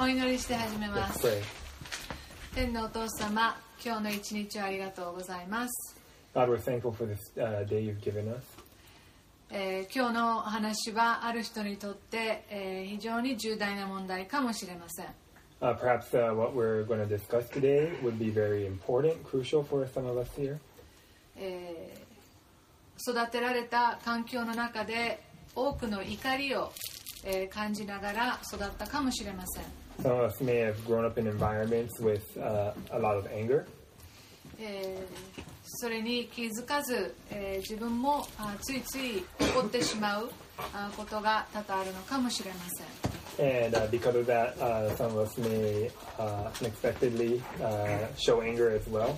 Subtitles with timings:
[0.00, 1.26] お祈りして始めます.
[2.54, 5.96] 天のお父様今日の一日をありがとうございます、
[6.32, 8.40] God, we're thankful for this uh, day you've given us.
[9.50, 15.06] えー今日の話はある人にとって、えー非常に重大な問題かもしれません
[15.60, 19.84] Uh, perhaps uh, what we're going to discuss today would be very important, crucial for
[19.88, 20.56] some of us here.
[21.36, 22.04] えー
[23.10, 25.20] 育てられた環境の中で
[25.56, 26.72] 多くの怒りを、
[27.24, 29.64] えー感じながら育ったかもしれません、
[30.02, 33.64] Some of us may have grown up in environments with uh, a lot of anger,
[34.60, 40.30] えーそれに気づかず、えー自分もあついつい怒ってしまう
[40.72, 43.14] あことが多々あるのかもしれません
[43.66, 48.70] and uh, because of that, uh, some of us may uh, unexpectedly uh, show anger
[48.70, 49.16] as well.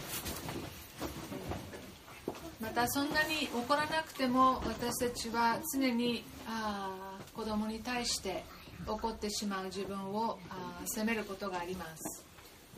[2.61, 7.06] またそんなに怒らなくても私たちは常にあー
[7.37, 8.43] 子供に対して
[8.87, 10.39] 怒ってしまう自分を
[10.87, 12.25] 責めることがあります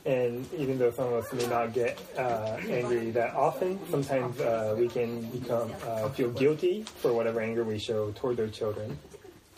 [0.07, 4.75] And even though some of us may not get uh, angry that often, sometimes uh,
[4.79, 8.97] we can become uh, feel guilty for whatever anger we show toward our children.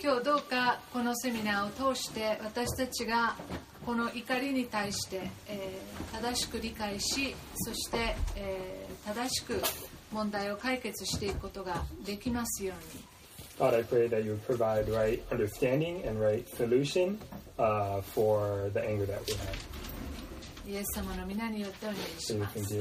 [0.03, 3.37] 今日どうかこのセミナーを通して私たちが
[3.85, 9.61] この怒りに対して、えー正しく理解しそして、えー正しく
[10.11, 13.10] 問題を解決していくことができますように
[13.61, 17.19] God, I pray that you would provide right understanding and right solution
[17.59, 19.57] uh, for the anger that we have.
[20.69, 22.75] イエス様の皆によってお願いし So ます.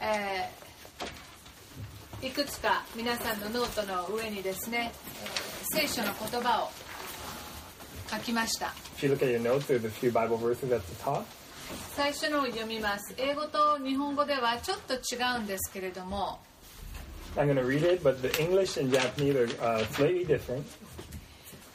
[0.00, 4.90] えーいくつか皆さんのノートの上にですね、
[5.22, 6.70] えー聖書の言葉を
[8.10, 11.24] 書きました If you look at your notes, there's a few Bible verses at the top.
[11.94, 16.38] 最初のを読みます英語と日本語ではちょっと違うんですけれども
[17.37, 20.65] I'm going to read it, but the English and Japanese are uh, slightly different.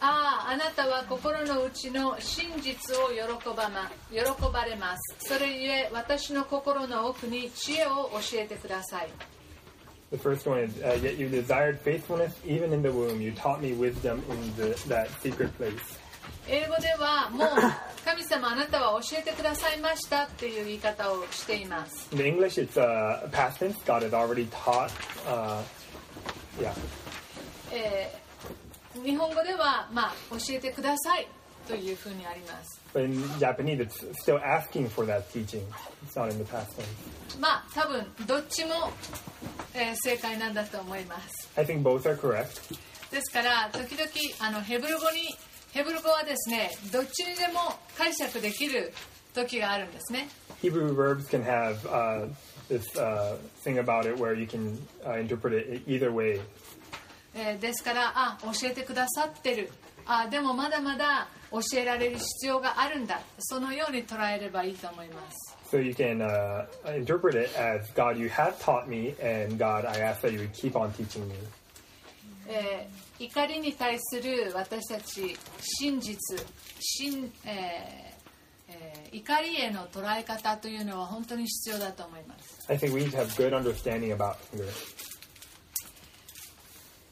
[0.01, 9.09] あああなたは心の内の真実を喜ば,、ま、喜ばれますそれゆえ私の心の奥に知恵を教えてください
[10.12, 13.21] The first one is, uh, yet you desired faithfulness even in the womb.
[13.21, 15.99] You taught me wisdom in the, that secret place.
[16.48, 17.50] 英語ではもう
[18.06, 23.76] 神様あなたは教えてくださいましたっていう言い方をしています In English, it's uh, past tense.
[23.86, 24.90] God has already taught.
[25.26, 25.62] Uh,
[26.59, 26.74] yeah.
[27.72, 28.24] えー
[29.04, 31.28] 日本語では、まあ、教えてください
[31.68, 32.80] というふうにあります。
[32.94, 35.64] But in Japanese, it's still asking for that teaching.
[36.06, 37.40] It's not in the past tense.
[37.40, 38.92] まあ、多分どっちも、
[39.74, 41.50] えー正解なんだと思います。
[41.58, 42.75] I think both are correct.
[43.10, 44.08] ですから、時々
[44.40, 45.36] あのヘブル語に、
[45.74, 47.60] ヘブル語はですね、どっちにでも
[47.98, 48.94] 解釈できる
[49.34, 50.28] 時があるんですね。
[50.62, 52.28] Hebrew verbs can have uh,
[52.70, 56.40] this uh, thing about it where you can uh, interpret it either way.
[57.34, 59.72] えーですから、あ、教えてくださってる。
[60.06, 63.22] あ、でもまだまだ教えられる必要があるんだ。
[63.40, 65.58] そのように捉えればいいと思います。
[65.72, 70.22] So you can uh, interpret it as God, you have taught me, and God, I ask
[70.22, 71.34] that you would keep on teaching me.
[72.48, 76.18] えー、怒りに対する私たち真実
[76.80, 78.14] 真、えー
[79.14, 82.66] 怒りへの捉え方というのは本当に必要だと思います。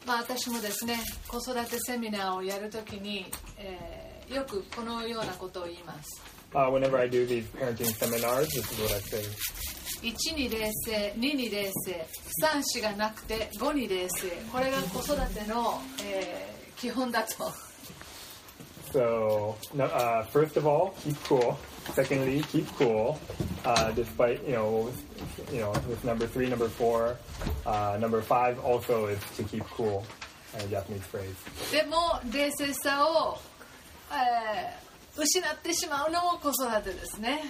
[0.05, 3.27] まあ私もですね、子育てセミナーをやるときに、
[3.59, 6.23] えー、よくこのようなことを言います。
[6.53, 6.69] Uh,
[10.01, 12.07] 1に冷静2に冷静
[12.43, 17.51] 3子がなくて5に冷静これが子育ての、えー基本だと
[18.91, 21.57] So, no, uh, first of all, keep cool.
[21.93, 23.17] Secondly, keep cool.
[23.63, 24.89] Uh, despite you know,
[25.51, 27.15] you know, with number three, number four,
[27.65, 30.03] uh, number five also is to keep cool.
[30.57, 31.35] A Japanese phrase.
[31.71, 33.37] でも冷静さを、
[34.11, 37.43] えー失ってしまうのも子育てですね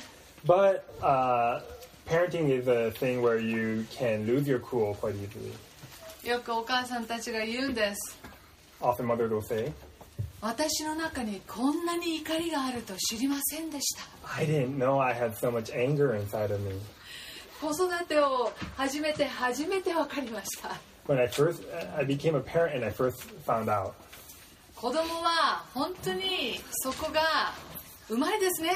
[0.45, 1.61] But uh,
[2.05, 5.53] parenting is a thing where you can lose your cool quite easily.
[6.27, 8.17] よくお母さんたちが言うんです
[8.79, 9.71] Often mothers will say,
[10.39, 14.03] 私の中にこんなに怒りがあると知りませんでした
[14.37, 16.73] "I didn't know I had so much anger inside of me."
[17.59, 21.63] 子育てを始めて初めて分かりました When I first,
[21.97, 23.93] I became a parent and I first found out.
[24.75, 27.53] 子供は本当にそこが
[28.11, 28.69] うまいですね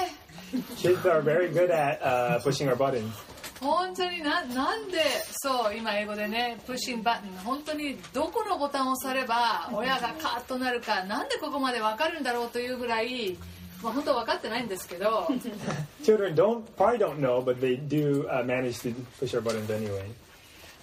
[0.77, 3.11] Kids are very good at uh, pushing our buttons.
[3.59, 4.99] 本当にななんで
[5.31, 13.37] そう今英語でねプッシンバトン本当にどこのボタンを押されば親がカーッとなるかなんでここまで分かるんだろうというぐらい、
[13.81, 15.27] まあ、本当は分かってないんですけど
[16.03, 20.05] Children don't probably don't know, but they do uh, manage to push our buttons anyway.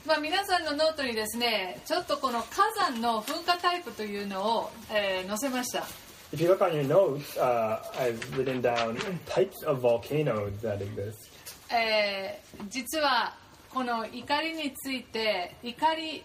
[0.05, 5.85] まあ、皆さんのノートにですねちょっとこの火山の噴火タイプというのを、えー載せました
[6.34, 11.32] If you look on your notes, uh, I've written down types of volcanoes that exist.
[11.74, 13.36] えー実は
[13.74, 16.24] この怒りについて怒り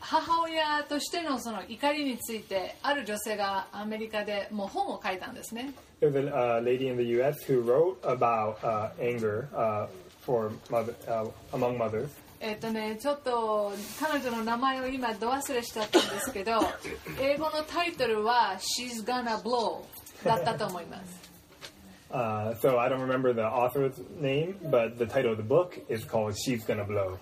[0.00, 7.44] 母親としてのその怒りについてある女性がアメリカでもう本を書いたんですね There's a uh, lady in the U.S.
[7.44, 9.86] who wrote about uh, anger uh,
[10.20, 12.08] for mother, uh, among mothers.
[12.39, 16.59] えっ、とねちょっと彼女の名前を今ど忘れしちゃったんですけど
[17.19, 19.83] 英語のタイトルは「She's Gonna Blow」
[20.23, 21.27] だったと思います
[22.09, 26.05] Uh, so I don't remember the author's name, but the title of the book is
[26.05, 27.17] called "She's Gonna Blow."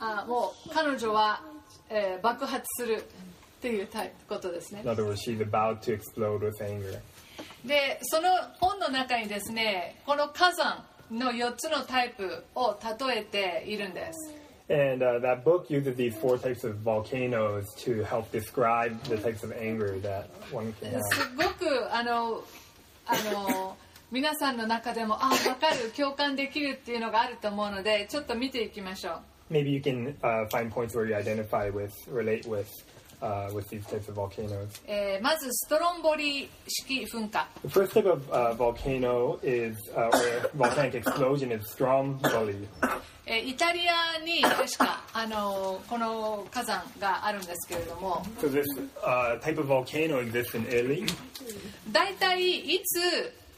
[0.00, 1.40] あもう彼女は、
[1.88, 7.00] えー爆発するっていうタイプことですね In other words, she's about to explode with anger.
[7.64, 8.28] でその
[8.60, 12.78] 本の中にですねこの火山の4つのタイプを
[13.08, 14.34] 例えているんです
[14.69, 19.43] And uh, that book uses these four types of volcanoes to help describe the types
[19.43, 21.35] of anger that one can す have.
[21.35, 22.43] ごくあの
[23.05, 23.75] あの
[24.09, 32.67] 皆さんの中でもあ分かる共感できるっていうのがあると思うのでちょっと見ていきましょう Maybe you can uh, find points where you identify with, relate with,
[33.20, 34.68] Uh, with these types of volcanoes.
[34.86, 42.66] えーまずストロンボリ式噴火 The first type of uh, volcano is, uh, or volcanic explosion is Stromboli.
[43.26, 48.64] えーイタリアに確かあのこの火山があるんですけれども So this
[49.04, 51.06] uh, type of volcano exists in Italy.
[51.92, 52.40] 大体
[52.74, 53.00] いつ、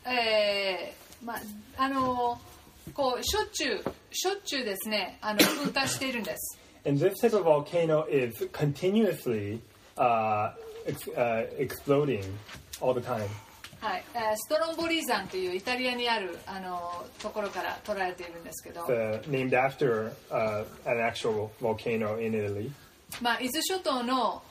[0.08, 1.34] えーま
[1.76, 2.40] あの
[2.94, 9.60] こうしょっちゅうしょっちゅうですねあの噴火しているんです And this type of volcano is continuously
[9.98, 10.52] uh,
[10.86, 12.24] ex- uh, exploding
[12.80, 13.28] all the time.
[13.80, 22.70] はい、えーストロンボリー山というイタリアにあるあのところから捉えているんですけど、named after uh, an actual volcano in Italy.
[23.22, 24.42] まあ、伊豆諸島の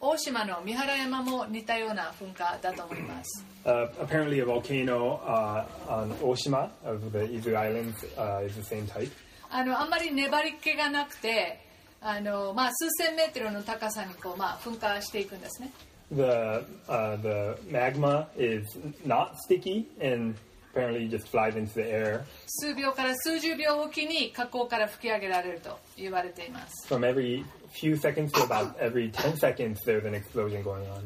[0.00, 3.44] 大島の三原山も似たような噴火だと思います。
[3.64, 9.10] Uh, apparently, a volcano uh, on Oshima of the Izu Islands uh, is the same type.
[9.50, 11.60] あのあんまり粘り気がなくて
[12.04, 15.70] あの、まあ、数千メートルの高さにこう、まあ、噴火していくんですね。
[16.12, 20.36] The uh, the magma is not sticky and
[20.72, 22.20] apparently just flies into the air.
[22.46, 26.86] 数秒から数十秒おきに火口から吹き上げられると言われています。
[26.92, 27.42] From every
[27.72, 31.02] few seconds to about every 10 seconds, there's an explosion going on.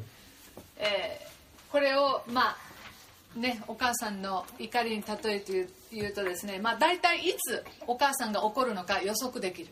[0.78, 1.28] えー
[1.70, 2.56] これをま
[3.36, 9.68] あねお母さんの怒りに例えて言う言うとですねまあ大体いつお母さんが怒るのか予測できる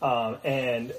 [0.00, 0.92] Um, and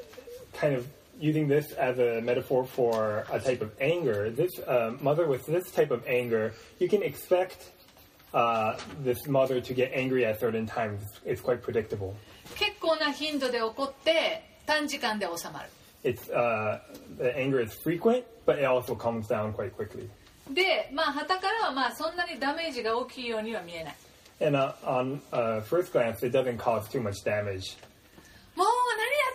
[0.53, 0.87] kind of
[1.19, 5.71] using this as a metaphor for a type of anger, this uh, mother with this
[5.71, 7.71] type of anger, you can expect
[8.33, 11.01] uh, this mother to get angry at certain times.
[11.25, 12.15] It's quite predictable.
[12.55, 15.69] 結構な頻度で怒って短時間で収まる
[16.03, 16.79] It's uh,
[17.17, 20.09] the anger is frequent, but it also calms down quite quickly.
[20.53, 23.95] でまあ旗からはまあそんなにダメージが大きいようには見えない
[24.41, 27.77] And uh, on uh, first glance, it doesn't cause too much damage.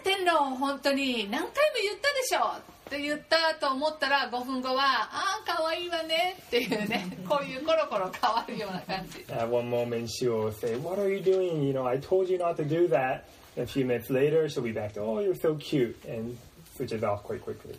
[0.03, 1.51] ってんの本当に何回も
[1.81, 11.63] 言ったでしょって言ったと思ったら5分後はああ可愛いわねっていうねこういうコロコロ変わるような感じ At one moment, she'll say, "What are you doing?
[11.65, 13.21] You know, I told you not to do that."
[13.55, 16.35] A few minutes later, she'll be back to, "Oh, you're so cute," and
[16.75, 17.75] switches off quite quickly.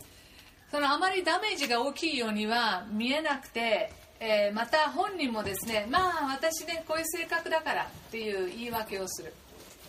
[0.70, 5.98] そのあまりダメージが大きいようには見えなくて、えーまた本人もですねま
[6.30, 9.32] あ私ねこういう性格だからっていう言い訳をする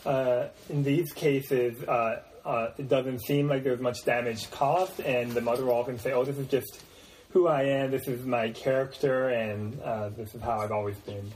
[0.05, 5.32] Uh, in these cases, uh, uh, it doesn't seem like there's much damage caused, and
[5.32, 6.82] the mother will often say, "Oh, this is just
[7.30, 7.90] who I am.
[7.90, 11.30] This is my character, and uh, this is how I've always been."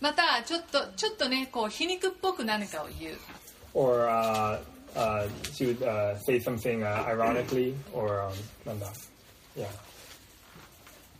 [0.00, 3.16] またちょっとちょっとねこう皮肉っぽく何かを言う
[3.72, 4.58] Or uh,
[4.94, 8.32] uh, she would uh, say something uh, ironically, or um,
[8.66, 8.86] nanda.
[9.56, 9.66] yeah,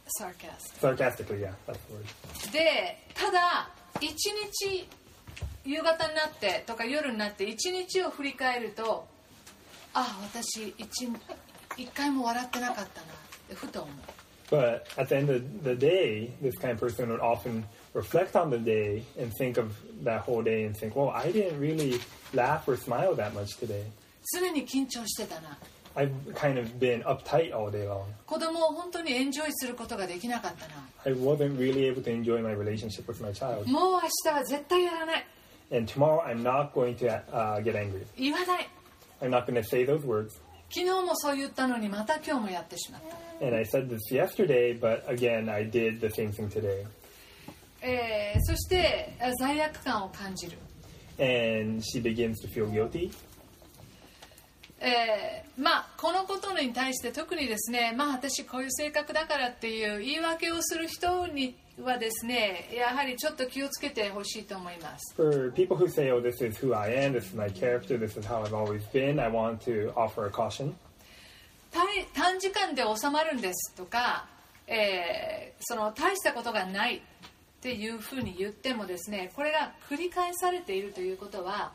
[0.09, 1.41] sarcastic sarcastically.
[1.41, 2.05] Yeah, that's the word.
[2.53, 3.69] でただ
[4.01, 4.89] 一日
[5.65, 9.07] 夕方になってとか夜になって一日を振り返ると
[9.95, 11.09] あ私一
[11.77, 12.89] 一回も笑ってなかったなっ
[13.49, 13.95] てふと思う
[14.49, 18.49] But at the end of the day, this kind of person would often reflect on
[18.51, 19.73] the day and think of
[20.05, 21.99] that whole day and think, well, I didn't really
[22.33, 23.83] laugh or smile that much today.
[24.35, 25.59] 常に緊張してたな
[25.97, 28.05] I've kind of been uptight all day long.
[28.27, 33.67] 子供を本当にエンジョイすることができなかったな I wasn't really able to enjoy my relationship with my child.
[33.69, 35.27] もう明日は絶対やらない
[35.73, 38.07] And tomorrow, I'm not going to uh, get angry.
[38.17, 38.69] 言わない
[40.70, 43.46] 昨日もそう言ったのにまた今日もやってしまった。
[47.82, 50.58] ええ、そして罪悪感を感じる。
[54.80, 65.16] ええ、まあこのことに対して特にですね、まあ私こういう性格だからっていう言い訳をする人にはですねやはりちょっと気をつけてほしいと思います。
[65.16, 68.28] For people who say, oh, this is who I am, this is my character, this is
[68.28, 70.74] how I've always been, I want to offer a caution.
[71.72, 74.28] 短短時間で収まるんですとか、
[74.68, 77.02] えーその大したことがないっ
[77.62, 81.72] ていうふうに言ってもですねこれが繰り返されているということは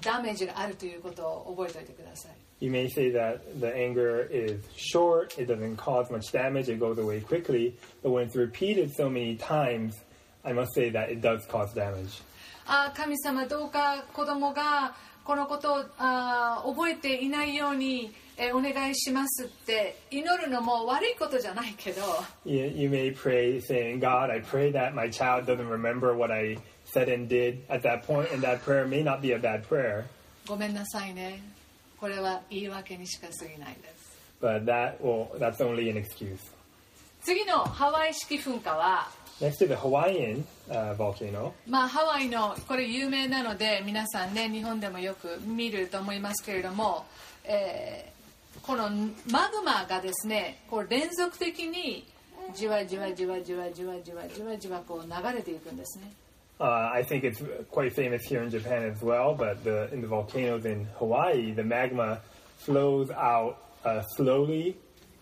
[0.00, 2.32] ダメージがあるということを覚えておいてください。
[2.62, 7.20] you may say that the anger is short, it doesn't cause much damage, it goes away
[7.20, 9.96] quickly, but when it's repeated so many times,
[10.44, 12.22] I must say that it does cause damage.
[12.64, 25.68] Ah, あ神様どうか子供がこのことをあ覚えていないように、えー、お願いしますって祈るのも悪いことじゃないけど ah, eh, you may pray saying, God, I pray that my child doesn't
[25.68, 29.32] remember what I said and did at that point, and that prayer may not be
[29.32, 30.04] a bad prayer.
[30.46, 31.51] ごめんなさいね
[32.02, 34.18] これは言い訳にしか過ぎないです。
[34.42, 36.36] But that will, that's only an excuse.
[37.22, 39.08] 次のハワイ式噴火は
[39.40, 47.06] Next to the Hawaiian uh, volcano, まあ、ハワイのこれ有名なので皆さんね日本でもよく見ると思いますけれども、
[47.44, 48.12] えー
[48.62, 48.90] この
[49.30, 52.04] マグマがですねこう連続的に
[52.54, 56.12] じわじわじわじわじわじわじわじわこう流れていくんですね
[56.61, 60.07] uh, I think it's quite famous here in Japan as well, but the, in the
[60.07, 62.19] volcanoes in Hawaii, the magma
[62.57, 64.75] flows out uh, slowly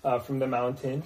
[0.03, 1.03] uh, from the mountain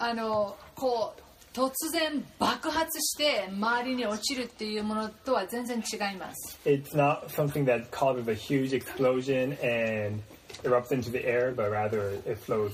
[0.00, 1.20] あのこう
[1.52, 10.22] 突然爆発して周りに落ちるっていうものとは全然違います it's not something that causes a huge explosion and
[10.62, 12.72] erupts into the air, but rather it flows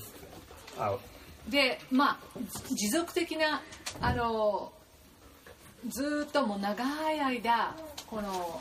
[0.77, 0.99] out.
[1.49, 2.19] でまあ
[2.75, 3.61] 持続的な
[4.01, 4.71] あの
[5.88, 7.74] ずーっともう長い間
[8.06, 8.60] この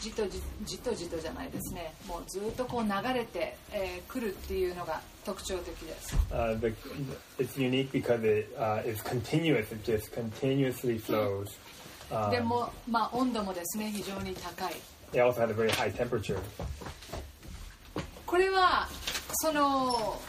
[0.00, 6.74] じとじじとじとじゃないですねもうずーっとこう流れてく、えー来るっていうのが特徴的です Uh, the,
[7.38, 9.70] it's unique because it uh, is continuous.
[9.72, 11.48] It just continuously flows.
[12.30, 14.72] でも、まあ、温度もですね非常に高い
[15.12, 16.38] It also has a very high temperature.
[18.24, 18.88] これは
[19.42, 20.20] その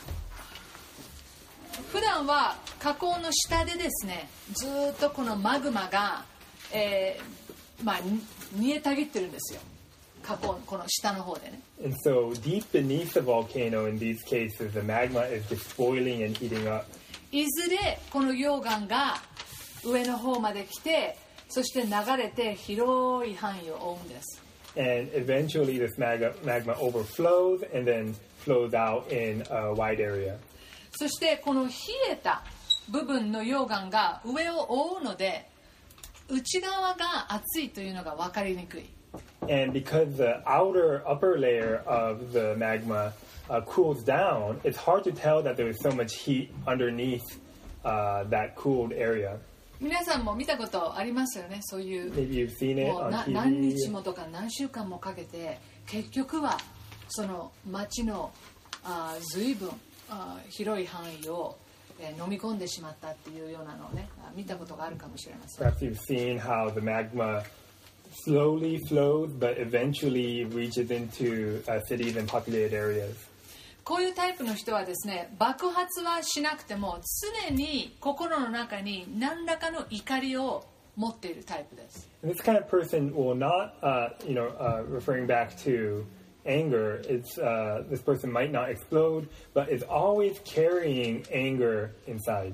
[1.91, 6.24] 普段は火口の下でですねずーっとこのマグマが、
[6.71, 8.21] えーまあ、に
[8.53, 9.62] 煮えたぎってるんですよ
[10.21, 16.38] 火口この下の方でね And so, deep beneath the volcano, in these cases, the magma is just boiling and
[16.38, 16.86] heating up.
[17.31, 19.21] いずれこの溶岩が
[19.83, 21.17] 上の方まで来て
[21.48, 24.41] そして流れて広い範囲を覆うんです
[24.75, 30.38] And eventually, this magma, magma overflows and then flows out in a wide area.
[31.00, 31.72] そしてこの冷
[32.12, 32.44] えた
[32.89, 35.50] 部分の溶岩が上を覆うので
[36.27, 38.89] 内側が熱いというのが分かりにくい
[39.44, 43.13] And because the outer, upper layer of the magma
[43.50, 47.24] uh, cools down, it's hard to tell that there is so much heat underneath
[47.86, 49.38] uh, that cooled area.
[49.79, 52.12] 皆さんも見たことありますよねそういう
[52.91, 56.58] もうな何日.もとか何週間もかけて結局は
[57.08, 58.32] その町の
[58.84, 59.70] あー随分
[60.09, 61.55] あー広い範囲を、
[61.99, 67.43] えー飲み込んでしまったっていうようなのをねあ見たことがあるかもしれません Perhaps you've seen how the magma
[68.25, 73.15] slowly flows, but eventually reaches into uh, cities and populated areas.
[73.83, 76.99] こういうタイプの人はですね爆発はしなくても
[77.49, 80.63] 常に心の中に何らかの怒りを
[80.95, 86.03] 持っているタイプです this kind of person will not, uh, you know, uh, referring back to
[86.46, 92.53] anger, it's uh, this person might not explode, but is always carrying anger inside.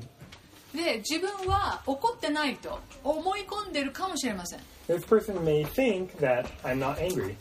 [0.73, 7.35] で自分は怒ってないと思い込んでるかもしれません This person may think that I'm not angry.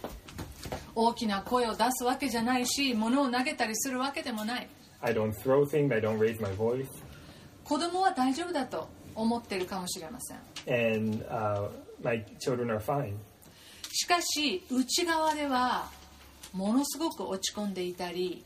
[0.94, 4.68] 大きな声を出すわけじゃないし物を投げたりするわけでもない
[5.00, 5.92] I don't throw things.
[5.92, 6.86] I don't raise my voice.
[7.64, 10.38] 子供は大丈夫だと思ってるかもしれません
[10.96, 11.68] And uh,
[12.02, 13.14] my children are fine.
[13.90, 15.90] しかし内側では
[16.54, 18.44] ものすごく落ち込んでいたり、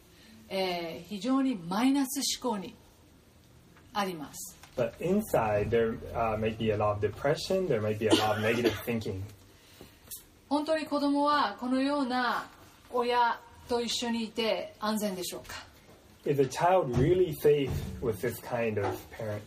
[0.48, 2.74] えー非常にマイナス思考に
[3.92, 7.66] あります But inside, there uh, might be a lot of depression.
[7.66, 9.22] There might be a lot of negative thinking.
[10.48, 12.48] 本当に子供はこのような
[12.90, 13.38] 親
[13.68, 15.66] と一緒にいて安全でしょうか
[16.24, 19.40] Is a child really safe with this kind of parent?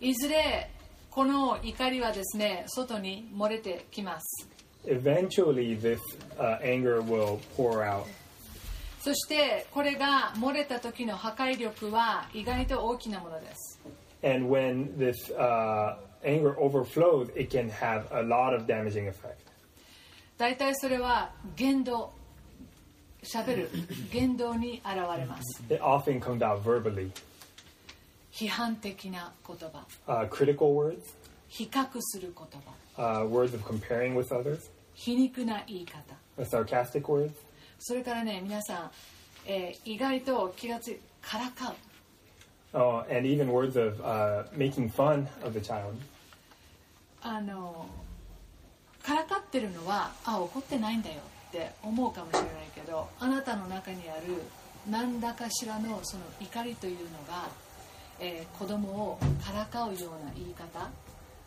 [0.00, 0.70] いずれ
[1.10, 4.48] この怒りはですね外に漏れてきます
[4.85, 5.99] Eventually, this
[6.39, 8.05] uh, anger will pour out.
[9.01, 13.79] そしてこれが漏れた時の破壊力は意外と大きなものです
[14.23, 19.37] And when this uh, anger overflows, it can have a lot of damaging effect.
[20.37, 22.11] 大体それは限度
[23.23, 23.69] 喋る
[24.11, 27.11] 言動に現れます It often comes out verbally.
[28.31, 30.97] 批判的な言葉 Uh, critical words,
[31.47, 32.61] 比較する言
[32.97, 36.14] 葉 uh, words of comparing with others, 皮肉な言い方。
[36.38, 37.32] Uh, sarcastic words,
[37.78, 38.90] それからね皆さん、
[39.46, 41.74] えー意外と気がついからかう。
[42.74, 45.92] Oh, and even words of uh, making fun of the child.
[47.22, 47.86] あの
[49.02, 51.16] からかってるのはあ怒ってないんだよ
[51.48, 54.42] って思うかもしれないけどあなたの中にある
[54.90, 57.48] 何らかしらのその怒りというのが、
[58.20, 60.88] えー子供をからかうような言い方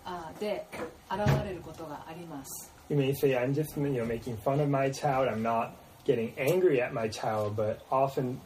[0.06, 0.68] あで
[1.10, 5.29] 現れることがあります You may say, I'm just you know, making fun of my child.
[5.29, 8.41] I'm not getting angry at my child, but often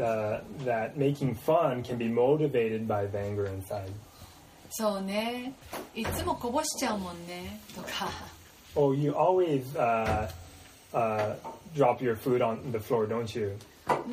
[0.00, 3.92] uh, that making fun can be motivated by the anger inside.
[4.74, 5.52] そうね
[5.94, 8.08] いつもこぼしちゃうもんねとか
[8.74, 10.30] Oh, you always uh,
[10.94, 11.34] uh,
[11.74, 13.54] drop your food on the floor, don't you?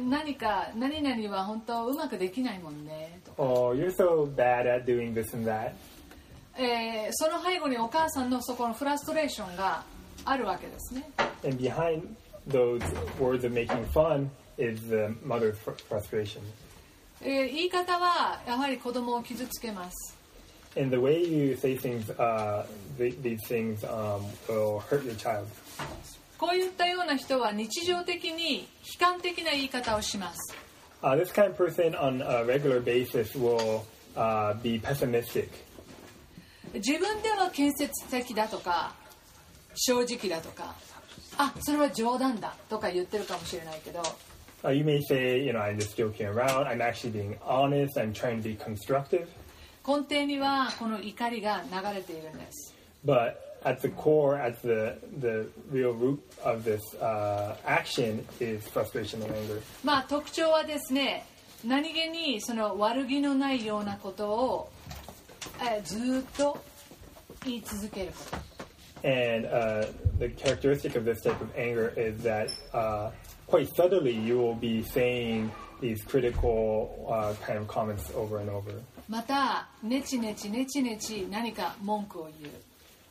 [0.10, 5.72] 何か何々は本当うまくできないもんねとか Oh, you're so bad at doing this and that.
[6.57, 9.83] えーその背後にお母さんのそこのフラストレーションが
[10.25, 11.09] あるわけですね
[11.45, 12.03] And behind
[12.49, 12.81] those
[13.21, 16.41] words of making fun is the mother's fr- frustration.
[17.23, 20.17] えー言い方はやはり子供を傷つけます
[20.77, 22.65] And the way you say things, uh,
[22.99, 25.45] th- these things um, will hurt your child.
[26.37, 28.63] こういったような人は日常的に
[28.99, 30.55] 悲観的な言い方をします
[31.03, 33.85] Uh, this kind of person on a regular basis will
[34.17, 35.49] uh, be pessimistic.
[36.75, 38.95] 自分では建設的だとか
[39.75, 40.75] 正直だとか
[41.37, 44.03] あそれは冗談だとか言ってるかもしれないけど
[44.65, 46.67] Uh, you may say, you know, I'm just joking around.
[46.67, 47.99] I'm actually being honest.
[47.99, 49.27] I'm trying to be constructive.
[49.87, 58.67] 根底にはこの怒りが流れているんです But at the core, at the the real root of this uh, action is
[58.71, 59.61] frustration and anger.
[59.85, 61.27] まあ特徴はですね
[61.63, 64.73] 何気にその悪気のないようなことを、
[65.61, 66.57] えーずーっと
[67.46, 68.38] 言い続けること
[69.02, 69.88] And uh,
[70.20, 73.12] the characteristic of this type of anger is that uh,
[73.48, 75.50] quite subtly you will be saying
[75.80, 78.72] these critical uh, kind of comments over and over.
[79.08, 82.54] またネチネチネチネチ何か文句を言う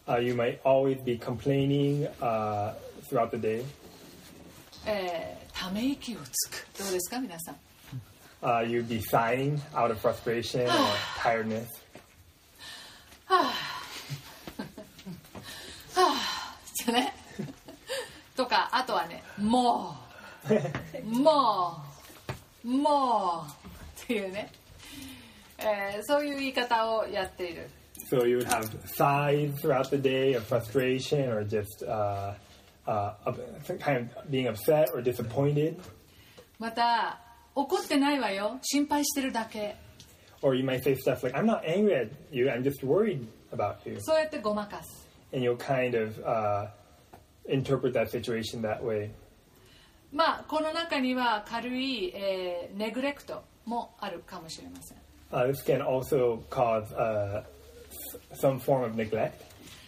[0.07, 2.73] Uh, you might always be complaining uh,
[3.11, 3.63] throughout the day.
[4.87, 7.57] えーため息をつくどうですか皆さん
[8.41, 10.71] Uh, you'd be sighing out of frustration or
[11.21, 11.67] tiredness.
[16.86, 17.14] じゃね
[18.36, 19.96] とかあとはねも
[21.00, 21.82] うも
[22.64, 24.52] うもうっていうね、
[25.60, 27.70] えーそういう言い方をやっている
[28.10, 32.34] So you would have sighs throughout the day of frustration or just uh,
[32.86, 33.14] uh,
[33.80, 35.80] kind of being upset or disappointed.
[36.60, 37.20] また
[37.56, 39.76] 怒ってないわよ心配してるだけ
[40.42, 43.76] Or you might say stuff like, I'm not angry at you, I'm just worried about
[43.86, 43.98] you.
[44.02, 45.03] そうやってごまかす
[45.34, 46.68] And you'll kind of uh,
[47.50, 49.10] interpret that situation that way.
[50.12, 54.98] まあこの中には軽い、えーネグレクトもあるかもしれません
[55.32, 57.44] Uh, this can also cause uh,
[58.36, 59.32] some form of neglect.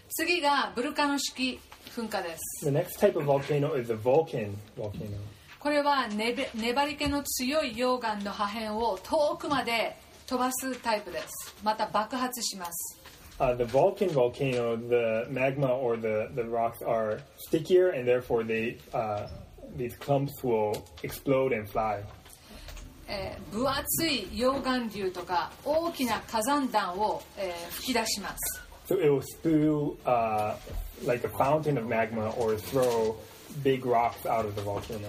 [0.09, 1.59] 次がブルカノ式
[1.95, 5.17] 噴火です The next type of volcano is a Vulcan volcano.
[5.59, 12.99] これはねべ粘り気の強い溶岩の破片を遠くまで飛ばすタイプですまた爆発します
[13.38, 18.76] Uh, the Vulcan volcano, the magma or the, the rocks are stickier, and therefore they
[18.92, 19.28] uh,
[19.76, 22.02] these clumps will explode and fly.
[23.08, 30.54] えー分厚い溶岩流とか大きな火山弾を、えー吹き出します So it will spew uh,
[31.06, 33.16] like a fountain of magma or throw
[33.64, 35.08] big rocks out of the volcano.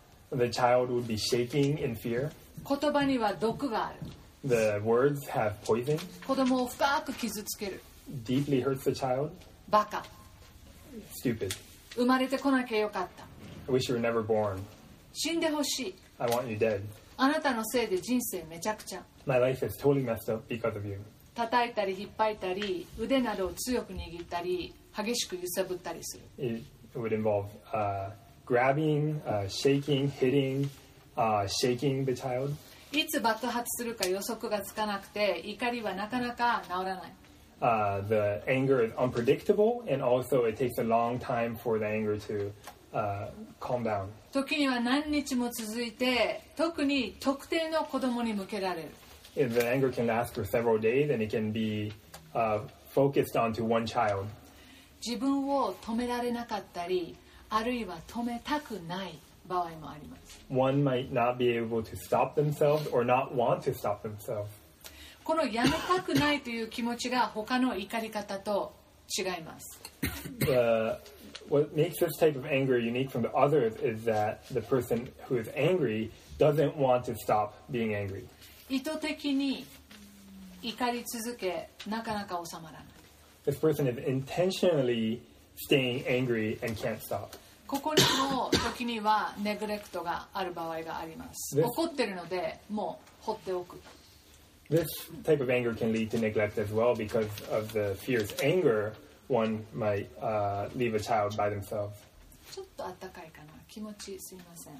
[0.31, 2.31] The child would be shaking in fear.
[2.67, 3.97] 言葉には毒がある
[4.47, 7.81] The words have poison, 子供を深く傷つける
[8.25, 9.29] deeply hurts the child.
[9.69, 10.03] バカ
[11.23, 11.55] Stupid.
[11.95, 13.23] 生まれてこなきゃよかった
[13.71, 14.59] I wish you were never born.
[15.13, 16.81] 死んでほしい I want you dead.
[17.17, 20.99] あなたのせいで人生めちゃくちゃ My life is totally messed up because of you.
[21.35, 26.63] 叩いたり引っ張いたり腕などを強く握ったり激しく揺さぶったりする It
[26.95, 28.11] would involve uh,
[28.51, 30.69] grabbing, uh, shaking, hitting,
[31.15, 32.53] uh, shaking the child.
[32.91, 37.13] いつ爆発するか予測がつかなくて怒りはなかなか治らない
[37.61, 42.17] Uh, the anger is unpredictable, and also it takes a long time for the anger
[42.17, 42.51] to
[42.91, 44.07] uh, calm down.
[44.33, 48.89] 時には何日も続いて特に特定の子供に向けられる
[49.37, 51.93] If the anger can last for several days, and it can be
[52.33, 52.61] uh,
[52.93, 54.25] focused onto one child.
[55.05, 57.15] 自分を止められなかったり
[57.53, 64.47] あるいは止めたくない場合もあります One might not be able to stop themselves or not want to stop themselves.
[65.23, 68.73] このやめたくないという気持ちが他の怒り方と
[69.17, 69.79] 違います
[70.39, 70.97] The,
[71.49, 75.37] what makes this type of anger unique from the others is that the person who
[75.37, 76.09] is angry
[76.39, 78.25] doesn't want to stop being angry.
[78.69, 79.65] 意図的に
[80.63, 82.83] 怒り続けなかなか収まらない
[83.45, 85.19] This person is intentionally
[85.55, 87.31] staying angry and can't stop.
[87.71, 88.03] ここに
[88.33, 93.79] も時にはネグレクトがある場合があります怒ってるのでもう放っておく
[94.69, 94.85] This
[95.23, 98.93] type of anger can lead to neglect as well because of the fierce anger.
[99.27, 101.91] One might uh, leave a child by themselves.
[102.53, 104.73] ちょっとあったかいかな気持ちすいません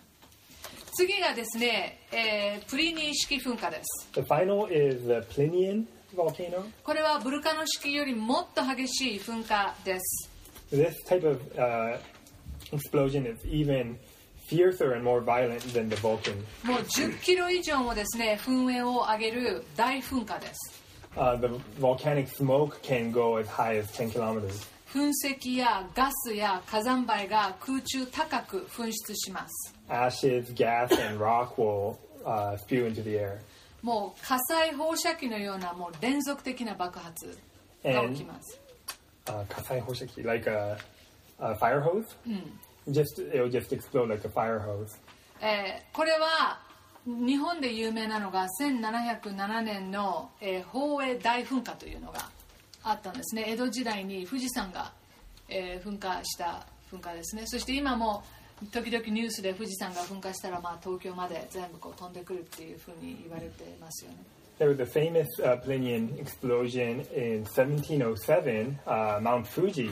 [0.94, 6.66] 次がですね、えープリニー式噴火です The final is the Plinian volcano.
[6.84, 10.30] これはブルカノ式よりもっと激しい噴火です
[10.74, 11.98] This type of uh,
[12.72, 13.98] explosion is even
[14.48, 16.36] fiercer and more violent than the Vulcan.
[16.64, 20.82] もう10キロ以上もですね噴煙を上げる大噴火です
[21.18, 24.66] Uh, the volcanic smoke can go as high as 10 kilometers.
[24.94, 33.40] 噴石やガスや火山灰が空中高く噴出します Ashes, gas, and rock will uh, spew into the air.
[33.82, 37.38] もう火災放射器のようなもう連続的な爆発
[37.84, 38.60] が起きます、
[39.26, 40.78] Uh, kasai hoshiki, like a,
[41.42, 44.98] a fire hose？Just it will just explode like a fire hose.
[45.42, 46.60] えーこれは
[47.06, 52.30] 日本で有名なのが1707年の、えー、宝永大噴火というのが
[52.84, 54.92] あったんですね江戸時代に富士山が、
[55.50, 58.24] えー噴火した噴火ですねそして今も
[58.72, 64.18] 時々ニュースで富士山が噴火したら、まあ、東京まで全部こう飛んでくるっていうふうに言われてますよね
[64.58, 68.80] There was a famous uh, Plinian explosion in 1707.
[68.86, 69.90] Uh, Mount Fuji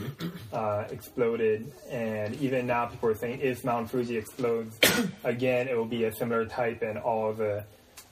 [0.52, 4.78] uh, exploded, and even now people are saying if Mount Fuji explodes
[5.24, 7.64] again, it will be a similar type, and all the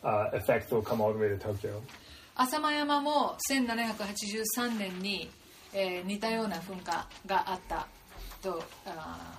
[0.03, 1.83] uh, effects will come all the way to Tokyo.
[2.39, 5.29] 浅間山も1783年に、
[5.75, 7.89] えー、似たような噴火があった
[8.41, 9.39] と、あ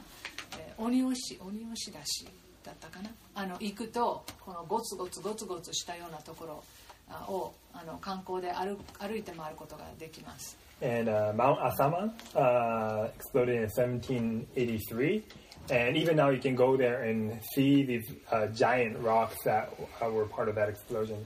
[0.57, 2.27] えー、鬼押し鬼押しだし
[2.61, 6.63] だったかなあの行くとこのゴツゴツゴツゴツしたようなところ
[7.27, 15.23] をあの観光で歩歩いて回ることができます And uh, Mount Asama uh, exploded in 1783.
[15.71, 19.69] And even now, you can go there and see these uh, giant rocks that
[20.01, 21.17] uh, were part of that explosion.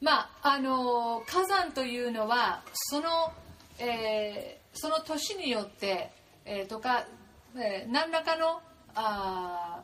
[0.00, 3.32] まああの火山というのはその、
[3.78, 6.10] えーその年によって、
[6.44, 7.06] えーとか、
[7.56, 8.60] えー何らかの
[8.94, 9.82] あ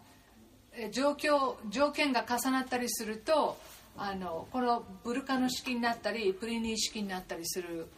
[0.92, 3.56] 状況条件が重なったりすると
[3.96, 7.88] あのこのブルカノ式になったりプリニー式になったりする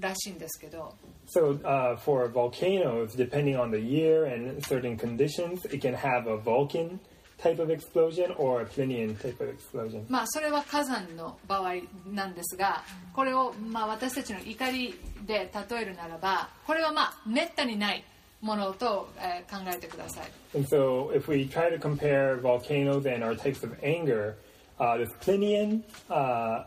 [0.00, 0.94] らしいんですけど
[1.28, 6.36] So, uh, for volcanoes, depending on the year and certain conditions, it can have a
[6.38, 7.00] Vulcan
[7.36, 10.04] type of explosion or a Plinian type of explosion.
[10.08, 11.74] まあそれは火山の場合
[12.06, 12.82] なんですが
[13.12, 14.94] これをまあ私たちの怒り
[15.26, 18.04] で例えるならばこれはまあめったにない
[18.40, 24.36] ものと、えー考えてください And so, if we try to compare volcanoes and our types of anger,
[24.79, 26.63] uh, this Plinian uh,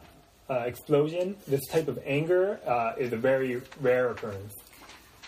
[0.49, 4.55] uh, explosion, this type of anger, uh, is a very rare occurrence.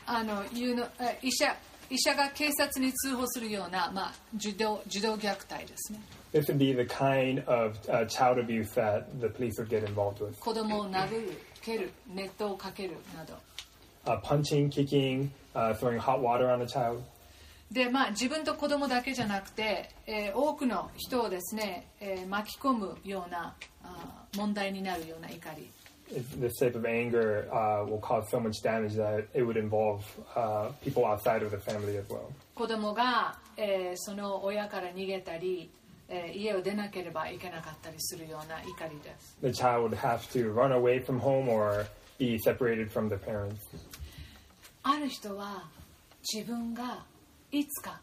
[0.06, 1.56] あのいうのえ医者
[1.90, 6.00] 医者が警察に通報するような、まあ、児童児童虐待ですね
[6.32, 10.20] This would be the kind of uh, child abuse that the police would get involved
[10.20, 10.38] with.
[10.38, 13.34] 子供を殴る蹴る熱湯をかけるなど
[14.04, 17.02] Uh, punching, kicking, uh, throwing hot water on a child.
[17.71, 25.69] でまあ自分と子供だけじゃなくて、えー多くの人をですね、えー巻き込むようなあー問題になるような怒り
[26.41, 30.03] This type of anger uh, will cause so much damage that it would involve
[30.35, 32.29] uh, people outside of the family as well.
[32.55, 35.69] 子供が、えーその親から逃げたり、
[36.09, 41.85] えー家を出なければいけなかったりするような怒りです The child would have to run away from home or
[42.19, 43.55] be separated from the parents.
[44.83, 45.69] ある人は
[46.33, 47.05] 自分が
[47.51, 47.99] いつか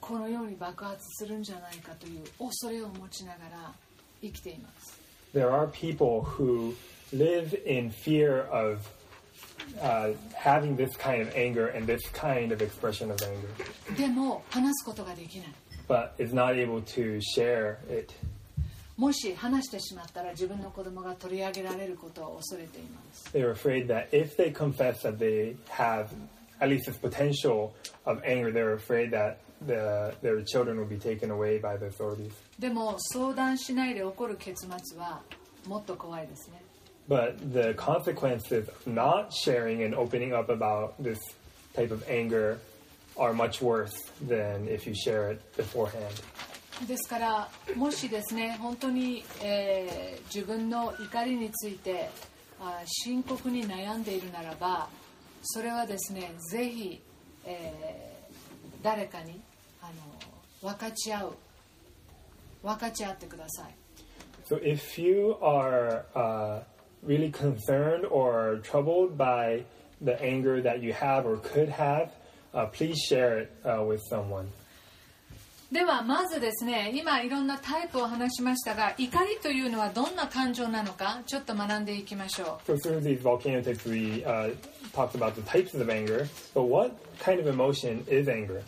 [0.00, 3.72] このように爆発するんじゃないかという恐れを持ちながら
[4.20, 4.98] 生きています
[5.34, 6.74] There are people who
[7.12, 8.86] live in fear of
[9.80, 15.48] uh, having this kind of anger and this kind of expression of anger, でも話すことができない
[15.88, 18.12] but is not able to share it.
[18.96, 26.06] もし話してしまったら自分の子供が取り上げられることを恐れています They're afraid that if they confess that they have
[26.63, 27.73] at least this potential
[28.05, 32.31] of anger, they're afraid that the, their children will be taken away by the authorities.
[32.59, 35.21] でも相談しないで起こる結末は
[35.67, 36.61] もっと怖いですね
[37.07, 41.17] But the consequences of not sharing and opening up about this
[41.73, 42.59] type of anger
[43.17, 43.91] are much worse
[44.27, 46.13] than if you share it beforehand.
[46.87, 52.09] ですからもしですね本当に、えー自分の怒りについて
[52.61, 54.87] あ深刻に悩んでいるならば
[55.43, 57.01] それはですねぜひ、
[57.45, 58.09] えー
[58.81, 59.41] 誰かに
[59.81, 59.87] あ
[60.63, 61.33] の分かち合う
[62.63, 63.75] 分かち合ってください
[64.45, 66.61] So if you are uh,
[67.05, 69.63] really concerned or troubled by
[70.01, 72.09] the anger that you have or could have,
[72.55, 74.49] uh, please share it uh, with someone.
[75.72, 84.50] ではまずですね今いろんなタイプを話しましたが怒りというのはどんな感情なのかちょっと学んでいきましょ So through these volcano types, we uh,
[84.92, 86.28] talked about the types of anger.
[86.54, 88.62] But what kind of emotion is anger?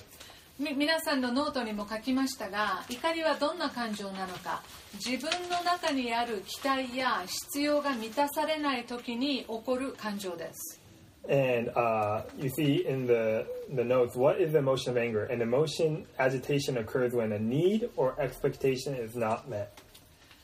[0.59, 4.63] うみ皆さんのノートにも書きましたが怒りはどんな感情なのか
[4.95, 10.81] 自分の中にある期待や必要が満たされない時に起こる感情です
[11.30, 15.26] And uh, you see in the, the notes, what is the emotion of anger?
[15.26, 19.70] An emotion, agitation occurs when a need or expectation is not met.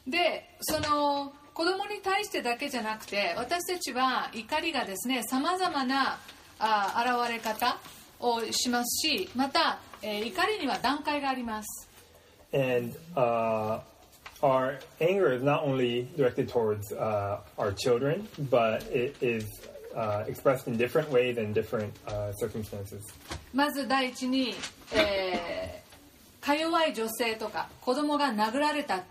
[0.08, 6.18] でその子供に対してだけじゃなくて私たちは怒りがですねさまざまな
[6.60, 7.78] あ現れ方
[8.20, 11.90] をしますしまた、えー怒りには段階があります
[12.54, 13.80] And uh,
[14.42, 19.44] our anger is not only directed towards uh, our children, but it is
[19.95, 23.01] uh, expressed in different ways and different uh, circumstances.
[23.53, 24.55] まず第一に、
[24.95, 25.83] えー
[26.43, 29.05] か弱い女性とか子供が殴られた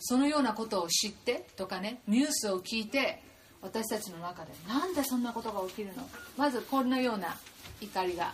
[0.00, 3.22] そのようなことを知ってとかねニュースを聞いて
[3.60, 7.36] 私たちの中でなんでそんなことが起きるのまずこんなような
[7.80, 8.32] 怒りが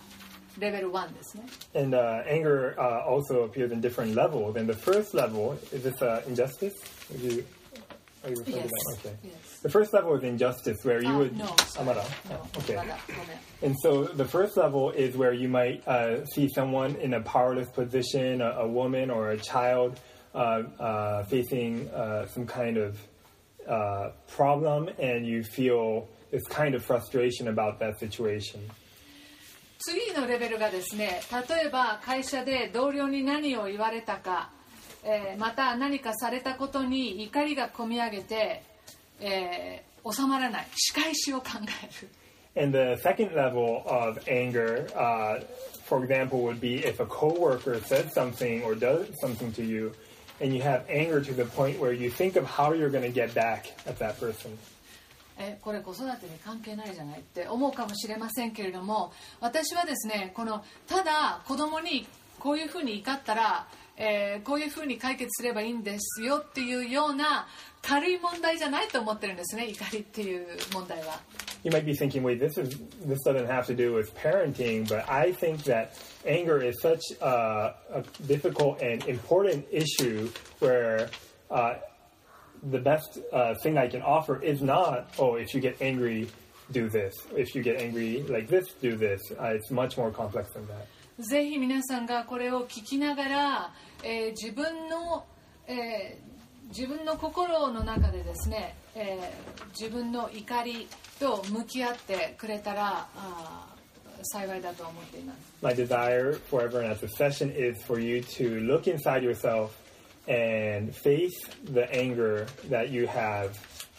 [0.57, 1.43] レベル1ですね
[1.75, 4.57] And uh, anger uh, also appears in different levels.
[4.57, 6.73] And the first level is this uh, injustice.
[7.21, 7.45] You,
[8.24, 8.70] are you referring Yes.
[8.70, 9.08] to that?
[9.10, 9.16] Okay.
[9.24, 9.60] Yes.
[9.62, 11.36] The first level is injustice, where you Ah, would.
[11.36, 11.86] no, Ah, sorry.
[11.86, 12.76] まだ No, Okay.
[12.76, 17.20] まだごめん And so the first level is where you might uh, see someone in a
[17.22, 19.98] powerless position, a, a woman or a child
[20.34, 22.98] uh, uh, facing uh, some kind of
[23.68, 28.60] uh, problem, and you feel this kind of frustration about that situation.
[29.78, 34.50] 次のレベルがですね例えば会社で同僚に何を言われたか、
[35.03, 38.63] えーまた何かされたことに怒りがこみ上げて、
[39.19, 41.47] えー収まらない仕返しを考
[41.83, 42.09] える
[42.55, 45.39] And the second level of anger, uh,
[45.85, 49.93] for example, would be if a coworker says something or does something to you,
[50.41, 53.11] and you have anger to the point where you think of how you're going to
[53.11, 54.57] get back at that person.
[55.37, 62.05] えこれ子育てに関係ないじゃないって思うかもしれませんけれども私はですねこのただ子供に
[62.39, 63.67] こういうふうに怒ったら、
[63.99, 67.47] えーこういうふうに解決すればいいんですよっていうような
[67.81, 71.19] 軽い問題じゃないと思ってるんですね怒りっていう問題は。
[71.63, 72.69] You might be thinking, wait, this is
[73.05, 75.91] this doesn't have to do with parenting, but I think that
[76.25, 81.09] anger is such a, a difficult and important issue where
[81.51, 81.75] uh,
[82.71, 86.29] the best uh, thing I can offer is not, oh, if you get angry,
[86.71, 87.13] do this.
[87.35, 89.19] If you get angry like this, do this.
[89.37, 90.87] Uh, it's much more complex than that.
[91.19, 95.25] ぜひ皆さんがこれを聞きながら、えー自分の、
[95.67, 96.29] えー
[96.69, 100.87] 自分の心の中でですね、えー自分の怒り
[101.19, 109.71] と向き合ってくれたらあー幸いだと思っています My desire for everyone at the session is for you to look inside yourself
[110.27, 111.31] and face
[111.73, 113.49] the anger that you have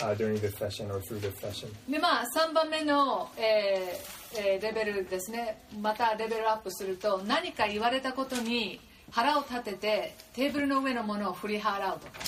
[0.01, 1.69] uh, during this session or through this session.
[1.89, 8.79] でまあ3番目の、えーえーレベルですねまたレベルアップすると何か言われたことに
[9.12, 12.20] 腹を立ててテーブルの上のものを振り払うとか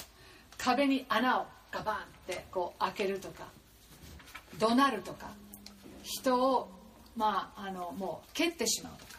[0.58, 3.48] 壁に穴をガバンってこう開けるとか
[4.60, 5.28] 怒鳴るとか
[6.04, 6.70] 人を
[7.16, 9.18] まああのもう蹴ってしまうとか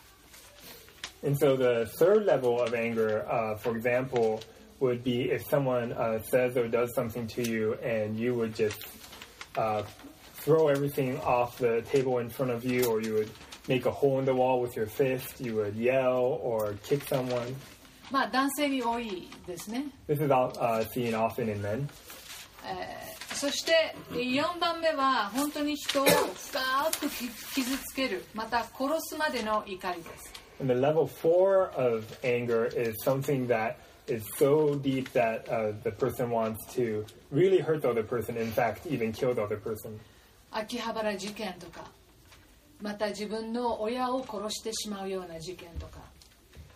[1.24, 4.40] And so the third level of anger, uh, for example,
[4.78, 8.86] would be if someone uh, says or does something to you and you would just
[9.56, 9.82] uh,
[10.34, 13.30] throw everything off the table in front of you, or you would
[13.68, 17.54] make a hole in the wall with your fist, you would yell or kick someone.
[18.10, 21.88] まあ男性に多いですね This is all, uh, seen often in men.
[23.34, 26.58] そ そして4番目は本当に人を深
[26.98, 27.08] く
[27.54, 33.76] 傷つけるまた殺すまでの怒りです And the level four of anger is something that
[34.08, 38.50] is so deep that uh, the person wants to really hurt the other person, in
[38.50, 40.00] fact, even kill the other person.
[40.50, 41.84] 秋葉原事件とか
[42.83, 45.99] また自分の親を殺してしまうような事件とか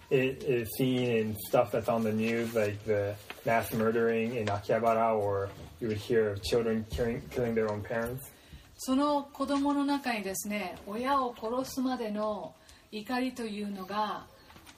[0.09, 3.13] It is seen in stuff that's on the news, like the
[3.45, 5.49] mass murdering in Akihabara, or
[5.81, 8.31] you would hear of children killing, killing their own parents.
[8.77, 12.55] その子供の中にですね親を殺すまでの
[12.89, 14.27] 怒りというのが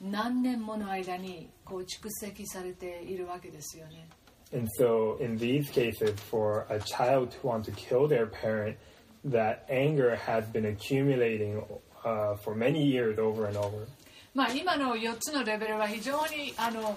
[0.02, 4.08] 何年もの間にこう蓄積されているわけですよね
[4.52, 8.78] And so, in these cases, for a child to want to kill their parent,
[9.26, 11.62] that anger has been accumulating
[12.06, 13.88] uh, for many years over and over.
[14.34, 16.96] まあ今の4つのレベルは非常にあの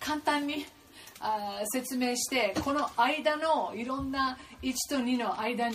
[0.00, 0.64] 簡単に
[1.20, 5.70] あー説明してこの間のいろんな1と2の間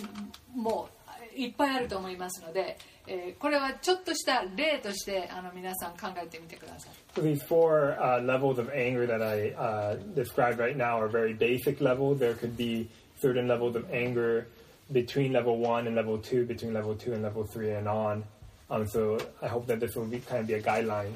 [0.54, 0.88] も
[1.36, 11.34] いっぱいあると思いますので、えーこれはちょっとした例としてあの皆さん考えてみてください So these four uh, levels of anger that I uh, described right now are very
[11.34, 12.18] basic levels.
[12.18, 12.88] There could be
[13.20, 14.48] certain levels of anger
[14.91, 18.23] between level one and level two, between level two and level three, and on.
[18.69, 21.11] Um, so I hope that this will be kind of be a guideline.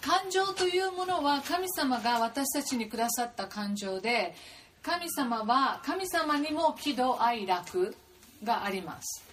[0.00, 4.34] 感情というものは神様が私たちにくださった感情で
[4.82, 7.96] 神様は神様にも喜怒哀楽
[8.42, 9.24] があります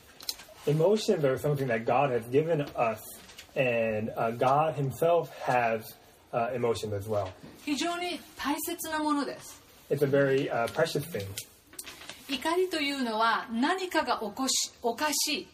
[0.65, 2.99] Emotions are something that God has given us,
[3.55, 5.81] and uh, God Himself has
[6.31, 7.27] uh, emotions as well.
[7.65, 11.25] 非常に大切なものです It's a very uh, precious thing.
[12.28, 15.48] 怒りというのは何かがおこしおかしい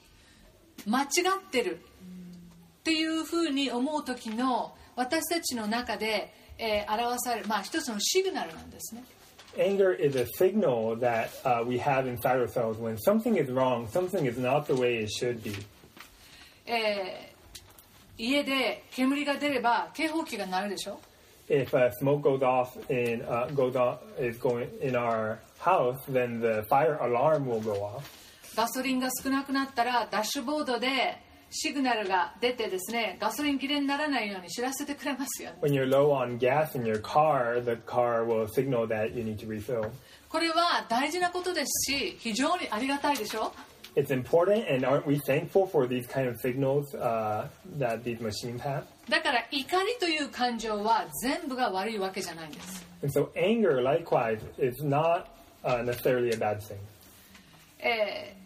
[0.88, 1.80] 間違ってる
[2.80, 9.04] っていうふうに思う時の私たちの中で、えー表される、まあ、一つのシグナルなんですね
[9.56, 14.24] Anger is a signal that uh, we have inside ourselves when something is wrong, something
[14.26, 15.54] is not the way it should be.
[16.66, 17.32] えー
[18.18, 21.00] 家で煙が出れば警報器が鳴るでしょ
[21.48, 26.40] If uh, smoke goes off in uh, goes on is going in our house, then
[26.40, 28.02] the fire alarm will go off.
[28.56, 31.16] ガソリンが少なくなったらダッシュボードで
[31.50, 39.38] シグナルが出てですねガソリン切れにならないように知らせてくれますよね When you're low on gas in your car, the car will signal that you need
[39.38, 39.90] to refill.
[40.28, 43.52] これは大事なことですし非常にありがたいでしょ
[43.94, 47.46] It's important, and aren't we thankful for these kind of signals uh,
[47.78, 48.84] that these machines have?
[49.10, 55.26] だから怒りという感情は全部が悪いわけじゃないんです And so anger, likewise, is not
[55.64, 56.78] uh, necessarily a bad thing.
[57.78, 58.42] えー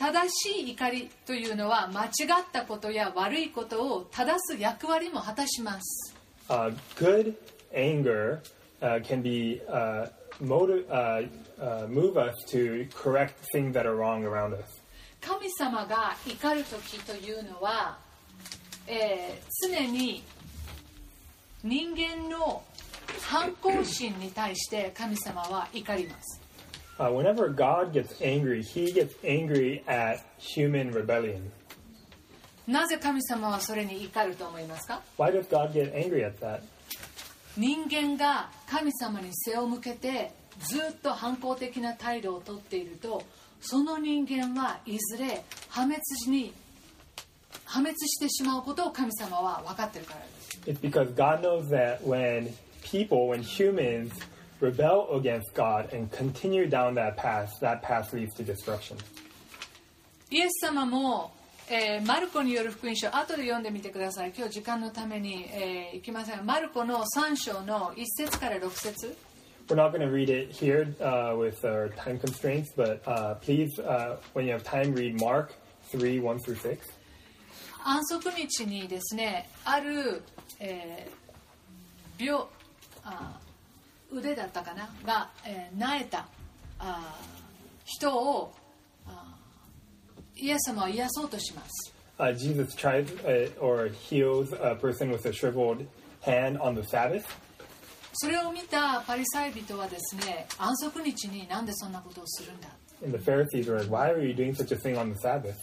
[0.00, 2.08] 正しい怒りというのは間違
[2.40, 6.14] ったことや悪いことを正す役割も果たします
[6.48, 7.34] Uh, good
[7.74, 8.40] anger
[8.80, 10.06] uh, can be uh,
[10.40, 11.22] motive, uh,
[11.60, 14.80] uh, move us to correct things that are wrong around us.
[15.20, 17.98] 神様が怒る時というのは、
[18.86, 20.24] えー常に
[21.62, 22.62] 人間の
[23.22, 26.40] 反抗心に対して神様は怒ります
[26.98, 31.50] Uh, whenever God gets angry, He gets angry at human rebellion.
[32.68, 36.60] なぜ神様はそれに怒ると思いますか Why does God get angry at that?
[37.56, 43.22] 人間が神様に背を向けてずっと反抗的な態度をとっていると
[43.62, 46.52] その人間はいずれ破滅に
[47.64, 52.52] 破滅してしまうことを神様は分かってるからです It's because God knows that when
[52.89, 54.13] people, when humans
[54.59, 58.97] rebel against God and continue down that path, that path leads to destruction.
[60.31, 61.31] イエス様も、
[61.69, 69.15] えーマルコによる福音書後で読んでみてください今日時間のために、えーいきませんがマルコの3章の1節から6節
[69.67, 73.79] We're not going to read it here uh, with our time constraints, but uh, please,
[73.79, 75.55] uh, when you have time, read Mark
[75.89, 76.77] 3 1 through 6.
[77.83, 80.21] 安息日にですねある、
[80.59, 81.25] えー
[82.17, 82.47] 病あ
[84.12, 86.26] 腕だったかなが、えー、なえた
[86.78, 87.16] あ
[87.84, 88.52] 人を
[89.06, 89.24] あ
[90.36, 95.86] イエス様は癒そうとします Uh, Jesus tries uh, or heals a person with a shriveled
[96.20, 97.24] hand on the Sabbath.
[98.12, 102.68] それを見たパリサイ人はですね安息日になんでそんなことをするんだ
[103.02, 105.54] And the Pharisees were like, Why are you doing such a thing on the Sabbath?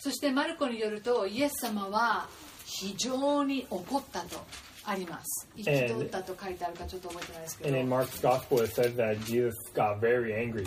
[0.00, 2.28] そしてマルコによるとイエス様は
[2.64, 4.38] 非常に怒ったと
[4.86, 10.66] あります憤ったと書いてあるかちょっと覚えてないですけ And in ど Mark's gospel, it says that Jesus got very angry.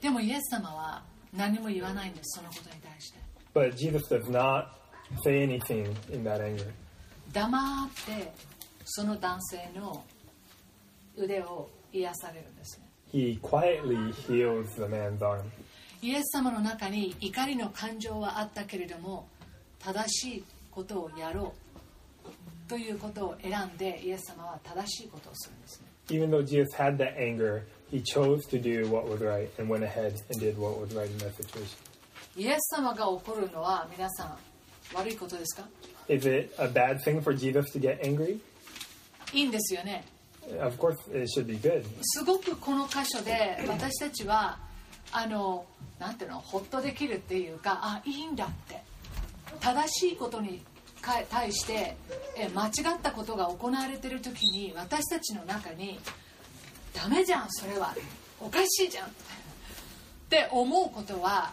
[0.00, 1.02] でもイエス様は
[1.36, 3.18] 何も言わないんですそのことに対して
[3.54, 4.68] But Jesus does not
[5.22, 6.66] say anything in that anger.
[7.32, 8.32] 黙って
[8.84, 10.02] その男性の
[11.16, 15.42] 腕を癒されるんですね he quietly heals the man's arm.
[16.00, 19.28] イエス様の中に怒りの感情はあったけれども
[19.80, 21.67] 正しいことをやろう
[22.68, 29.84] ということを選んでイエス様は正しいことをするんですね Even though Jesus had that anger, he chose to do what was right and went
[29.84, 31.76] ahead and did what was right in that situation.
[32.36, 34.38] イエス様が怒るのは皆さん
[34.94, 35.68] 悪いことですか
[36.08, 38.40] Is it a bad thing for Jesus to get angry?
[39.34, 40.04] いいんですよね
[40.60, 41.84] Of course, it should be good.
[42.02, 44.58] すごくこの箇所で私たちは
[45.12, 45.66] あの
[45.98, 48.82] なんていうのホッとできるっていうかあいいんだって
[49.60, 50.67] 正しいことにか
[51.02, 51.96] 対して
[52.36, 55.98] え間違ったことが行われてる時に私たちの中に
[56.94, 57.94] ダメじゃんそれは
[58.40, 59.10] おかしいじゃんっ
[60.28, 61.52] て思うことは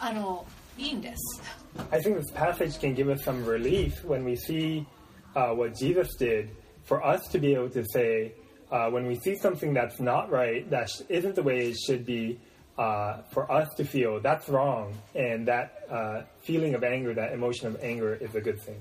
[0.00, 0.46] あの
[0.78, 1.42] いいんです
[1.90, 4.86] I think this passage can give us some relief when we see
[5.34, 6.50] uh, what Jesus did
[6.84, 8.32] for us to be able to say,
[8.70, 12.38] uh, when we see something that's not right, that isn't the way it should be,
[12.77, 17.67] uh, for us to feel that's wrong, and that uh, feeling of anger, that emotion
[17.67, 18.79] of anger, is a good thing.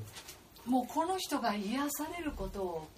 [0.67, 2.89] もうこの人が癒されることを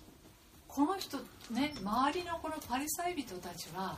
[0.67, 1.19] この人
[1.53, 3.97] ね周りのこのパリサイ人たちは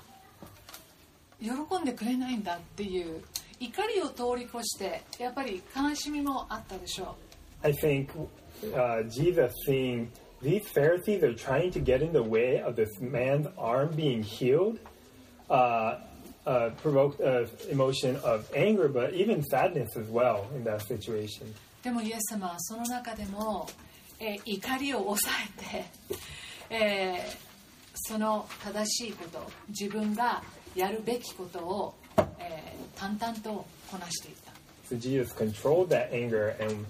[1.41, 3.23] 喜んでくれないんだっていう
[3.59, 7.17] 怒りを通り越してやっぱり悲しみもあったでしょ
[7.63, 8.09] I think
[8.75, 10.09] uh, Jesus seeing
[10.43, 14.79] these Pharisees are trying to get in the way of this man's arm being healed
[15.49, 15.99] uh,
[16.47, 21.47] uh, provoked an emotion of anger, but even sadness as well in that situation.
[21.47, 23.69] うでもイエス様はその中でも、
[24.21, 25.85] えー怒りを抑えて、
[26.71, 27.53] えー
[28.05, 30.43] その正しいこと自分が
[30.75, 31.95] やるべきことを、
[32.39, 34.53] えー淡々とこなしていった
[34.95, 36.85] So Jesus controlled that anger and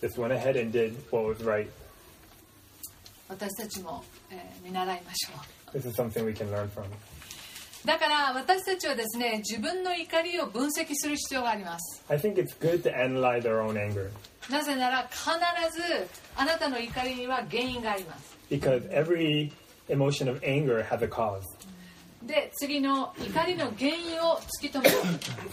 [0.00, 1.68] just went ahead and did what was right.
[3.28, 5.38] 私たちも、えー見習いましょ
[5.74, 6.84] う This is something we can learn from.
[7.87, 14.09] だから私たちはですね自分の怒りを分析する必要があります I think it's good to analyze our own anger
[14.51, 15.23] なぜなら必
[15.73, 19.53] ずあなたの怒りには原因があります because every
[19.87, 21.41] emotion of anger has a cause.
[22.23, 24.97] で次の怒りの原因を突き止める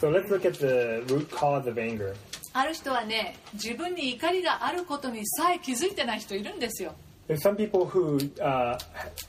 [0.00, 2.16] So let's look at the root cause of anger.
[2.52, 6.96] ある人はね自分に怒りがあることにさえ気づいてない人いるんですよ
[7.27, 8.77] There's some people who uh,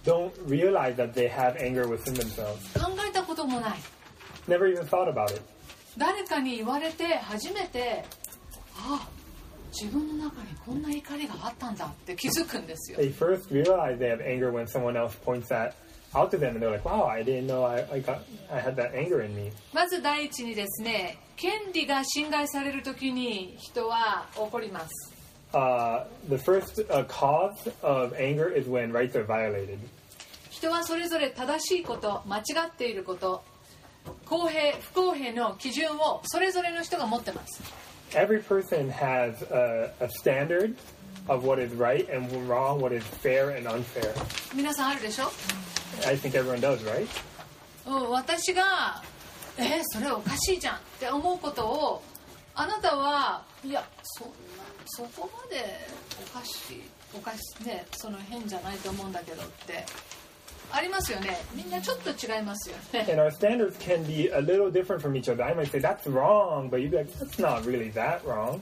[0.05, 2.59] don't realize that they have anger within themselves.
[2.79, 3.79] 考えたこともない
[4.49, 5.43] Never even thought about it.
[5.99, 8.05] 誰かに言われて初めて
[8.77, 9.07] あ
[9.73, 15.75] 自分の中にこんな怒りがあったんだって気づくんですよ They first realize they have anger when someone else points that
[16.15, 18.75] out to them, and they're like, "Wow, I didn't know I, I got I had
[18.77, 24.89] that anger in me." まず第一にですね権利が侵害される時に人は怒ります
[25.56, 29.80] Uh, the first uh, cause of anger is when rights are violated.
[30.50, 33.42] 人はそれぞれ正しいこと間違っていること
[34.26, 37.62] 公平不公平の基準をそれぞれの人が持ってます
[38.12, 40.76] Every person has a, a standard
[41.30, 44.14] of what is right and wrong, what is fair and unfair.
[44.54, 45.32] 皆さんあるでしょ、
[46.06, 47.08] I think everyone does, right?
[47.88, 49.02] うん、私が
[49.58, 52.04] 「えそれおかしいじゃん」って思うことを
[52.56, 54.34] あなたはいやそんな
[54.86, 55.64] そこまで
[56.24, 56.82] おかしい
[57.16, 59.86] おかしいねその変じゃないと思うんだけどって
[60.72, 65.44] ありますよねみんなちょっと違いますよね And our standards can be a little different from each other.
[65.44, 68.62] I might say that's wrong, but you'd be like, that's not really that wrong.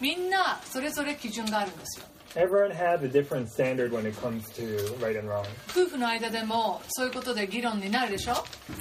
[0.00, 5.44] みんなそれぞれ基準があるんですよ Everyone has a different standard when it comes to right and wrong.
[5.68, 8.32] 夫婦の間でもそういうことで議論になるでしょ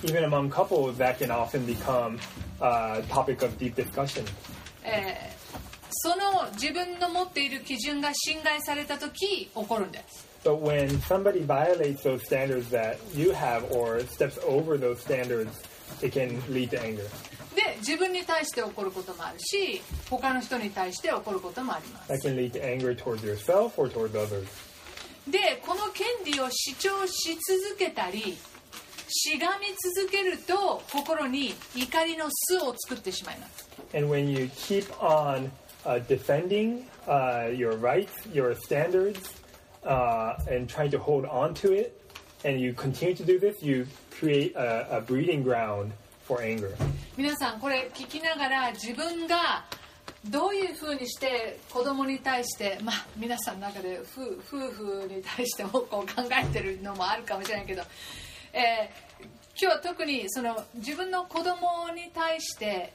[0.03, 2.17] Even among couples, that can often become
[2.61, 4.23] a topic of deep discussion.
[4.83, 5.30] えー
[5.91, 15.51] その自分の持っている基準が侵害された時起こるんです But when somebody violates those standards that you have or steps over those standards,
[16.01, 17.03] it can lead to anger.
[17.55, 24.45] で自分に対して起こることもあるし他の人に対して起こることもあります That can lead to anger towards yourself or towards others.
[25.29, 28.35] でこの権利を主張し続けたり
[29.09, 35.51] しがみ続けると心に怒りの巣を作ってしまいます And when you keep on
[35.85, 39.19] uh, defending uh, your rights, your standards,
[39.85, 41.99] uh, and trying to hold on to it,
[42.43, 45.91] and you continue to do this, you create a, a breeding ground
[46.23, 46.75] for anger.
[47.17, 49.65] 皆さんこれ聞きながら自分が
[50.29, 57.81] どういうふうにして子供に対してまあ皆さんの中で夫夫婦に対してもこう考えてるのもあるかもしれないけど、
[58.53, 59.11] えー
[59.61, 62.93] 今日は特にその自分の子供に対して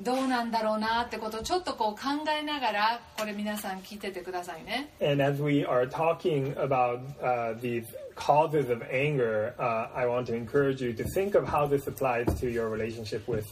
[0.00, 10.26] どうなんだろうなってことをちょっとこう考えながらこれ皆さん聞いててくださいね And as we are talking about uh, these causes of anger, uh, I want
[10.28, 13.44] to encourage you to think of how this applies to your relationship with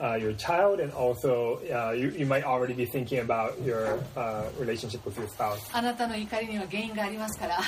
[0.00, 4.42] uh, your child, and also uh, you, you might already be thinking about your uh,
[4.58, 5.60] relationship with your spouse.
[5.72, 7.60] あなたの怒りには原因がありますから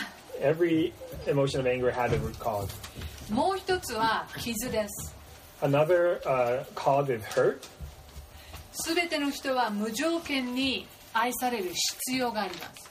[0.43, 0.93] Every
[1.27, 2.69] emotion of anger has a root cause.
[3.33, 5.15] もう一つは傷です
[5.63, 7.59] Another uh, cause is hurt.
[8.72, 12.90] 全ての人は無条件に愛される必要があります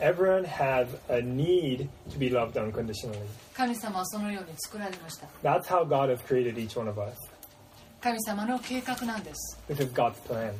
[0.00, 3.18] Everyone has a need to be loved unconditionally.
[3.52, 7.16] 神様はそのように作られました That's how God has created each one of us.
[8.00, 10.52] 神様の計画なんです This is God's plan.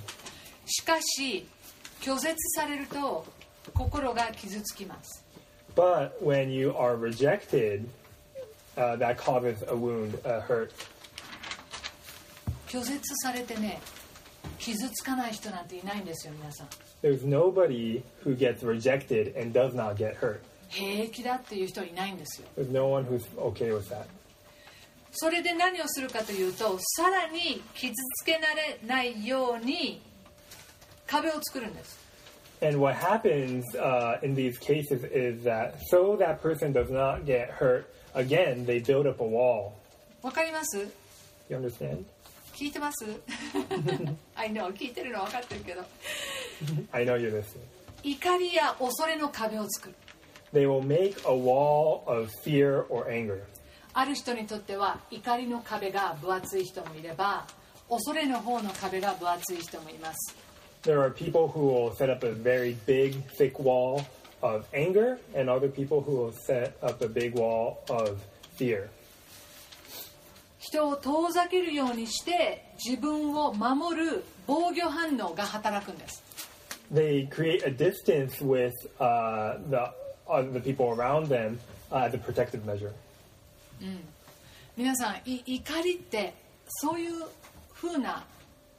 [0.67, 1.47] しかし
[2.01, 3.25] 拒絶されると
[3.75, 5.25] 心が傷つきます
[5.77, 7.89] But when you are rejected,
[8.77, 10.71] uh, that causes a wound, a hurt.
[12.67, 13.81] 拒絶されてね
[14.60, 16.68] 傷つかない人なんていないんですよ皆さん
[17.02, 20.40] There's nobody who gets rejected and does not get hurt.
[20.70, 24.06] 平気だっていう人いないんですよ There's no one who's okay with that.
[25.12, 30.02] それで何をするかというとさらに傷つけられないように
[31.06, 32.02] 壁を作るんです
[32.62, 37.50] And what happens uh, in these cases is that so that person does not get
[37.52, 37.86] hurt
[38.16, 39.74] again, they build up a wall.
[40.22, 40.88] わかります
[41.50, 42.06] You understand?
[42.59, 43.05] 聞いてます
[44.35, 45.83] I know 聞いてるの分かってるけど
[46.91, 47.61] I know you're listening.
[48.03, 49.95] 怒りや恐れの壁を作る
[50.53, 53.43] They will make a wall of fear or anger.
[53.95, 57.47] ある人にとっては怒りの壁が分厚い人もいれば
[57.89, 60.35] 恐れの方の壁が分厚い人もいます
[60.83, 64.05] There are people who will set up a very big, thick wall
[64.43, 68.19] of anger, and other people who will set up a big wall of
[68.57, 68.89] fear.
[70.59, 76.23] 人を遠ざけるようにして自分を守る防御反応が働くんです
[76.93, 79.93] They create a distance with uh, the,
[80.27, 81.59] uh, the people around them
[81.93, 82.93] uh, as a protective measure.
[84.77, 86.35] 皆さんい怒りって
[86.69, 87.13] そういう
[87.75, 88.25] 風な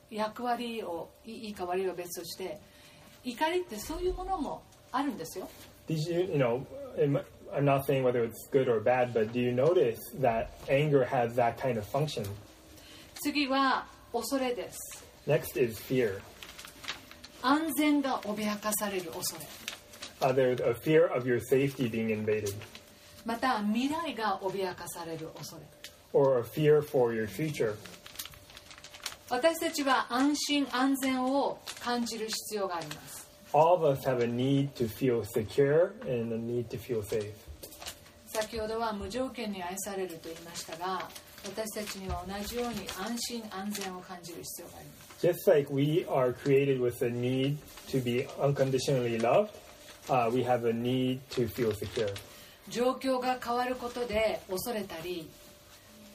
[0.09, 2.57] 役割をいいいか悪いは別として
[3.23, 5.47] 怒りってそういうものもあるんですよ
[5.87, 6.61] Did you, you know,
[7.52, 11.04] I'm I'm not saying whether it's good or bad, but do you notice that anger
[11.04, 12.24] has that kind of function?
[13.22, 16.20] 次は恐れです Next is fear.
[17.42, 19.46] 安全が脅かされる恐れ
[20.20, 22.54] Uh, there's a fear of your safety being invaded,
[23.26, 25.62] また未来が脅かされる恐れ
[26.12, 27.74] or a fear for your future.
[29.30, 33.17] 私たちは安心安全を感じる必要があります
[33.52, 37.32] All of us have a need to feel secure and a need to feel safe.
[38.26, 41.08] 先ほどは無条件に愛されると言いましたが
[41.44, 47.56] 私たちには同じように安心安全を感じる必要があります Just like we are created with a need
[47.92, 49.50] to be unconditionally loved,
[50.08, 52.12] uh, we have a need to feel secure.
[52.68, 55.28] 状況が変わることで恐れたり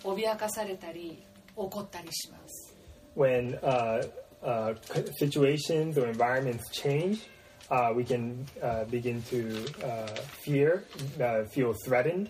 [0.04, 1.24] 脅かされたり
[1.56, 2.76] 怒ったりします
[3.16, 4.06] When uh,
[4.44, 7.28] uh, c- situations or environments change,
[7.70, 10.08] uh, we can uh, begin to uh,
[10.44, 10.84] fear,
[11.22, 12.30] uh, feel threatened,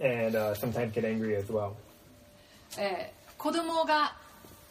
[0.00, 1.76] and uh, sometimes get angry as well.
[2.78, 4.14] えー子供が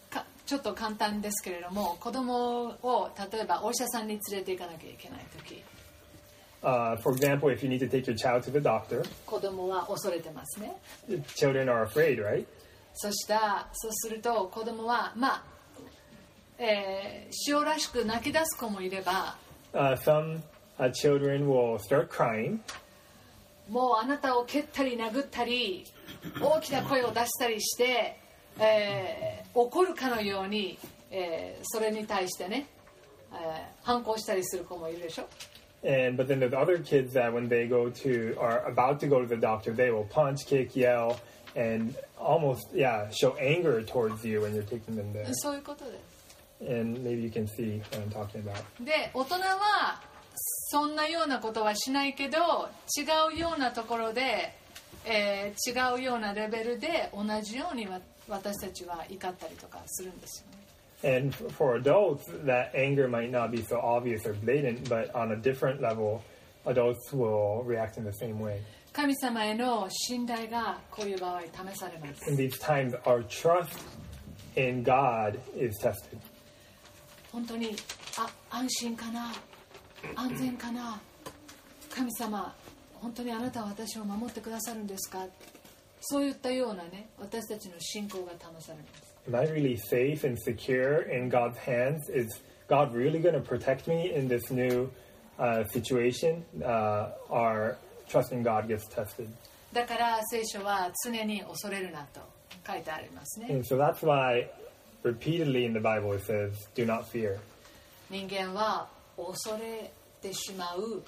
[0.09, 5.63] かちょっと簡単ですけれども子供を例えばお医者さんに連れて行かなきゃいけない時
[6.63, 10.75] Uh, for example, if you need to take your child to the doctor, 子供は恐れてますね
[11.37, 12.45] children are afraid, right?
[12.95, 15.43] そしたそうすると子供はまあ、
[16.64, 19.36] えー塩らしく泣き出す子もいれば
[19.74, 20.42] Uh, some
[20.78, 22.58] uh, children will start crying,
[23.70, 25.84] もうあなたを蹴ったり殴ったり
[26.40, 28.16] 大きな声を出したりして、
[28.60, 30.78] えー怒るかのように、
[31.10, 32.66] えーそれに対してね、
[33.32, 33.38] えー
[33.82, 35.28] 反抗したりする子もいるでしょ
[35.84, 39.20] and but then there's other kids that when they go to are about to go
[39.20, 41.18] to the doctor, they will punch, kick, yell,
[41.56, 45.26] and almost yeah show anger towards you when you're taking them there.
[45.34, 46.11] そういうことです
[46.61, 48.63] And maybe you can see what I'm talking about.
[48.83, 50.01] で大人は
[50.69, 52.37] そんなようなことはしないけど
[52.97, 54.53] 違うようなところで、
[55.05, 60.57] えー違うようなレベルで同じようにわ私たちは怒ったりとかするんですよね
[61.19, 65.31] And f- for adults, that anger might not be so obvious or blatant, but on
[65.31, 66.21] a different level,
[66.65, 68.59] adults will react in the same way.
[68.93, 71.41] 神様への信頼がこういう場合
[71.71, 73.77] 試されます In these times, our trust
[74.55, 76.17] in God is tested.
[77.32, 77.74] 本当に
[78.18, 79.32] あ安心かな
[80.14, 81.00] 安全かな
[81.90, 82.54] 神様
[82.94, 85.26] 本当にあなたは私を守ってくださるんですか
[86.00, 92.08] そういったようなね私たちの信仰が試されます am I really safe and secure in God's hands?
[92.08, 94.90] Is God really going to protect me in this new
[95.38, 96.44] uh, situation?
[96.64, 97.78] Uh, our
[98.08, 99.28] trust in God gets tested.
[99.72, 102.20] だから聖書は常に恐れるなと
[102.66, 104.46] 書いてありますね And so that's why
[105.03, 107.39] repeatedly in the Bible it says, do not fear.
[108.09, 108.87] 人間は
[109.17, 109.91] 恐れ
[110.21, 111.03] てしまう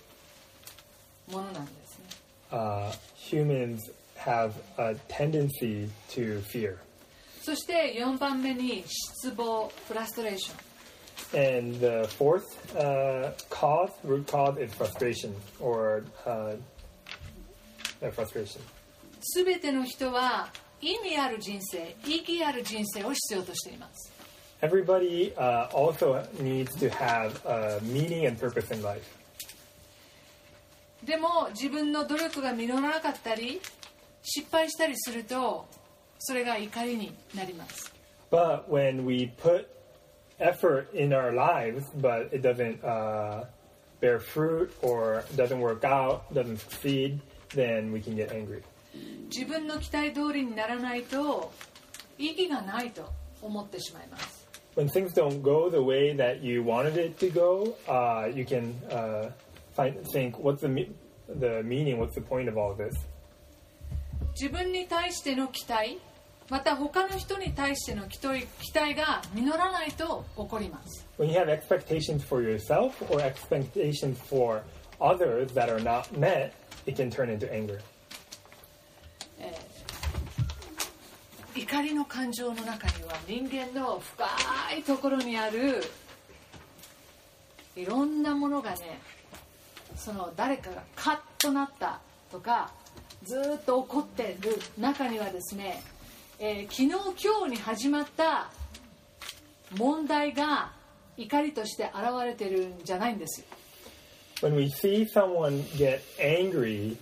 [1.31, 2.05] ものなんですね
[2.51, 3.79] Uh, humans
[4.17, 6.77] have a tendency to fear.
[7.43, 10.69] そして4番目に失望フラストレーション
[11.31, 12.43] And the fourth
[12.75, 16.55] uh, cause, root cause, is frustration or uh,
[18.01, 18.61] uh, frustration.
[19.21, 20.49] すべての人は
[20.84, 24.12] 意味ある人生意義ある人生を必要としています
[24.60, 29.02] Everybody uh, also needs to have a meaning and purpose in life.
[31.04, 33.60] でも自分の努力が実らなかったり
[34.22, 35.66] 失敗したりすると
[36.18, 37.92] それが怒りになります
[38.30, 39.66] But when we put
[40.40, 43.44] effort in our lives, but it doesn't uh,
[44.00, 47.20] bear fruit or doesn't work out, doesn't succeed,
[47.54, 48.62] then we can get angry.
[49.30, 51.52] 自分の期待通りにならないと
[52.18, 53.10] 意義がないと
[53.42, 54.44] 思ってしまいます
[54.76, 58.74] When things don't go the way that you wanted it to go, uh, you can
[58.90, 59.30] uh,
[59.76, 60.90] find, think, what's the, me-
[61.28, 62.92] the meaning, what's the point of all this?
[64.34, 65.98] 自分に対しての期待
[66.50, 74.62] また他の人に対しての期待期待が実らないと起こります When you have expectations for yourself or expectations for
[75.00, 76.52] others that are not met,
[76.86, 77.80] it can turn into anger.
[81.64, 84.26] 怒りの感情の中には人間の深
[84.76, 85.82] いところにある
[87.74, 89.00] いろんなものがね
[89.96, 92.00] その誰かがカッとなった
[92.30, 92.70] とか
[93.22, 95.82] ずっと怒ってる中にはですね、
[96.38, 98.50] えー昨日今日に始まった
[99.74, 100.72] 問題が
[101.16, 103.46] 怒りとして現れてるんじゃないんですよ。
[104.42, 106.98] When we see someone get angry,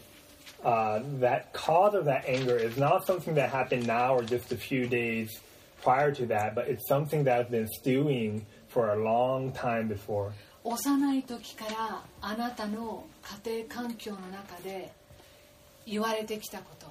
[0.64, 4.58] uh, that cause of that anger is not something that happened now or just a
[4.58, 5.39] few days
[5.82, 10.34] prior to that, but it's something that has been stewing for a long time before.
[10.64, 13.06] 幼い時からあなたの
[13.45, 14.91] 家庭環境の中で
[15.86, 16.88] 言われてきたこと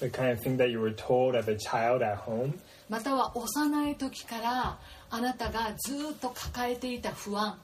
[0.00, 2.58] The kind of thing that you were told as a child at home,
[2.88, 4.78] または幼い時から
[5.10, 7.58] あなたがずっと抱えていた不安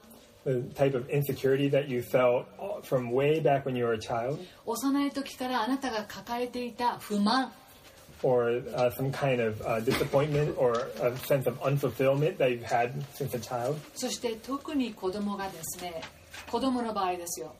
[0.49, 2.47] The type of insecurity that you felt
[2.83, 7.51] from way back when you were a child, 幼い時からあなたが抱えていた不満
[8.21, 12.91] or uh, some kind of uh, disappointment or a sense of unfulfillment that you've had
[13.13, 13.77] since a child.
[13.95, 16.01] そして特に子供がですね
[16.49, 17.53] 子供の場合ですよ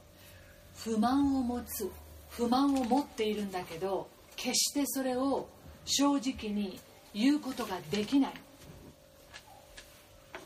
[0.76, 1.90] 不満を持つ
[2.30, 5.48] 不満を持っているんだけど決してそれを
[5.86, 6.80] 正直に
[7.14, 8.34] 言うことができない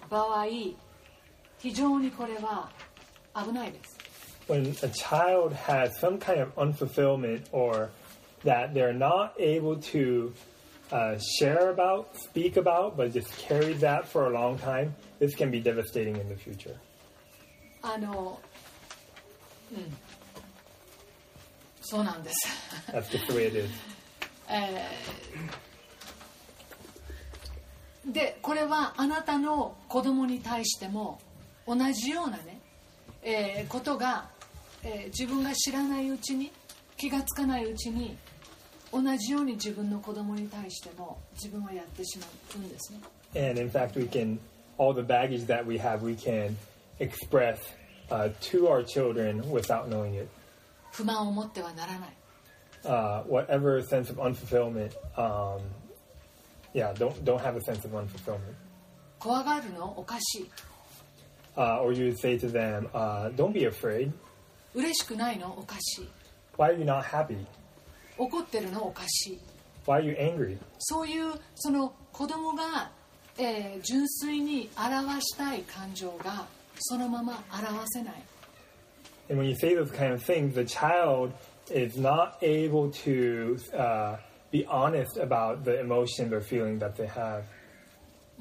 [0.10, 0.46] 場合
[1.64, 2.70] 非常にこれは
[3.34, 3.98] 危ないです
[4.50, 7.90] when a child has some kind of unfulfillment or
[8.44, 10.34] that they're not able to
[10.92, 15.50] uh, share about, speak about, but just carry that for a long time, this can
[15.50, 16.76] be devastating in the future.
[17.82, 18.40] あの
[19.72, 19.98] うん
[21.82, 22.48] そうなんです
[22.92, 23.70] That's just the way it is.
[28.06, 31.20] でこれはあなたの子供に対しても
[31.68, 32.60] 同じようなね、
[33.24, 34.30] えーことが、
[34.84, 36.52] えー自分が知らないうちに
[36.98, 38.18] 気がつかないうちに
[38.92, 43.00] 同じように自分の子供に対しても自分はやってしまうんですね
[43.36, 44.38] And in fact, we can,
[44.78, 46.56] all the baggage that we have, we can
[47.00, 47.58] express
[48.12, 50.28] uh, to our children without knowing it.
[50.92, 52.10] 不満を持ってはならない
[52.86, 55.58] Uh, whatever sense of unfulfillment, um,
[56.74, 58.40] yeah, don't, don't have a sense of unfulfillment.
[59.20, 60.52] 怖がるのおかしい
[61.57, 64.13] Uh, or you would say to them, uh, don't be afraid.
[64.75, 66.09] 嬉しくないのおかしい
[66.57, 67.37] Why are you not happy?
[68.17, 69.41] 怒ってるのおかしい
[69.87, 70.57] Why are you angry?
[70.79, 72.91] そういうその子供が、
[73.39, 76.47] えー純粋に表したい感情が
[76.79, 78.15] そのまま表せない
[79.31, 81.33] And when you say those kind of things, the child
[81.71, 84.17] is not able to uh,
[84.51, 87.43] be honest about the emotions or feelings that they have.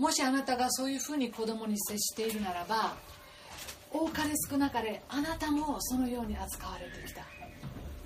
[0.02, 2.96] もしあなたがそういうふうに子供に接しているならば
[3.88, 7.22] 多かれ少なかれあなたもそのように扱われてきた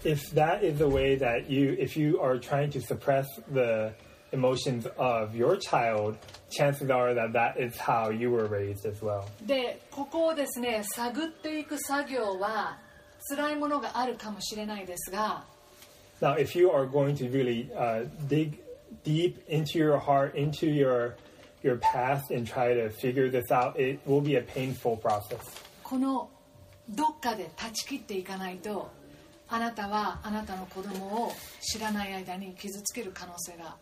[0.05, 3.94] If that is the way that you, if you are trying to suppress the
[4.30, 6.18] emotions of your child,
[6.51, 9.24] chances are that that is how you were raised as well.
[9.47, 12.78] でここをですね探っていく作業は
[13.30, 15.44] 辛いものがあるかもしれないですが
[16.20, 18.59] Now, if you are going to really uh, dig
[19.03, 21.14] deep into your heart, into your
[21.63, 25.41] your past, and try to figure this out, it will be a painful process.
[25.83, 26.29] この
[26.89, 28.91] どっかで断ち切っていかないと
[29.49, 33.77] あなたはあなたの子供を知らない間に傷つける可能性が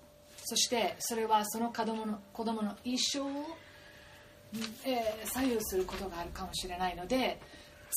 [0.45, 3.25] そしてそれはその子供の子供の一生を、
[4.85, 7.41] えー左右することがあるかもしれないので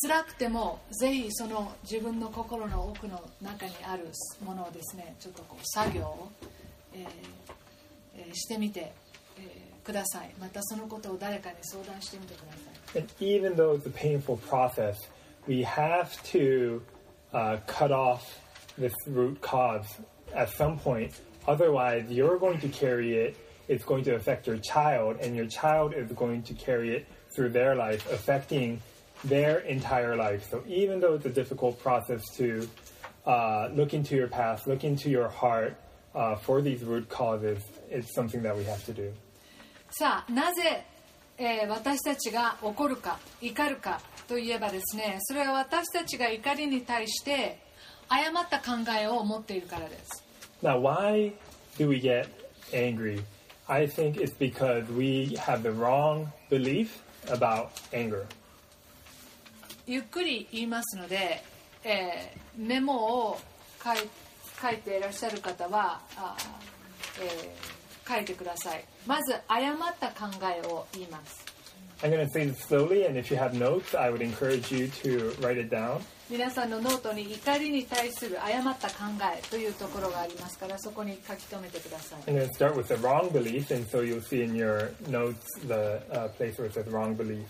[0.01, 4.05] 辛くてもぜひその自分の心の奥の中にある
[4.43, 6.31] ものをですねちょっとこう作業を、
[6.93, 7.01] えー
[8.15, 8.93] えーしてみて、
[9.86, 14.98] くださいまたそのことを誰かに相談してみてください And even though it's a painful process,
[15.46, 16.82] we have to
[17.32, 18.38] uh, cut off
[18.76, 19.86] this root cause
[20.34, 21.20] at some point.
[21.46, 23.36] Otherwise, you're going to carry it.
[23.68, 27.50] It's going to affect your child, and your child is going to carry it through
[27.50, 28.80] their life, affecting
[29.24, 30.48] their entire life.
[30.50, 32.68] So, even though it's a difficult process to
[33.24, 35.76] uh, look into your past, look into your heart
[36.14, 39.12] uh, for these root causes, it's something that we have to do.
[39.99, 40.85] さあなぜ、
[41.39, 47.59] えー私たちが怒るか怒るかといえばですねそれは私たちが怒りに対して
[48.09, 48.65] 誤った考
[48.99, 50.23] えを持っているからです
[50.63, 51.31] Now, why
[51.77, 52.27] do we get
[52.73, 53.23] angry?
[53.67, 56.87] I think it's because we have the wrong belief
[57.27, 58.25] about anger.
[59.87, 61.43] ゆっくり言いますので、
[61.83, 63.39] えーメモを
[63.83, 63.97] 書い
[64.59, 67.76] 書いていらっしゃる方はあー、えー
[68.07, 71.45] 書いてくださいまず誤った考えを言います
[72.03, 74.87] I'm going to say this slowly, and if you have notes, I would encourage you
[75.01, 75.99] to write it down.
[76.29, 78.95] 皆さんのノートに怒りに対する誤った考
[79.35, 85.37] えというところがありますからそこに書き留めてください going to start with the wrong belief, and so you'll see in your notes
[85.67, 87.45] the uh, place where it says wrong belief.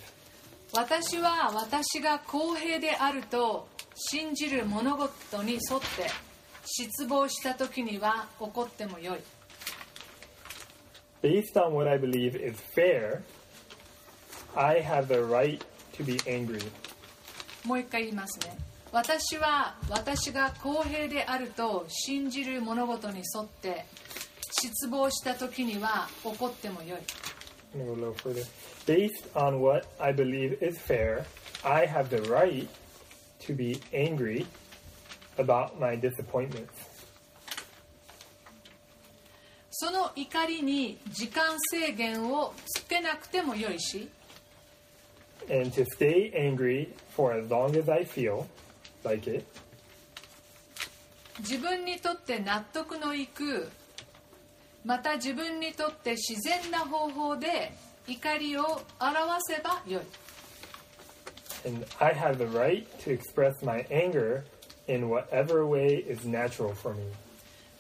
[0.74, 6.10] 私は私が公平であると信じる物事に沿って
[6.66, 9.20] 失望した時には怒ってもよい
[11.23, 13.23] Based on what I believe is fair,
[14.57, 15.62] I have the right
[15.97, 16.61] to be angry.
[17.64, 18.57] もう一回言いますね
[18.91, 23.87] 私は私が公平であると信じる物事に沿って
[24.61, 26.99] 失望した時には怒ってもよい
[27.75, 28.45] I'm going to go a little further.
[28.85, 31.25] Based on what I believe is fair,
[31.64, 32.68] I have the right
[33.47, 34.47] to be angry
[35.39, 36.86] about my disappointments.
[39.80, 44.10] その怒りに時間制限をつけなくてもよいし
[45.52, 48.48] and to stay angry for as long as I feel
[49.04, 49.46] like it,
[51.42, 53.70] 自分にとって納得のいく
[54.84, 57.72] また自分にとって自然な方法で
[58.08, 58.82] 怒りを表
[59.42, 60.04] せばよい
[61.68, 64.44] and I have the right to express my anger
[64.88, 67.04] in whatever way is natural for me.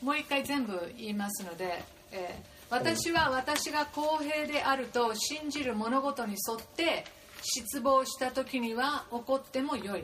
[0.01, 7.05] もう一回全部言いますので、えー私は私が公平であると信じる物事に沿って
[7.41, 10.03] 失望した時には怒ってもよい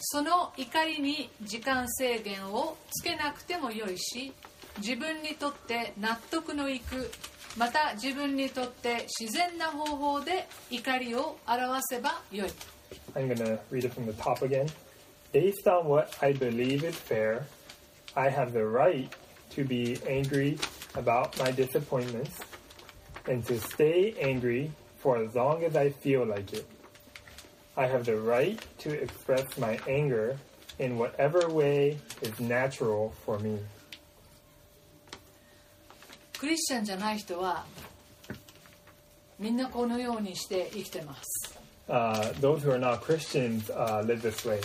[0.00, 4.32] その怒りに時間制限をつけなくてもよいし
[4.78, 7.10] 自分にとって納得のいく
[7.56, 12.48] また自分にとって自然な方法で怒りを表せばよい
[13.14, 14.66] I'm going to read it from the top again.
[15.32, 17.46] Based on what I believe is fair,
[18.17, 19.11] I have the right
[19.51, 20.57] to be angry
[20.95, 22.39] about my disappointments
[23.27, 26.65] and to stay angry for as long as I feel like it.
[27.75, 30.37] I have the right to express my anger
[30.79, 33.59] in whatever way is natural for me.
[36.39, 37.65] クリスチャンじゃない人は
[39.39, 41.57] みんなこのようにして生きてます
[41.89, 44.61] Uh, those who are not Christians uh, live this way.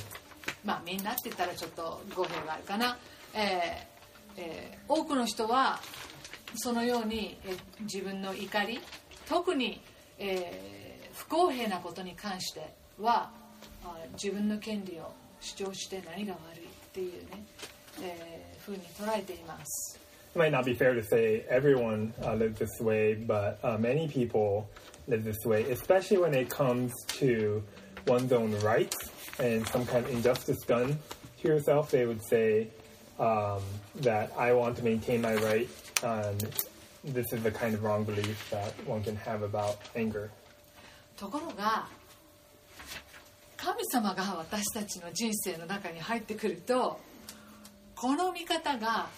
[0.64, 2.96] まあみんなって言ったらちょっと語弊があるかな、
[3.33, 5.79] えーえー多くの人は
[6.55, 8.79] そのように、えー自分の怒り
[9.27, 9.81] 特に、
[10.19, 12.61] えー不公平なことに関して
[12.99, 13.29] は
[13.83, 17.45] あ自分の権利を主張して何が悪いっていうね、
[18.01, 19.99] えーふうに捉えています
[20.35, 24.07] It might not be fair to say everyone uh, lives this way, but uh, many
[24.07, 24.67] people
[25.07, 27.61] live this way, especially when it comes to
[28.07, 28.95] one's own rights
[29.39, 30.97] and some kind of injustice done
[31.41, 31.91] to yourself.
[31.91, 32.69] They would say
[33.18, 33.62] um,
[34.00, 35.68] that I want to maintain my right,
[36.02, 36.40] and
[37.04, 40.30] this is the kind of wrong belief that one can have about anger.
[41.16, 41.88] ところが
[43.56, 47.00] 神様が私たちの人生の中に入ってくると
[47.96, 49.08] この見方が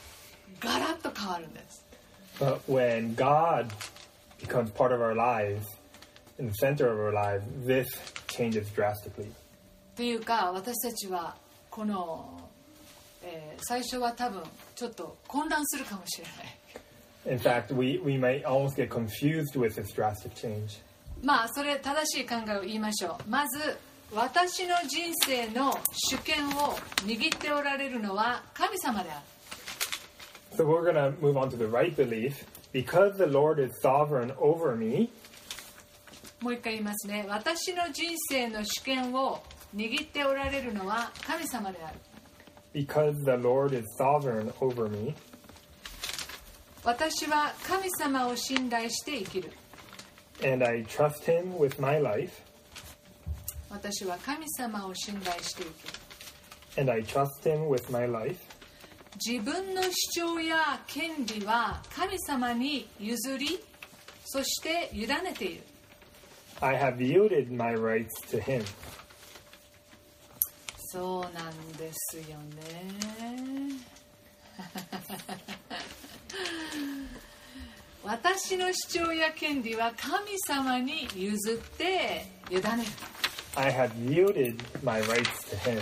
[0.58, 1.84] ガラッと変わるんです
[2.38, 3.66] But when God
[4.40, 5.66] becomes part of our lives,
[6.38, 7.86] in the center of our lives, this
[8.28, 9.30] changes drastically.
[9.94, 11.36] というか私たちは
[11.68, 12.43] この、
[13.25, 14.43] えー最初は多分
[14.75, 16.57] ちょっと混乱するかもしれない
[17.27, 20.79] In fact, we, we might almost get confused with this drastic change.
[21.23, 23.77] まあそれ正しい考えを言いましょうまず
[24.13, 25.73] 私の人生の
[26.11, 29.19] 主権を握っておられるのは神様である
[30.55, 32.45] So we're going to move on to the right belief.
[32.71, 35.09] Because the Lord is sovereign over me,
[36.41, 39.41] もう一回言いますね私の人生の主権を
[39.75, 41.95] 握っておられるのは神様である
[42.74, 45.14] because the Lord is sovereign over me,
[46.84, 49.50] 私は神様を信頼して生きる
[50.42, 52.42] and I trust Him with my life,
[53.68, 58.36] 私は神様を信頼して生きる and I trust Him with my life,
[59.24, 63.60] 自分の主張や権利は神様に譲り
[64.24, 65.62] そして委ねている
[66.62, 68.62] I have yielded my rights to Him.
[70.87, 73.79] そうなんですよね
[78.03, 82.65] 私の主張や権利は神様に譲って委ねる
[83.57, 85.81] I have yielded my rights to Him.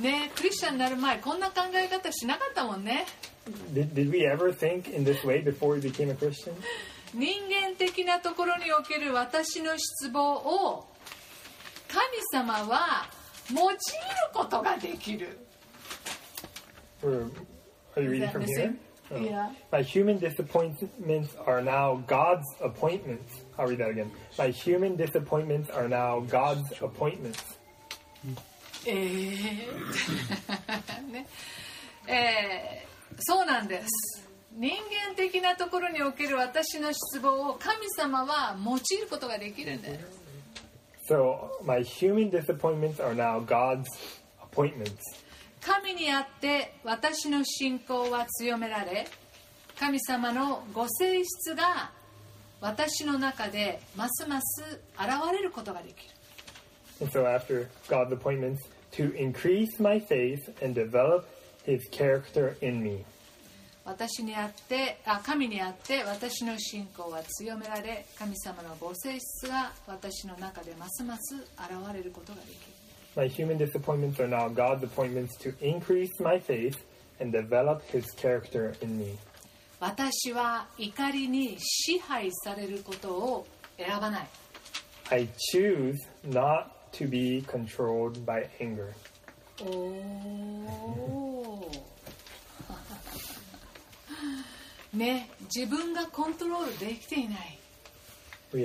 [0.00, 3.04] ねクリスチャンになる前こんな考え方しなかったもんね
[3.74, 6.54] Did, did we ever think in this way before we became a Christian?
[7.14, 10.86] 人間的なところにおける私の失望を
[11.88, 13.08] 神様は
[13.54, 13.78] 用いる
[14.32, 15.38] ことができる
[17.02, 17.30] Or,
[17.96, 18.74] are you reading from here?
[19.10, 19.16] Oh.
[19.20, 19.50] Yeah.
[19.70, 23.40] My human disappointments are now God's appointments.
[23.56, 24.10] I'll read that again.
[24.36, 27.42] My human disappointments are now God's appointments.
[28.86, 29.52] えー
[31.12, 31.26] ね
[32.06, 32.88] えー
[33.20, 34.70] そうなんです人
[35.08, 40.17] 間的なところにおける私の失望を神様は用いることができるんです
[41.07, 43.87] So my human disappointments are now God's
[44.41, 45.01] appointments.
[45.61, 49.07] 神にあって私の信仰は強められ
[49.79, 51.91] 神様のご性質が
[52.59, 56.13] 私の中でますます現れることができる
[57.01, 58.61] And so after God's appointments,
[58.93, 61.27] to increase my faith and develop
[61.65, 63.03] his character in me.
[63.88, 72.78] 私にあってあ神にあって私の信仰は強められ神様のご性質が私の中でますます現れることができる
[73.16, 76.76] My human disappointments are now God's appointments to increase my faith
[77.18, 79.18] and develop his character in me.
[79.80, 83.46] 私は怒りに支配されることを
[83.78, 84.28] 選ばない
[85.10, 85.96] I choose
[86.28, 88.92] not to be controlled by anger.
[89.62, 91.28] おお
[94.92, 97.58] ね自分がコントロールできていない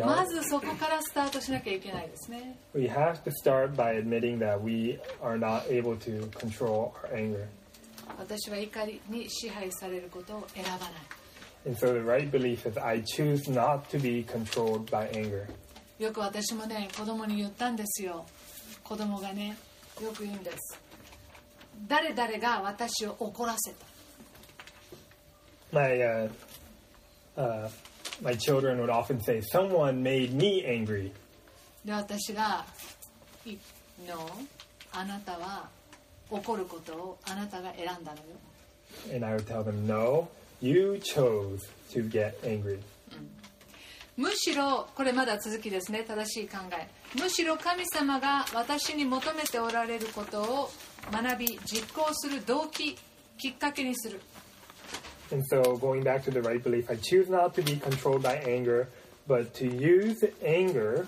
[0.06, 7.14] まずそこからスタートしなきゃいけないですね we have to start by admitting that we are not able to control our
[7.14, 7.46] anger.
[8.18, 10.80] 私は怒りに支配されることを選ばない
[11.66, 15.46] And so the right belief is I choose not to be controlled by anger.
[16.00, 18.26] よく私もね子供に言ったんですよ
[18.84, 19.58] 子供がね
[20.02, 20.80] よく言うんです
[21.88, 23.93] 誰々が私を怒らせた
[25.74, 26.30] My uh,
[27.36, 27.70] uh,
[28.22, 31.12] my children would often say, "Someone made me angry,"
[31.84, 32.64] で私が
[33.46, 33.58] 「い
[34.08, 34.30] の
[34.92, 35.68] あなたは
[36.30, 38.24] 怒ることをあなたが選んだのよ
[39.12, 40.30] and I would tell them, "No,
[40.62, 41.60] you chose
[41.92, 42.80] to get angry."
[44.16, 46.88] むしろこれまだ続きですね正しい考え
[47.20, 50.72] むしろ神様が私に求めておられることを
[51.12, 52.96] 学び実行する動機
[53.40, 54.22] きっかけにする
[55.33, 58.37] And so, going back to the right belief, I choose not to be controlled by
[58.37, 58.89] anger,
[59.27, 61.07] but to use anger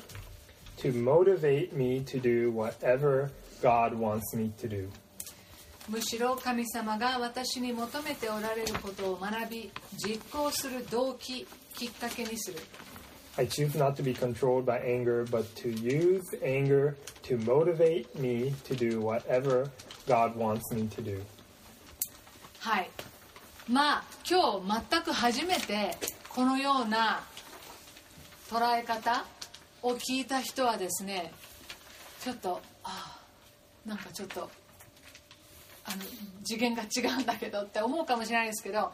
[0.78, 3.30] to motivate me to do whatever
[3.62, 4.90] God wants me to do.
[5.88, 9.72] むしろ神様が私に求めておられることを学び
[10.06, 12.61] 実行する動機きっかけにする
[13.36, 18.52] I choose not to be controlled by anger, but to use anger to motivate me
[18.64, 19.70] to do whatever
[20.06, 21.20] God wants me to do.
[22.61, 22.90] はい
[23.70, 25.97] まあ今日全く初めて
[26.30, 27.24] このような
[28.49, 29.26] 捉え方
[29.82, 31.32] を聞いた人はですね
[32.22, 33.20] ちょっとあ
[33.86, 34.49] あなんかちょっと
[35.86, 35.97] あの
[36.43, 38.91] 次元が違うんだけどって思うかもしれないですけど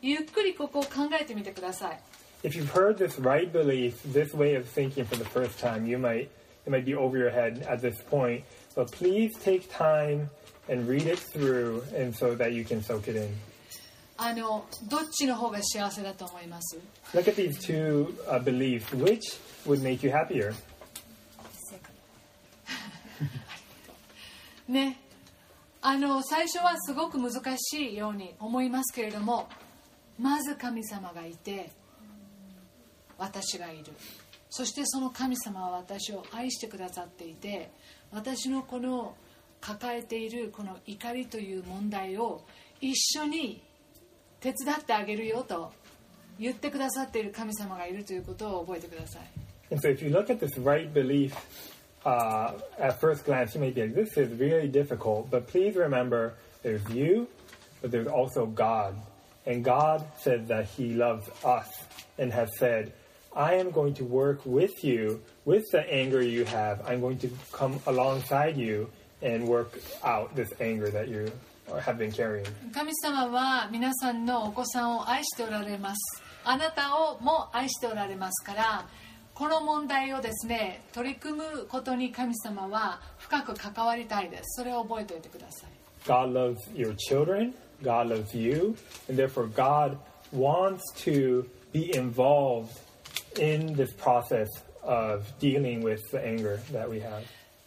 [0.00, 2.00] ゆっくりここを考えてみてください
[2.44, 5.98] If you've heard this right belief, this way of thinking for the first time, you
[5.98, 6.30] might
[6.66, 8.44] it might be over your head at this point.
[8.76, 10.30] But please take time
[10.68, 13.34] and read it through, and so that you can soak it in.
[14.20, 16.76] あのどっちの方が幸せだと思います
[17.14, 18.84] ？Look at these two uh, beliefs.
[18.96, 20.52] Which would make you happier?
[24.68, 24.98] ね
[25.80, 29.48] あの最初はすごく難しいように思いますけれども
[30.18, 31.70] まず神様がいて
[33.16, 33.84] 私がいる
[34.50, 37.70] そしてその神様は私を愛してくださっていて
[38.10, 39.14] 私のこの
[39.60, 42.44] 抱えているこの怒りという問題を
[42.80, 43.62] 一緒に
[44.39, 45.71] 手伝ってあげるよと
[46.39, 49.21] 言ってくださっている神様がいるということを覚えてください
[49.71, 51.33] And so if you look at this right belief,
[52.05, 55.31] uh, at first glance, you may be like, this is really difficult.
[55.31, 57.27] But please remember, there's you,
[57.81, 58.95] but there's also God.
[59.45, 61.67] And God says that He loves us
[62.17, 62.93] and has said,
[63.35, 66.87] I am going to work with you, with the anger you have.
[66.87, 68.89] I'm going to come alongside you
[69.21, 71.46] and work out this anger that you have been carrying.
[72.72, 78.86] 神様は皆さんのお子さんを愛しておられますあなたをも愛しておられますから
[79.34, 85.70] この問題をですね取り組むことに神様は深く関わりたいですそれを覚えておいてください
[86.06, 87.52] God loves your children,
[87.82, 88.74] God loves you,
[89.08, 89.98] and therefore God
[90.32, 92.70] wants to be involved
[93.38, 94.48] in this process
[94.82, 97.22] of dealing with the anger that we have.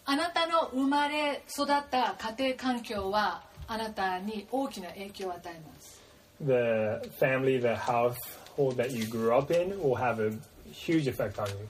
[0.06, 6.01] あなたの生まれ育った家庭環境はあなたに大きな影響を与えます
[6.43, 10.32] The family, the household that you grew up in will have a
[10.72, 11.68] huge effect on you.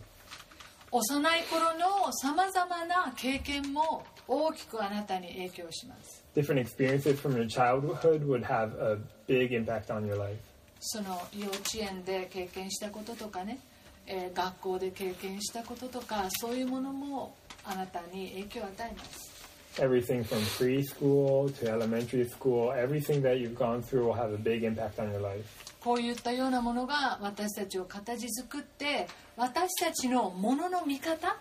[0.94, 10.38] 幼い頃のさまざまな経験も大きくあなたに影響します Different experiences from your childhood would have a big impact on your life.
[10.80, 13.60] その幼稚園で経験したこととかね、
[14.08, 17.36] えー学校で経験したこととかそういうものも
[17.66, 19.31] あなたに影響を与えます
[19.79, 24.65] Everything from preschool to elementary school, everything that you've gone through will have a big
[24.65, 25.45] impact on your life.
[25.81, 29.07] こういったようなものが私たちを形作って
[29.37, 31.37] 私たちのものの見方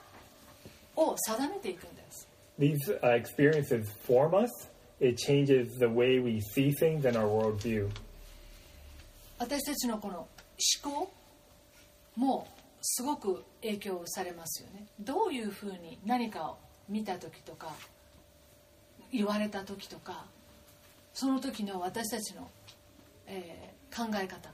[0.95, 2.27] を定めていくんです
[2.59, 4.49] These uh, experiences form us.
[4.99, 7.89] It changes the way we see things and our worldview.
[9.39, 10.27] 私たちのこの思
[10.83, 11.11] 考
[12.15, 12.47] も
[12.81, 16.57] すごく影響されますよねどういうふうに何かを
[16.87, 17.73] 見た時とか
[19.12, 20.24] 言われた時とか
[21.12, 22.48] その時の私たちの、
[23.26, 24.48] えー考え方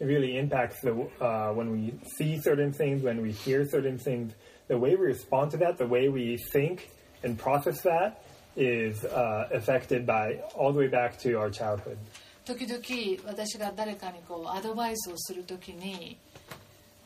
[0.00, 0.90] It really impacts the
[1.20, 4.32] uh, when we see certain things, when we hear certain things,
[4.66, 6.90] the way we respond to that, the way we think
[7.22, 8.24] and process that
[8.56, 11.96] is uh, affected by all the way back to our childhood.
[12.44, 16.18] 時々私が誰かにこうアドバイスをする時に、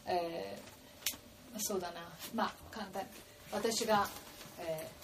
[0.06, 0.76] えー
[1.58, 2.00] そうだな
[2.34, 3.02] まあ簡単
[3.52, 4.08] 私が、
[4.60, 4.96] えー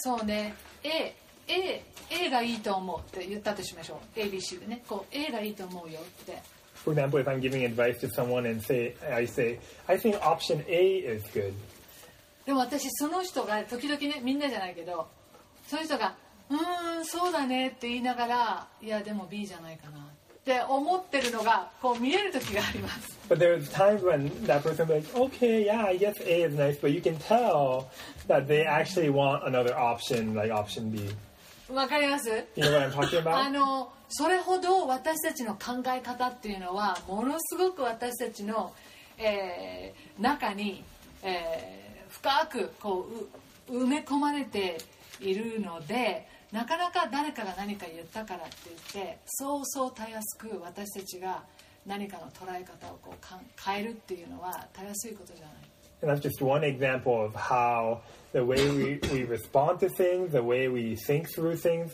[0.00, 0.54] そうね。
[0.84, 1.12] A,
[1.48, 4.18] A, A がいいと思うって言ったとしましょう。
[4.20, 4.82] ABC でね。
[4.86, 6.40] こう A がいいと思うよって。
[6.84, 9.58] For example, if I'm giving advice to someone and say I say
[9.88, 11.52] I think option A is good,
[12.46, 15.08] でも私その人が時々ねみんなじゃないけど
[15.66, 16.16] その人が
[16.48, 20.06] 「うーんそうだね」って言いながら「いやでも B じゃないかな」
[20.48, 26.56] って思ってるのがこう見える時があります but there's times when that person will be like, okay, yeah, I guess A is
[26.56, 27.90] nice, but you can tell
[28.26, 31.14] that they actually want another option, like option B.
[31.70, 33.50] わかります You know what I'm talking あ?
[33.50, 38.72] のそれほど私たちの考え方っていうのはものすごく私たちの、
[39.18, 40.82] えー中に、
[41.22, 43.06] えー深くこ
[43.68, 44.78] うう埋め込まれて
[45.20, 48.55] いるのでなかなか誰かが何か言ったからって
[48.93, 51.43] 言ってそうそうたやすく私たちが
[51.85, 55.53] 何かの捉え方をこうかん変えるっていうのはたやすいことじゃない。
[56.01, 58.01] And that's just one example of how
[58.33, 61.93] the way we, we respond to things, the way we think through things,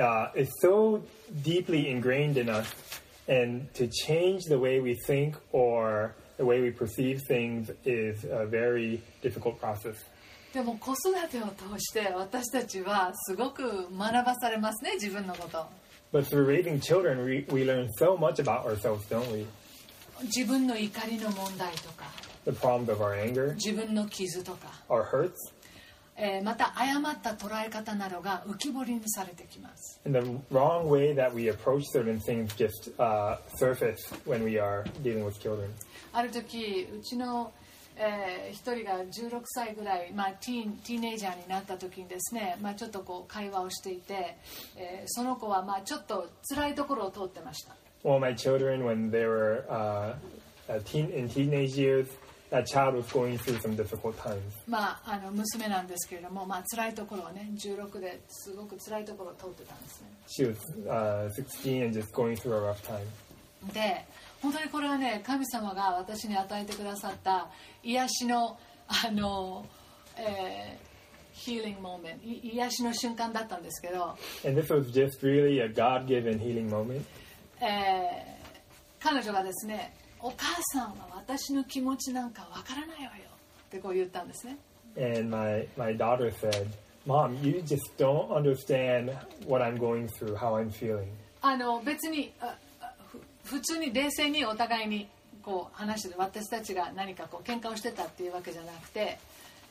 [0.00, 1.02] uh, is so
[1.42, 2.72] deeply ingrained in us.
[3.26, 8.46] And to change the way we think or the way we perceive things is a
[8.46, 9.96] very difficult process.
[10.55, 15.65] でも子育てを通して私たちはすごく学ばされますね自分のこと。
[16.13, 19.45] But through raising children, we, we learn so much about ourselves, don't we?
[20.23, 22.05] 自分の怒りの問題とか
[22.45, 25.33] The problems of our anger, 自分の傷とか、our hurts,
[26.15, 34.57] えーまた誤った捉え方などが浮き彫りにされてきます and the wrong way that we approach certain things just uh, surface when we
[34.57, 35.67] are dealing with children.
[36.13, 37.51] ある時うちの、
[37.97, 44.37] えー一人が16歳ぐらい、まあ、ティーンティーネイジャーになった時にですね、まあ、ちょっとこう会話をしていて、
[44.77, 50.13] えーその子はまあちょっと辛いところを通ってました Well, my children, when they were uh,
[50.69, 52.07] uh, teen, in teenage years,
[52.51, 54.41] that child was going through some difficult times.
[54.67, 62.99] まあ、あの娘なんですけれども、まあ辛いところをね16ですごく辛いところを通ってたんですね She was uh, 16 and just going through a rough time.
[63.73, 64.05] で
[64.41, 67.49] 本当にこれはね神様が私に与えてくださった
[67.83, 68.57] 癒しの
[68.87, 69.65] あの、
[70.17, 70.95] えー
[71.35, 75.59] ヒーリングモーメン癒しの瞬間だったんですけど really、
[77.61, 83.25] えー、彼女がですねお母さんは私の気持ちなんかわからないわよ
[83.67, 84.57] ってこう言ったんですね。
[84.97, 86.67] And my, my daughter said
[87.05, 89.11] mom you just don't understand
[89.45, 91.09] what I'm going through how I'm feeling.
[91.41, 92.55] あの別にあ
[93.45, 95.07] 普通に冷静にお互いに
[95.43, 99.19] こう話してて私たちが何かこう喧嘩をしてたっていうわけじゃなくて、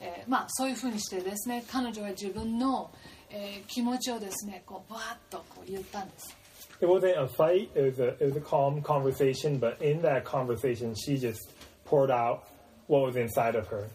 [0.00, 2.90] えーまあ、そういうふうにしてですね彼女は自分の、
[3.30, 6.36] えー気持ちをですねこうバーッとこう言ったんです
[6.80, 10.24] It wasn't a fight, it was a, it was a calm conversation, but in that
[10.24, 11.52] conversation, she just
[11.84, 12.44] poured out
[12.88, 13.88] what was inside of her.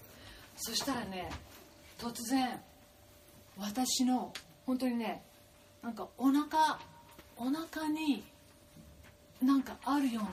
[0.58, 1.30] そしたらね
[1.98, 2.60] 突然
[3.58, 4.34] 私の
[4.66, 5.22] 本当にね
[5.82, 6.80] なんかお腹
[7.38, 8.24] お腹に
[9.42, 10.30] なんかあるような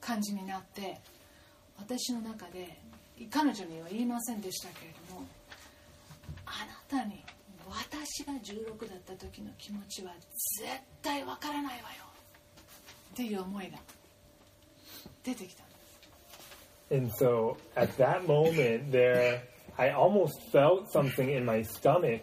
[0.00, 0.98] 感じになって
[1.78, 2.78] 私の中で
[3.30, 5.26] 彼女には言いませんでしたけれども
[6.46, 7.22] あなたに
[7.68, 10.12] 私が16だった時の気持ちは
[10.58, 10.70] 絶
[11.02, 12.04] 対わからないわよ
[13.12, 13.78] っていう思いが
[15.22, 15.68] 出てきた
[16.90, 19.42] And so at that moment there,
[19.76, 22.22] I almost felt something in my stomach.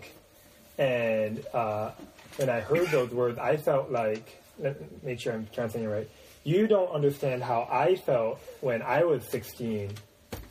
[0.79, 1.91] And uh,
[2.37, 5.93] when I heard those words, I felt like, let me make sure I'm translating it
[5.93, 6.09] right.
[6.43, 9.89] You don't understand how I felt when I was 16.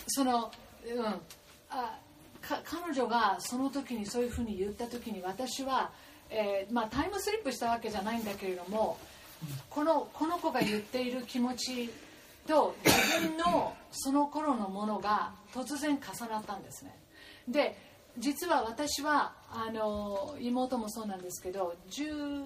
[0.07, 0.51] その、
[0.87, 1.05] うん、
[1.71, 1.99] あ
[2.41, 5.91] か彼女がその時にそういうふうに言った時に私は、
[6.31, 8.99] えーまあ、タイムスリップしたわけじゃないんだけれども
[9.71, 11.91] このこの子が言っている気持ち
[12.47, 16.95] と自分のその頃のものが突然重なったんですね
[17.49, 17.77] で
[18.19, 22.45] 実は私はあの妹もそうなんですけど10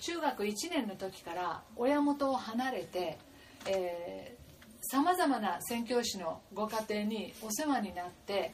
[0.00, 3.18] 中学1年の時から親元を離れて、
[3.66, 4.36] え
[4.88, 8.52] さまざまな宣教師のご家庭にお世話になって、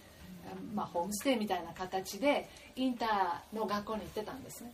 [0.74, 4.72] まあ、ホームステイみたいな形でインターの学校に行ってたんですね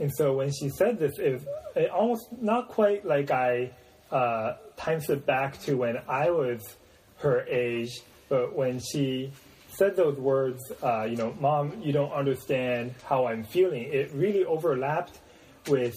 [0.00, 1.42] And so when she said this, it was
[1.74, 3.72] it almost not quite like I
[4.12, 6.76] uh, time slipped back to when I was
[7.16, 7.90] her age,
[8.28, 9.32] but when she
[9.70, 14.44] said those words, uh, you know, Mom, you don't understand how I'm feeling, it really
[14.44, 15.18] overlapped
[15.69, 15.95] with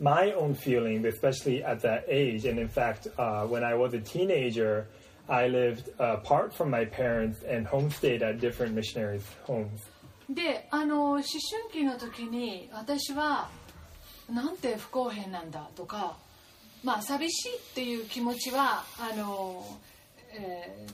[0.00, 2.44] my own feeling, especially at that age.
[2.44, 4.86] And in fact, uh, when I was a teenager,
[5.28, 9.80] I lived apart from my parents and homestayed at different missionaries' homes.
[10.30, 11.26] であの思春
[11.72, 13.50] 期の時に私は
[14.32, 16.16] なんて不公平なんだとか
[16.82, 19.64] まあ寂しいっていう気持ちはあの、
[20.34, 20.92] えー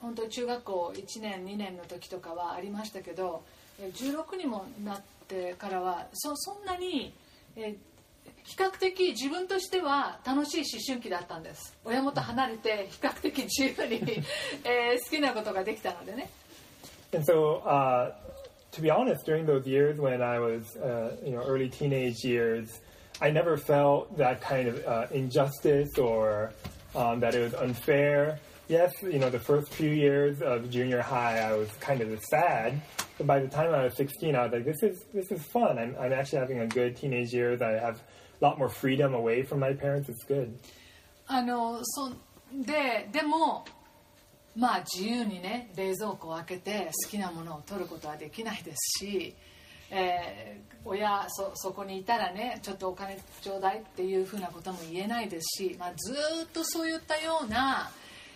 [0.00, 3.44] 本当中学校1年2年の時とかはありましたけど
[3.78, 7.13] えー16にもなって ってからはそそんなに、
[7.55, 7.75] えー
[8.43, 14.23] 比較的自分としては楽しい思春期だったんです親元離れて比較的自由に、
[14.63, 16.29] えー好きなことができたのでね
[17.11, 18.11] And so, uh,
[18.73, 22.81] to be honest, during those years when I was, uh, you know, early teenage years,
[23.21, 26.51] I never felt that kind of uh, injustice or
[26.93, 28.37] um, that it was unfair.
[28.68, 32.80] Yes, you know, the first few years of junior high, I was kind of sad.
[33.18, 35.78] But by the time I was 16, I was like, this is this is fun.
[35.78, 37.60] I'm, I'm actually having a good teenage years.
[37.62, 38.00] I have
[38.40, 40.08] a lot more freedom away from my parents.
[40.08, 40.56] It's good.
[41.26, 42.16] あのそん
[42.62, 43.64] ででも
[44.56, 49.34] まあ自由にね冷蔵庫を開けて好きなものを取ることはできないですし、
[49.90, 57.90] えー親そそこにいたらねちょっとお金ちょうだいっていうふうなことも言えないですし、まあ、ずーっとそういったような、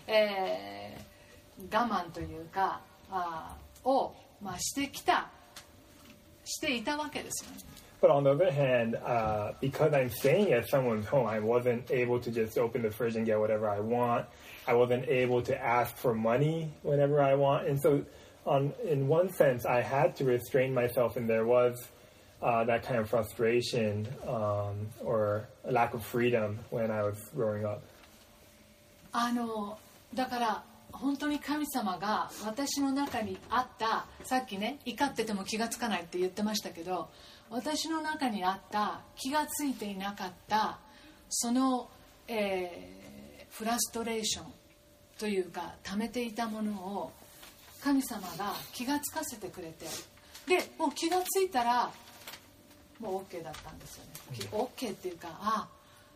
[0.08, 1.14] えー
[1.72, 2.80] 我慢というか
[3.10, 5.28] あーを、まあ、してきた
[6.44, 7.58] していたわけですよね。
[8.02, 12.20] But on the other hand, uh, because I'm staying at someone's home, I wasn't able
[12.20, 14.26] to just open the fridge and get whatever I want.
[14.66, 18.04] I wasn't able to ask for money whenever I want, and so,
[18.44, 21.88] on in one sense, I had to restrain myself, and there was
[22.42, 27.64] uh, that kind of frustration um, or a lack of freedom when I was growing
[27.64, 27.80] up.
[29.12, 29.78] あの
[30.13, 37.09] だから本当に神様が私の中にあったさっきね怒ってても気がつかないって言ってましたけど
[37.49, 40.79] 私の中にあった気がついていなかった
[41.29, 41.89] その、
[42.27, 42.99] えー
[43.49, 44.45] フラストレーション
[45.17, 47.11] というか溜めていたものを
[47.83, 49.85] 神様が気がつかせてくれて
[50.47, 51.91] でもう気がついたら
[52.99, 54.11] もう OK だったんですよね。
[54.37, 55.67] き OK っていうかあ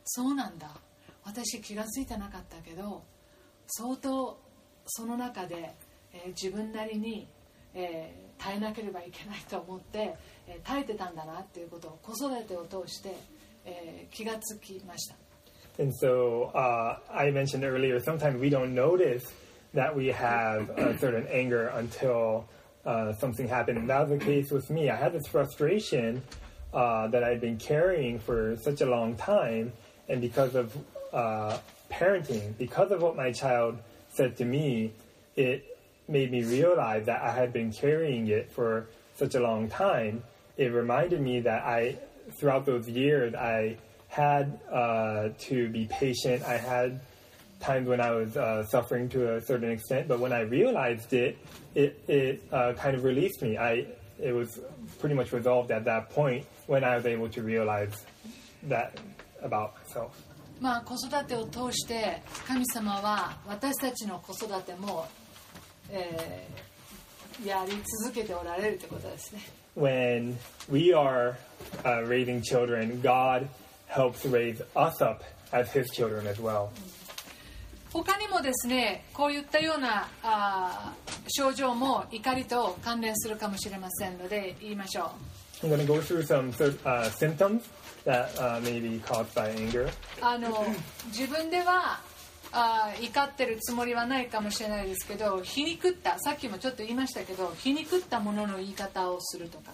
[0.05, 0.69] そうなんだ
[1.23, 3.03] 私気がついてなかったけど
[3.75, 4.37] 相当
[4.85, 5.73] その中で、
[6.13, 7.27] えー自分なりに、
[7.73, 10.15] えー耐えなければいけないと思って、
[10.47, 13.15] えー耐えてたんだなっていうことを子育てを通して、
[13.65, 15.15] えー気がつきました
[15.79, 19.23] And so uh, I mentioned earlier, sometimes we don't notice
[19.73, 22.45] that we have a certain anger until
[22.85, 23.79] uh, something happened.
[23.79, 24.91] And that was the case with me.
[24.91, 26.21] I had this frustration
[26.75, 29.73] uh, that I'd been carrying for such a long time,
[30.09, 30.77] and because of
[31.11, 31.57] uh,
[31.91, 33.77] parenting, because of what my child
[34.09, 34.91] said to me,
[35.35, 35.77] it
[36.07, 40.23] made me realize that I had been carrying it for such a long time.
[40.57, 41.97] It reminded me that I,
[42.31, 43.77] throughout those years, I
[44.07, 46.43] had uh, to be patient.
[46.43, 47.01] I had
[47.59, 51.37] times when I was uh, suffering to a certain extent, but when I realized it,
[51.73, 53.57] it, it uh, kind of released me.
[53.57, 53.87] I,
[54.19, 54.59] it was
[54.99, 58.05] pretty much resolved at that point when I was able to realize
[58.63, 58.99] that
[59.41, 60.21] about myself.
[60.63, 65.05] まあ子育てを通して神様は私たちの子育ても、
[65.89, 66.73] えー
[67.43, 67.71] やり
[68.03, 69.41] 続けておられるということですね。
[69.75, 70.35] When
[70.69, 71.35] we are
[71.83, 73.47] uh, raising children, God
[73.87, 76.69] helps raise us up as His children as well.
[77.91, 85.11] 他にもですねこういったようなあー症状も怒りと関連するかもしれませんので言いましょ
[85.63, 86.51] う I'm going to go through some
[86.85, 87.63] uh, symptoms
[88.05, 89.89] that uh, may be caused by anger.
[90.21, 90.65] あの
[91.07, 91.99] 自分では
[92.51, 99.71] あー怒ってるつもりはないかもしれないですけど皮肉ったさっきもちょっと言いましたけど皮肉ったものの言い方をするとか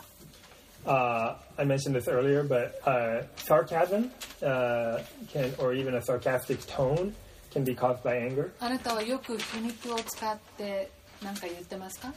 [0.85, 4.11] Uh, I mentioned this earlier, but uh, sarcasm
[4.41, 7.13] uh, can, or even a sarcastic tone,
[7.51, 8.53] can be caused by anger.
[8.61, 10.89] あなたはよく皮肉を使って
[11.21, 12.13] 何か言ってますか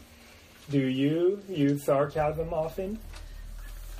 [0.71, 2.99] Do you use sarcasm often?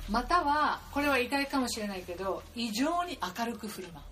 [0.09, 4.05] またはこれは意外かもしれないけど異常に明るく振る舞う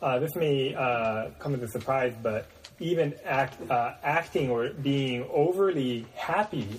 [0.00, 2.44] Uh, this may uh, come as a surprise, but
[2.78, 6.78] even act, uh, acting or being overly happy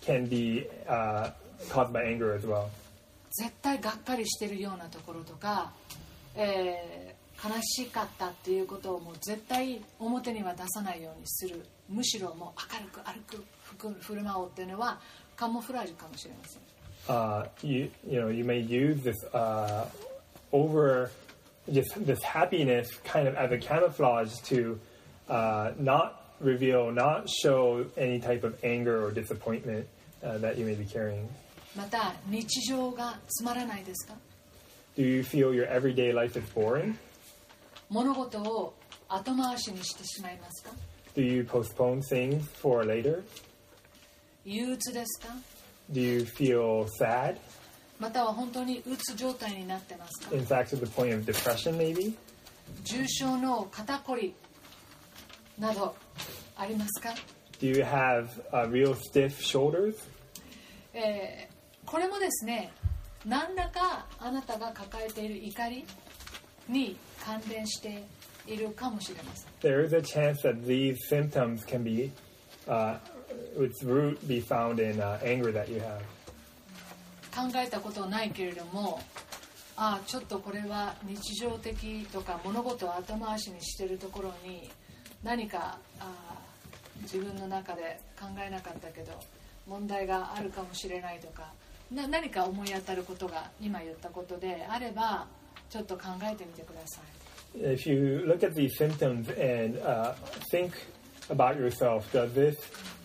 [0.00, 1.28] can be uh,
[1.68, 2.68] caused by anger as well.
[3.32, 5.72] 絶対がっかりしてるようなところとか、
[6.34, 11.66] えー悲しかったっていうことをもう絶対表には出さないようにする。
[11.88, 15.00] むしろもう明るく歩く振る舞おうっていうのは
[15.34, 16.62] カモフラージュかもしれません
[17.09, 19.85] uh, you you know you may use this uh,
[20.51, 21.11] over
[21.71, 24.79] just this happiness kind of as a camouflage to
[25.29, 29.87] uh, not reveal, not show any type of anger or disappointment
[30.23, 31.27] uh, that you may be carrying.
[31.75, 34.15] また日常がつまらないですか
[34.97, 36.95] Do you feel your everyday life is boring?
[37.89, 38.73] 物事を
[39.09, 40.71] 後回しにしてしまいますか
[41.15, 43.23] Do you postpone things for later?
[44.43, 45.33] 憂鬱ですか
[45.90, 47.36] Do you feel sad?
[47.98, 52.14] または本当にうつ状態になってますか In fact, to the point of depression, maybe?
[52.84, 54.34] 重症の肩こり
[55.58, 55.94] など
[56.56, 57.10] ありますか
[57.60, 59.94] Do you have uh, real stiff shoulders?
[60.94, 61.52] えー
[61.84, 62.70] これもですね
[63.26, 65.84] 何らかあなたが抱えている怒り
[66.68, 68.04] に関連して
[68.46, 72.10] いるかもしれません There is a chance that these symptoms can be,
[72.66, 72.96] uh,
[73.56, 76.00] its root be found in uh, anger that you have.
[77.34, 79.00] 考えたことないけれども
[79.74, 84.70] ああちょっとこれは日常的とか物事を後回しにしてるところに
[85.24, 86.36] 何かああ
[87.02, 89.12] 自分の中で考えなかったけど
[89.66, 91.50] 問題があるかもしれないとか
[91.90, 95.26] な何か思い当たることが今言ったことであれば
[95.70, 97.22] ちょっと考えてみてください
[97.54, 100.14] If you look at these symptoms and uh,
[100.50, 100.72] think
[101.29, 102.55] about yourself, does this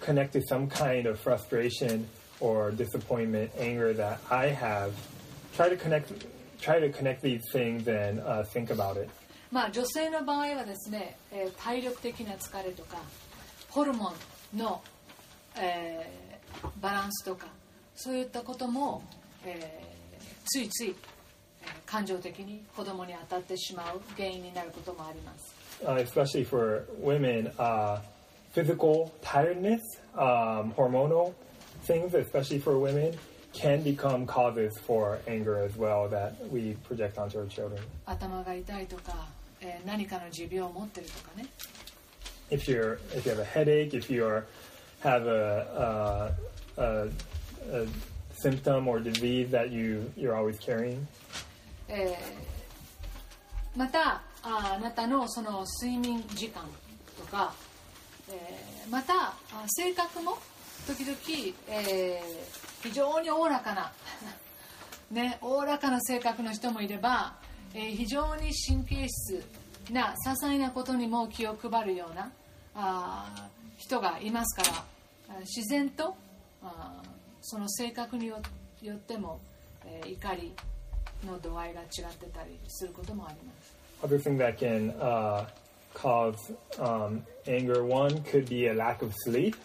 [0.00, 2.06] connect to some kind of frustration
[2.40, 4.92] or disappointment, anger that I have?
[5.56, 6.12] Try to connect.
[6.60, 9.08] Try to connect these things and uh, think about it.
[9.50, 12.96] まあ女性の場合はですね、えー体力的な疲れとか
[13.68, 14.14] ホルモ
[14.54, 14.80] ンの、
[15.56, 16.32] えー
[16.80, 17.46] バランスとか
[17.96, 19.02] そういったことも、
[19.44, 20.94] えーついつい、
[21.62, 25.54] えー感情的に子供に当たってしまう原因になることもあります
[25.86, 28.00] uh, especially for women, uh,
[28.52, 29.80] physical tiredness,
[30.14, 31.34] um, hormonal
[31.84, 33.14] things, especially for women,
[33.52, 37.80] can become causes for anger as well that we project onto our children.
[38.06, 39.26] 頭が痛いとか、
[39.60, 41.46] えー何かの持病を持ってるとかね
[42.50, 44.44] If you're if you have a headache, if you are
[45.02, 46.32] have a,
[46.78, 47.08] uh, a,
[47.82, 47.86] a
[48.34, 51.06] symptom or disease that you you're always carrying,
[51.88, 56.63] えーまた あなたのその睡眠時間
[57.19, 57.53] とか、
[58.29, 59.33] えーまた
[59.67, 60.37] 性格も
[60.87, 61.17] 時々、
[61.67, 62.57] えー
[62.87, 63.91] 非常におおらかな
[65.11, 67.35] ねおおらかな性格の人もいれば、
[67.73, 69.43] えー非常に神経質
[69.91, 72.31] な些細なことにも気を配るような
[72.75, 74.85] あ人がいますか
[75.29, 76.15] ら自然と
[76.63, 77.01] あ
[77.41, 78.41] その性格によ
[78.81, 79.41] よっても、
[79.85, 80.53] えー怒り
[81.25, 83.66] の度合いが違ってたりすることもあります。
[84.02, 85.46] other thing that can uh,
[85.94, 89.56] cause um, anger one could be a lack of sleep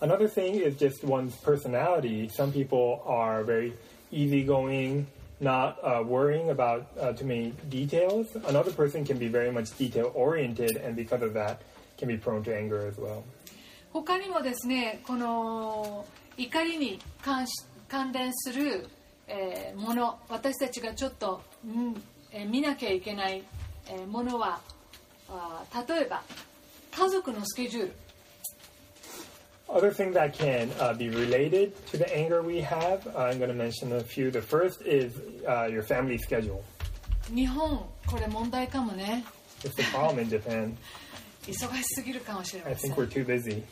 [0.00, 2.28] Another thing is just one's personality.
[2.28, 3.72] Some people are very
[4.12, 5.06] easygoing,
[5.40, 8.26] not uh, worrying about uh, too many details.
[8.46, 11.62] Another person can be very much detail oriented, and because of that,
[11.96, 13.24] can be prone to anger as well.
[13.94, 16.04] 他にもですねこの
[16.36, 18.86] 怒りに関し関連する、
[19.26, 22.02] えーもの私たちがちょっと、うん
[22.32, 23.42] えー見なきゃいけない、
[23.89, 24.59] えーものは
[25.29, 26.21] あー例えば
[26.95, 27.93] 家族のスケジュール
[29.69, 33.47] Other things that can uh, be related to the anger we have, uh, I'm going
[33.49, 34.29] to mention a few.
[34.29, 35.13] The first is
[35.47, 36.61] uh, your family schedule.
[37.33, 39.23] 日本これ問題かもね
[39.63, 40.75] It's the problem in Japan.
[41.47, 43.63] 忙しすぎるかもしれ I ませ think ん we're too busy.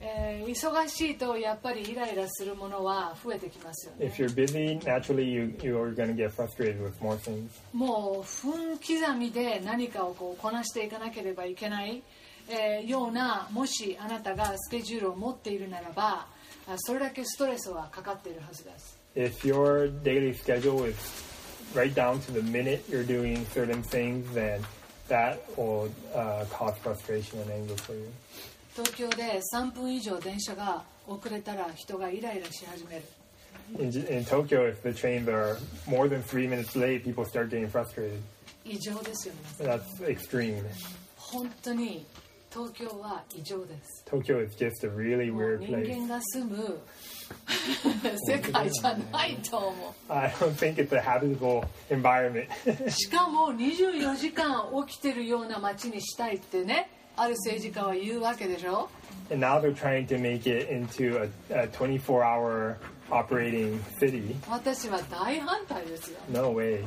[0.00, 7.48] えー忙しいとやっぱりイライラするものは増えてきますよね If you're busy, naturally you, you're going to get frustrated with more things.
[7.72, 12.02] もう分刻みで何かをこうこなしていかなければいけない、
[12.48, 16.26] えーようなもしあなたがスケジュールを持っているならば
[16.66, 20.96] あそれだけストレスはかかっているはずです If your daily schedule is
[21.74, 24.62] right down to the minute you're doing certain things, then
[25.08, 28.06] that will uh, cause frustration and anger for you.
[28.80, 33.02] 東京で3分以上電車が遅れたら人がイライラし始める
[33.78, 37.68] In, in Tokyo, if the trains are more than three minutes late, people start getting
[37.68, 38.20] frustrated.
[38.64, 40.62] 異常ですよ皆さん That's extreme.
[41.16, 42.06] 本当に
[42.50, 46.00] 東京は異常です Tokyo is just a really もう weird 人 place.
[46.00, 46.78] 間が住む
[48.26, 52.46] 世界じゃないと思う I don't think it's a habitable environment.
[52.90, 56.88] しかも24時間起きてるような街にしたいってね
[57.20, 58.88] ある政治家は言うわけでしょ
[59.30, 61.16] ？And now they're trying to make it into
[61.50, 62.76] a, a 24 hour
[63.10, 64.36] operating city.
[64.48, 66.84] 私は大反対ですよ No way.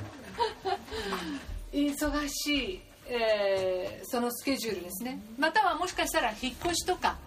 [1.73, 7.17] 忙しい、えーそのスケジュールですねまたはもしかしたら引っ越しとか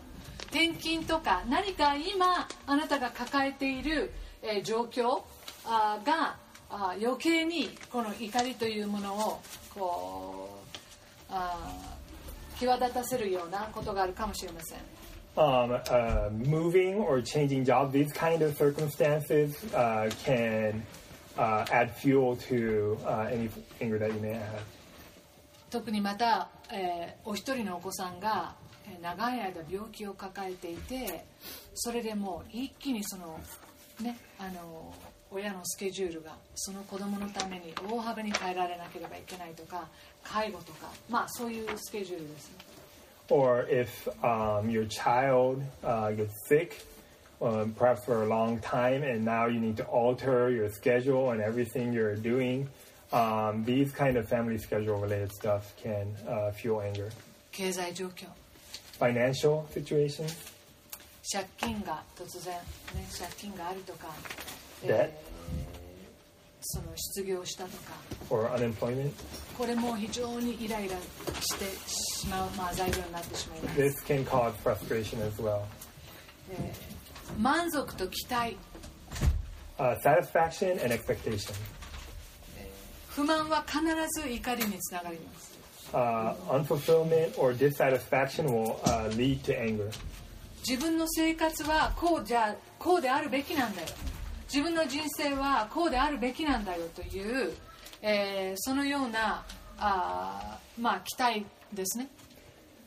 [0.50, 4.12] 転勤とか何か今あなたが抱えている、
[4.42, 5.22] えー状況
[5.64, 6.36] あーが
[6.70, 9.40] あー余計にこの怒りというものを
[9.74, 10.58] こ
[11.30, 11.93] うあー
[12.58, 14.78] 際立たせるようなことがあるかもしれません
[15.36, 20.80] Um, uh, moving or changing jobs, these kind of circumstances uh, can
[21.36, 23.50] uh, add fuel to uh, any
[23.80, 24.62] anger that you may have.
[25.70, 28.54] 特にまた、えーお一人のお子さんが
[28.86, 31.24] えー長い間病気を抱えていて
[31.74, 33.40] それでもう一気にその
[34.00, 34.94] ねあの
[35.34, 39.88] 親のスケジュールがその子供のために大幅に変えられなければいけないとか
[40.22, 42.54] 介護とかまあそういうスケジュールですね
[43.30, 46.84] Or if um, your child uh, gets sick,
[47.40, 51.40] um, perhaps for a long time, and now you need to alter your schedule and
[51.40, 52.68] everything you're doing,
[53.14, 57.10] um, these kind of family schedule related stuff can uh, fuel anger.
[57.50, 58.26] 経済状況
[59.00, 60.36] Financial situations,
[61.22, 62.54] 借金が突然、
[62.94, 64.08] ね、借金があるとか、
[64.82, 65.22] で
[66.60, 67.92] その失業したとか
[68.30, 69.10] or unemployment,
[69.56, 70.96] これも非常にイライラ
[71.40, 75.60] してしまう、まあ、材料になってしまいます、this can cause frustration as well.
[76.50, 76.94] えー
[77.38, 78.56] 満足と期待
[79.76, 81.52] Uh, satisfaction and expectation.
[83.08, 83.80] 不満は必
[84.20, 85.52] ず怒りにつながります
[85.92, 89.90] Uh, unfulfillment or dissatisfaction will uh, lead to anger.
[90.66, 93.88] 自分の生活はこうじゃこうであるべきなんだよ
[94.52, 97.52] 自分の人生はこうであるべきなんだよという、
[98.02, 99.44] えーそのような
[99.78, 102.08] あーまあ期待ですね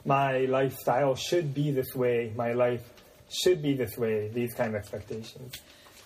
[0.06, 2.32] My lifestyle should be this way.
[2.38, 2.82] My life
[3.30, 4.30] should be this way.
[4.34, 5.52] These kind of expectations.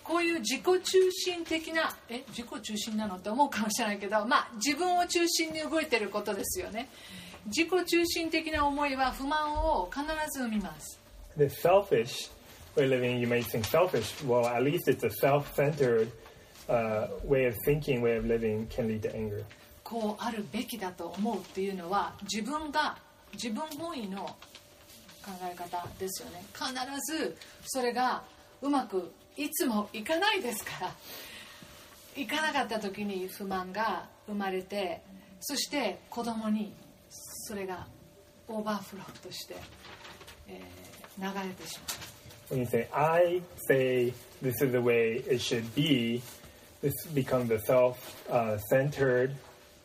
[0.02, 6.88] こういう自己中心的なえ自己中心なのって思うかもしれないけどまあ自分を中心に動いてることですよね
[7.46, 10.98] 自己中心的な思いは不満を必ず生みます
[11.36, 12.30] The selfish
[12.76, 14.22] way of living, you may think selfish.
[14.24, 16.10] Well, at least it's a self-centered
[16.68, 19.44] uh, way of thinking, way of living can lead to anger.
[19.84, 22.96] こうあるべきだと思うっていうのは自分が
[23.34, 26.72] 自分本位の考え方ですよね必
[27.12, 27.36] ず
[27.66, 28.22] それが
[28.62, 30.94] うまくいつもいかないですから
[32.16, 35.02] いかなかった時に不満が生まれて
[35.40, 36.72] そして子供に
[37.10, 37.86] それが
[38.48, 39.56] オーバーフローとして、
[40.48, 42.11] えー流れてしまう
[42.51, 46.21] When you say, I say this is the way it should be,
[46.81, 47.97] this becomes a self
[48.29, 49.35] uh, centered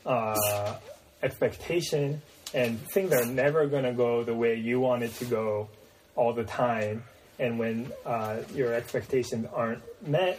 [0.04, 0.76] uh,
[1.22, 2.20] expectation,
[2.54, 5.68] and things are never going to go the way you want it to go
[6.16, 7.04] all the time.
[7.38, 10.38] And when uh, your expectations aren't met,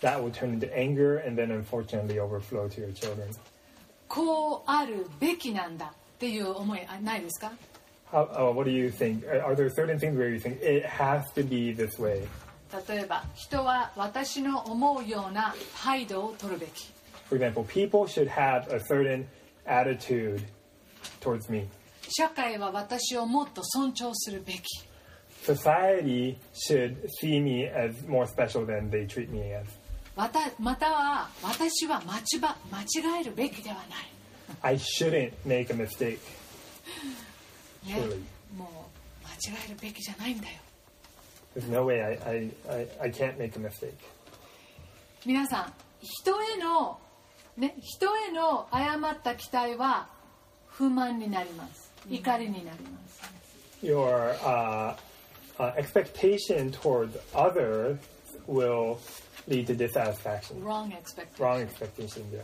[0.00, 3.30] that will turn into anger and then unfortunately overflow to your children.
[4.06, 7.52] こうあるべきなんだっていう思いあないですか
[8.10, 9.24] How, uh, what do you think?
[9.26, 12.26] Are, are there certain things where you think it has to be this way?
[12.88, 16.92] 例えば人は私の思うような態度を取るべき
[17.28, 19.26] For example, people should have a certain
[19.66, 20.42] attitude
[21.20, 21.68] towards me.
[22.08, 24.62] 社会は私をもっと尊重するべき
[25.44, 29.66] Society should see me as more special than they treat me as.
[30.16, 33.86] またまたは私は間違間違えるべきではない
[34.62, 36.18] I shouldn't make a mistake.
[37.85, 37.95] ね.
[38.57, 38.89] も
[39.23, 40.53] う間違えるべきじゃないんだよ
[41.55, 43.93] There's no way I, I, I, I can't make a mistake.
[45.25, 46.99] 皆さん人への
[47.57, 50.07] ね人への誤った期待は
[50.67, 53.21] 不満になります怒りになります
[53.83, 54.95] Your uh,
[55.57, 57.97] uh, expectation towards others
[58.47, 58.99] will
[59.47, 60.61] lead to dissatisfaction.
[60.63, 62.43] wrong expectation Wrong expectations, yeah.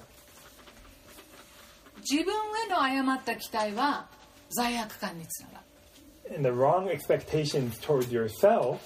[2.09, 2.33] 自分
[2.65, 4.07] への誤った期待は
[4.55, 6.35] 罪悪感につながる。
[6.35, 8.79] And the wrong expectations towards yourself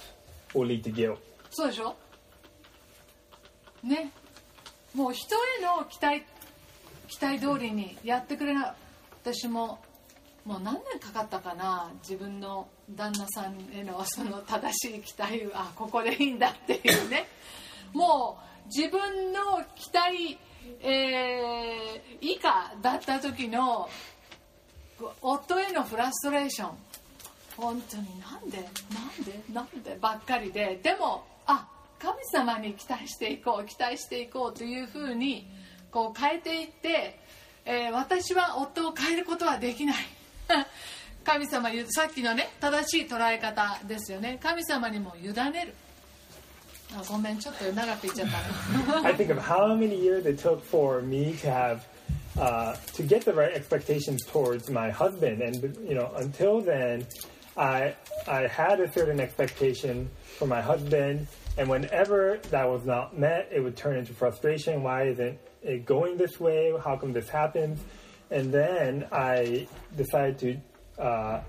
[0.54, 1.18] will lead to guilt.
[1.50, 1.96] そうでしょ？
[3.82, 4.10] ね。
[4.94, 6.22] もう人への期待
[7.08, 8.72] 期待通りにやってくれない
[9.22, 9.78] 私も
[10.44, 17.26] もう何年かかったかな自分の旦那さんへのその正しい期待あここでいいんだっていうね。
[17.92, 20.38] もう自分の期待、
[20.82, 23.88] えー以下だった時の
[25.22, 26.70] 夫へのフラストレーション。
[27.56, 28.58] 本当になんで？
[28.58, 29.40] なんで？
[29.52, 29.98] なんで？
[30.00, 30.78] ばっかりで。
[30.82, 31.68] でもあ
[31.98, 35.46] 神様に期待していこう期待していこうというふうに
[35.90, 37.18] こう変えていって、
[37.64, 39.96] えー私は夫を変えることはできない。
[41.22, 44.38] 神様言うさっきのね正しい捉え方ですよね。
[44.42, 45.74] 神様にも委ねる。
[46.96, 48.44] あごめんちょっと長く言っちゃったね。
[49.04, 51.80] I think of how many years it took for me to have
[52.38, 57.06] uh, to get the right expectations towards my husband, and you know, until then,
[57.56, 57.94] I
[58.28, 60.08] I had a certain expectation
[60.38, 61.26] for my husband,
[61.58, 64.82] and whenever that was not met, it would turn into frustration.
[64.82, 66.72] Why isn't it going this way?
[66.82, 67.80] How come this happens?
[68.30, 69.66] And then I
[69.96, 71.40] decided to uh,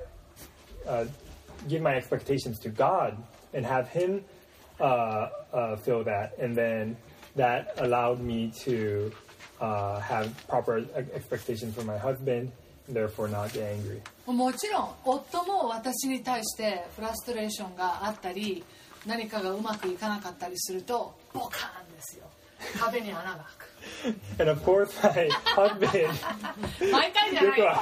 [0.87, 1.05] uh,
[1.69, 4.23] give my expectations to God and have Him
[4.79, 6.97] uh, uh, feel that, and then
[7.35, 9.11] that allowed me to
[9.60, 12.50] uh, have proper e- expectations for my husband,
[12.86, 14.00] and therefore not get angry.
[14.26, 18.64] もちろん夫も私に対してフラストレーションがあったり
[19.06, 22.24] 何かがうまくいかなかったりするとボカーンですよ
[22.80, 23.66] 壁に穴が開
[24.40, 26.08] And of course, my husband.
[26.78, 27.72] く毎回じゃないよ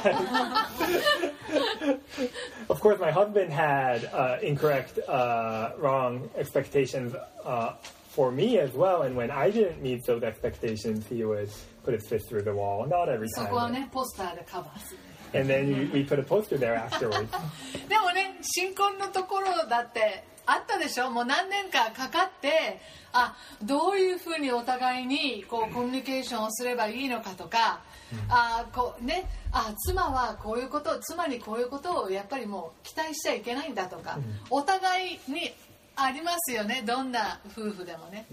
[2.68, 7.14] of course, my husband had uh, incorrect, uh, wrong expectations
[7.44, 7.72] uh,
[8.10, 9.02] for me as well.
[9.02, 11.48] And when I didn't meet those expectations, he would
[11.84, 12.88] put his fist through the wall.
[12.88, 13.72] Not every そこは time.
[13.73, 14.99] ねポスターでカバーする
[15.39, 17.27] And then you, we put a poster there afterwards.
[17.88, 21.11] でもね新婚のところだってあったでしょ？
[21.11, 22.80] もう何年かかかって
[23.14, 27.81] あどういうふうにお互いにこうコミュニケーションをすればいいのかとか、
[28.30, 34.18] あこうねあ妻はこういうこと妻にこういうことをやっぱりもう期待しちゃいけないんだとか、
[34.49, 35.53] お互いに
[35.95, 36.81] ありますよね？
[36.84, 38.26] どんな夫婦でもね。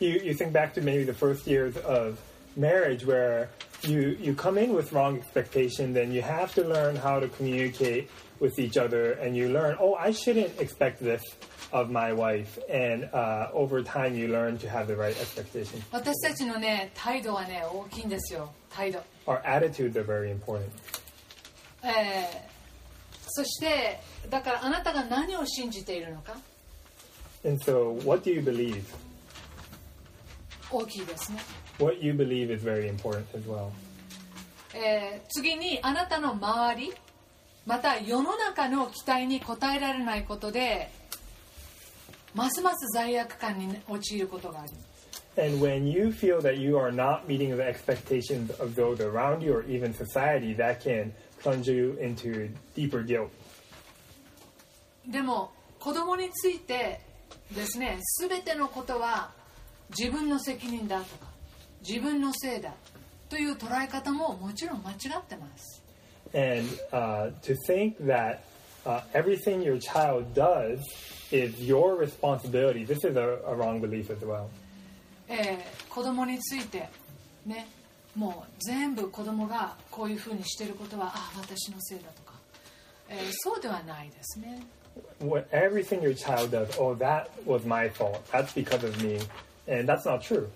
[0.00, 2.16] you, you think back to maybe the first years of
[2.57, 3.49] marriage where
[3.83, 8.09] you, you come in with wrong expectations and you have to learn how to communicate
[8.39, 11.23] with each other and you learn, oh, I shouldn't expect this
[11.71, 12.59] of my wife.
[12.69, 15.83] And uh, over time, you learn to have the right expectations.
[15.91, 18.99] 私たちのね態度はね大きいんですよ態度。
[19.25, 20.69] Our attitudes are very important.
[21.83, 22.53] えー
[23.35, 26.35] そしてだからあなたが何を信じているのか
[27.43, 28.83] And so, what do you believe?
[30.71, 31.39] 大きいですね、
[31.78, 33.70] What you believe is very important as well.
[34.74, 36.92] えー次にあなたの周り
[37.66, 40.90] また世の中の期待に応えられないことで
[42.34, 44.88] ますます罪悪感に陥ることがあります
[45.40, 49.54] And when you feel that you are not meeting the expectations of those around you
[49.54, 53.28] or even society, that can plunge you into deeper guilt.
[55.06, 57.00] でも子供について
[57.54, 59.30] ですね全てのことは
[59.96, 61.27] 自分の責任だとか
[61.86, 62.72] 自分のせいだ
[63.28, 65.82] という捉え方ももちろん間違ってます
[66.34, 68.40] And uh, to think that
[68.84, 70.78] uh, everything your child does
[71.30, 74.48] is your responsibility, this is a, a wrong belief as well.
[75.28, 76.88] えー子供について
[77.46, 77.66] ね
[78.14, 82.34] もう全部子供がこういうふうにしてることはあ私のせいだとか、
[83.08, 84.62] えーそうではないですね
[85.20, 88.20] What, everything your child does, oh, that was my fault.
[88.32, 89.20] That's because of me.
[89.68, 90.48] And that's not true.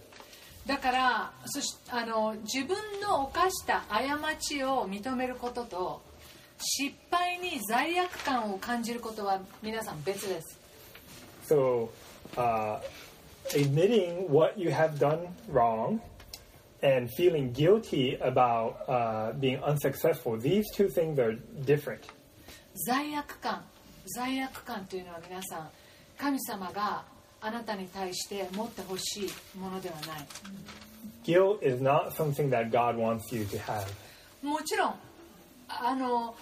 [0.66, 4.01] だからそしあの自分の犯した過
[4.36, 6.02] ちを認めることと
[6.59, 10.59] 失敗に罪悪感を感じることは皆さん別です
[11.48, 11.90] So,
[12.36, 12.78] uh,
[13.55, 16.01] admitting what you have done wrong
[16.82, 22.02] and feeling guilty about uh, being unsuccessful, these two things are different.
[22.86, 23.64] 罪悪感
[24.06, 25.70] 罪悪感というのは皆さん
[26.16, 27.05] 神様が
[27.44, 30.27] あなたに対して持ってほしいものではない
[31.24, 33.85] Guilt is not something that God wants you to have.
[34.43, 34.94] もちろん
[35.69, 36.35] あの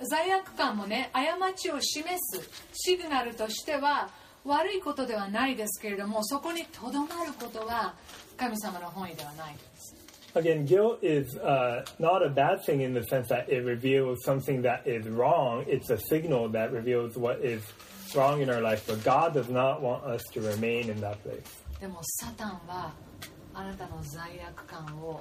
[0.00, 4.10] 罪悪感もね過ちを示すシグナルとしては
[4.44, 7.94] 悪いことではないですけれどもそこにとどまることが
[8.36, 9.96] 神様の本意ではないです
[10.34, 14.62] Again, guilt is uh, not a bad thing in the sense that it reveals something
[14.62, 15.62] that is wrong.
[15.68, 18.86] It's a signal that reveals what is wrong in our life.
[18.86, 21.42] But God does not want us to remain in that place.
[21.80, 22.92] でもサタンは
[23.54, 25.20] あなたの罪悪感を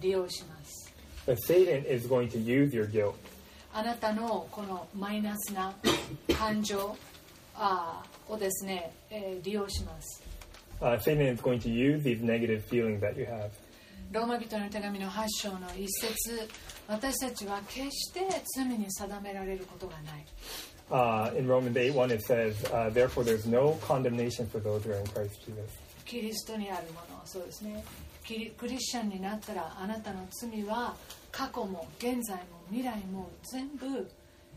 [0.00, 0.92] 利用します
[1.26, 3.14] But Satan is going to use your guilt.
[3.72, 5.74] あなたのこのマイナスな
[6.38, 6.96] 感情
[7.54, 10.22] あーをですね、えー利用します
[10.80, 13.50] Uh, Satan is going to use these negative feelings that you have.
[14.12, 16.48] ローマ人の手紙の8章の一節
[16.86, 18.20] 私たちは決して
[18.56, 20.24] 罪に定められることがない
[20.91, 24.91] Uh, in Romans 8 1, it says, uh, Therefore, there's no condemnation for those who
[24.91, 25.71] are in Christ Jesus.
[26.05, 27.83] キリストにあるものそうですね
[28.25, 30.95] キリクリスチャンになったらあなたの罪は
[31.31, 34.07] 過去も現在も未来も全部、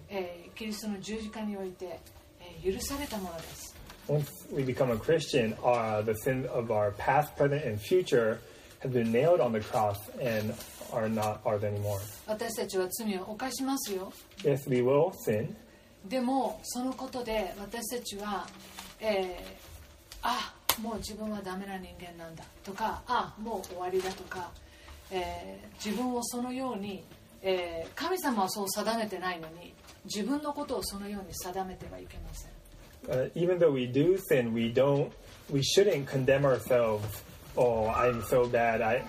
[0.08, 2.00] えーキリストの十字架において、
[2.40, 3.74] えー許されたものです
[4.08, 8.38] Once we become a Christian, uh, the sins of our past, present, and future
[8.80, 10.52] have been nailed on the cross and
[10.92, 11.98] are not ours anymore.
[12.26, 14.12] 私たちは罪を犯しますよ
[14.44, 15.54] Yes, we will sin,
[16.05, 18.47] でもそのことで私たちは、
[18.99, 19.71] えー
[20.23, 24.51] あもう自分はダメな人間なんだとかあもう終わりだとか、
[25.11, 27.03] えー自分をそのように、
[27.41, 29.73] えー神様はそう定めてないのに
[30.05, 32.51] 自分のことをそのように定めてはいけません
[33.09, 35.11] uh, even though we do sin, we don't,
[35.49, 37.23] we shouldn't condemn ourselves.
[37.57, 38.81] Oh, I'm so bad.
[38.81, 39.03] I,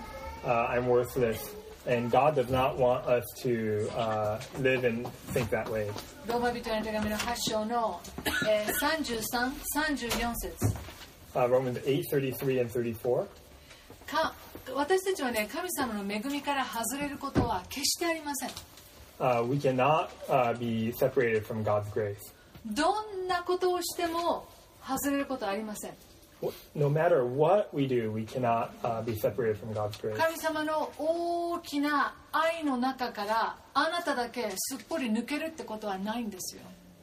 [0.45, 1.53] uh, I'm worthless.
[1.86, 5.86] And God does not want us to uh, live and think that way.
[6.26, 8.00] ローマ人への手紙の8章の、
[8.46, 10.74] えー、3334節
[11.34, 13.26] Uh, Romans 8, 33 and 34.
[14.06, 14.34] か
[14.74, 18.50] 私たちはね神様の恵みから外れることは決してありません
[19.20, 22.16] Uh, we cannot uh, be separated from God's grace.
[22.66, 22.84] ど
[23.24, 24.46] んなことをしても
[24.86, 25.94] 外れることはありません Wh-
[26.74, 30.16] No matter what we do, we cannot uh, be separated from God's grace.
[30.16, 36.62] 神様の大きな愛の中からあなただけすっぽり抜けるってことはないんですよ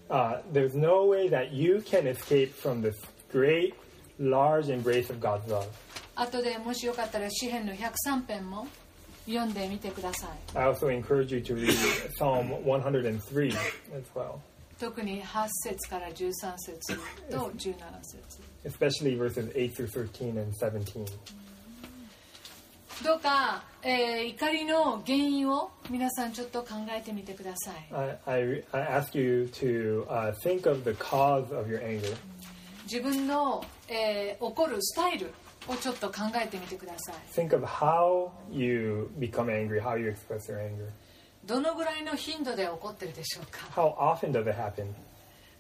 [0.10, 2.96] Uh, there's no way that you can escape from this
[3.32, 3.74] great,
[4.20, 5.66] large embrace of God's love.
[6.16, 8.68] 後でもしよかったら詩篇の103編も
[9.26, 11.74] 読んでみてください I also encourage you to read
[12.18, 14.40] Psalm 103 as well,
[14.81, 16.97] 特に8節から13節
[17.31, 21.07] と17節 especially verses 8 through 13 and 17.
[23.05, 32.17] どうか、えー怒りの原因を皆さんちょっと考えてみてください I, I, I ask you to uh, think of the cause of your anger.
[32.85, 35.33] 自分の、えー怒るスタイル
[35.69, 40.89] をちょっと考えてみてください Think of how you become angry, how you express your anger.
[41.51, 44.87] どのぐらいの頻度で怒ってるでしょうか How often does it happen?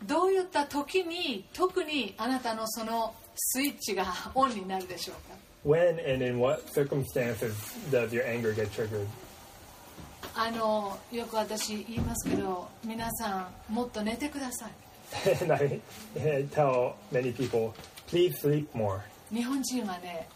[0.07, 4.05] どういった時に特にあなたのそのスイッチが
[4.37, 5.37] オンになるでしょうか
[5.69, 7.53] When and in what circumstances
[7.91, 9.05] does your anger get triggered?
[10.37, 14.71] あのよく私言いますけど皆さんもっと寝てください
[15.43, 15.81] And I
[16.51, 17.75] tell many people,
[18.09, 19.01] please sleep more.
[19.35, 20.29] 日本人はね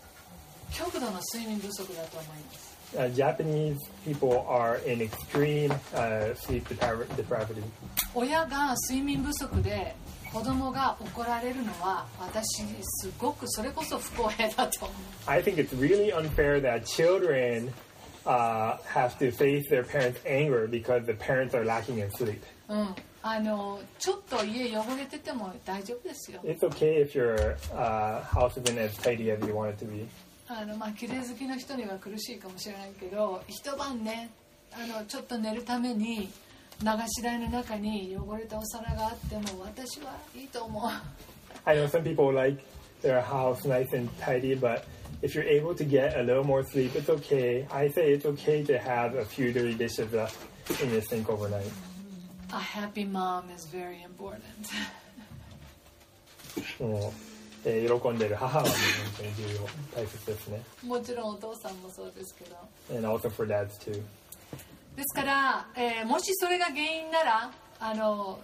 [0.72, 7.61] 極度の睡眠不足だと思います Uh, Japanese people are in extreme uh, sleep depra- depravity.
[8.15, 9.95] 親が睡眠不足で
[10.33, 14.97] 子供が怒られるのは私すごくそれこそ不公平だと思う
[15.27, 17.71] I think it's really unfair that children
[18.25, 22.41] uh, have to face their parents' anger because the parents are lacking in sleep.
[22.69, 29.85] うん、あのちょっと家汚れてても大丈夫ですよ It's okay if your uh, house isn't as tidy as you want it to
[29.85, 30.07] be.
[30.48, 34.30] あのまあ綺麗好きの人には苦しいかもしれないけど一晩ね
[34.72, 36.28] あのちょっと寝るために
[36.82, 40.82] 流し台の中に汚れたお皿があっても私はいいと思う
[41.64, 42.62] I know some people like
[43.02, 44.84] their house nice and tidy, but
[45.22, 47.66] if you're able to get a little more sleep, it's okay.
[47.70, 50.36] I say it's okay to have a few dirty dishes left
[50.82, 51.70] in your sink overnight.
[52.52, 54.42] A happy mom is very important
[56.78, 57.33] もう
[57.64, 58.78] えー喜んでる母はね本
[59.18, 59.60] 当に重要
[59.94, 60.62] 大切ですね。
[60.84, 62.56] もちろんお父さんもそうですけど
[62.94, 63.92] And also for dads too.
[64.96, 67.50] ですから、えーもしそれが原因なら
[67.80, 68.38] あの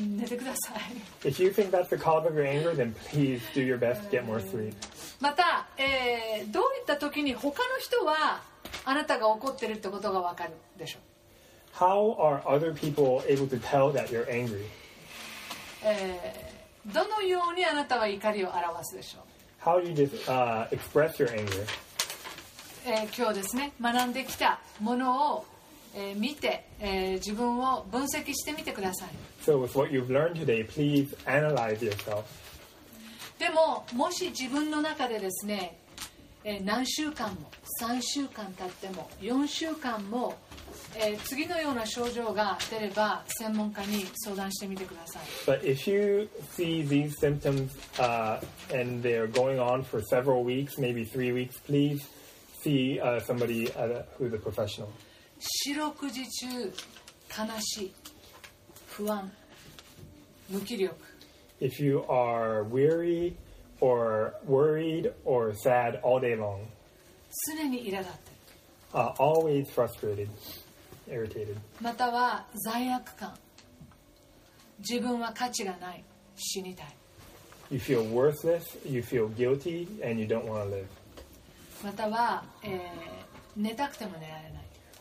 [0.00, 0.74] ん寝てくださ
[1.24, 4.10] い If you think that's the cause of your anger, then please do your best to
[4.10, 4.74] get more sleep.
[5.20, 8.42] また、えーどういった時に他の人は
[8.84, 11.00] あなたが怒ってるってことがわかるでしょう
[11.76, 14.66] How are other people able to tell that you're angry?
[15.82, 16.43] えー
[16.92, 19.22] どのようにあなたは怒りを表すでしょう、
[19.64, 21.66] How do you just uh, express your anger?
[22.86, 25.46] えー今日ですね学んできたものを、
[25.94, 29.08] えー見て、えー自分を分析してみてください
[29.42, 32.24] So, with what you've learned today, please analyze yourself.
[33.38, 35.78] でももし自分の中でですね、
[36.44, 37.50] えー何週間も
[37.80, 40.36] 3週間経っても4週間も、
[40.95, 48.39] えー次のような症状が出れば専門家に相談してみてください But if you see these symptoms uh,
[48.73, 52.01] and they're going on for several weeks, maybe three weeks, please
[52.63, 54.89] see uh, somebody uh, who's a professional.
[55.39, 56.47] 四六時中
[57.29, 57.93] 悲しい
[58.87, 59.31] 不安
[60.49, 60.93] 無気力
[61.61, 63.35] If you are weary
[63.81, 66.65] or worried or sad all day long,
[67.55, 68.13] 常に苛立ってる
[68.93, 70.27] uh, always frustrated,
[71.07, 73.33] irritated, または罪悪感
[74.79, 76.03] 自分は価値がない
[76.35, 76.87] 死にたい
[77.71, 80.85] you feel worthless, you feel guilty, and you don't want to live.
[81.83, 84.51] または、えー寝たくても寝られない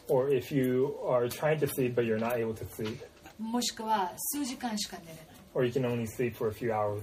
[0.08, 2.98] Or if you are trying to sleep but you're not able to sleep,
[3.38, 7.02] もしくは数時間しか寝れない or you can only sleep for a few hours.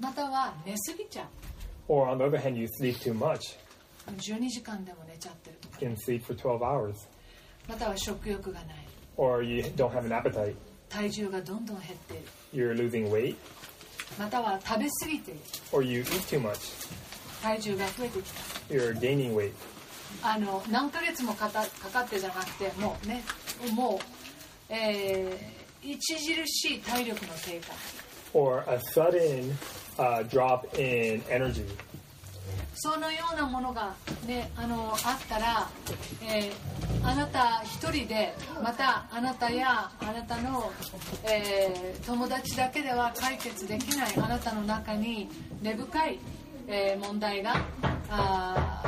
[0.00, 1.28] または寝すぎちゃ
[1.88, 3.56] Or on the other hand, you sleep too much,
[4.08, 6.94] う12時間でも寝ちゃってるとか you can sleep for 12 hours.
[7.71, 8.87] または食欲がない
[9.17, 10.55] Or you don't have an appetite,
[10.89, 12.17] 体重がどんどん減ってい
[12.59, 13.35] る you're losing weight,
[14.19, 15.39] または食べ過ぎている
[15.71, 16.57] or you eat too much,
[17.41, 18.39] 体重が増えてきた
[18.73, 19.51] you're gaining weight.
[20.21, 23.23] あの何ヶ月もかかかかってじゃなくてもうね
[23.73, 23.99] もう、
[24.69, 27.73] えー著しい体力の低下
[28.35, 29.51] or a sudden
[29.97, 31.65] uh, drop in energy.
[32.75, 33.93] そのようなものが、
[34.25, 35.69] ね、あのあったら、
[36.23, 40.71] えーあなた一人でまたあなたやあなたの、
[41.25, 45.27] えー友達だけでは解決できないあなたの中に
[45.63, 46.19] 根深い、
[46.67, 47.55] えー問題が
[48.09, 48.83] あ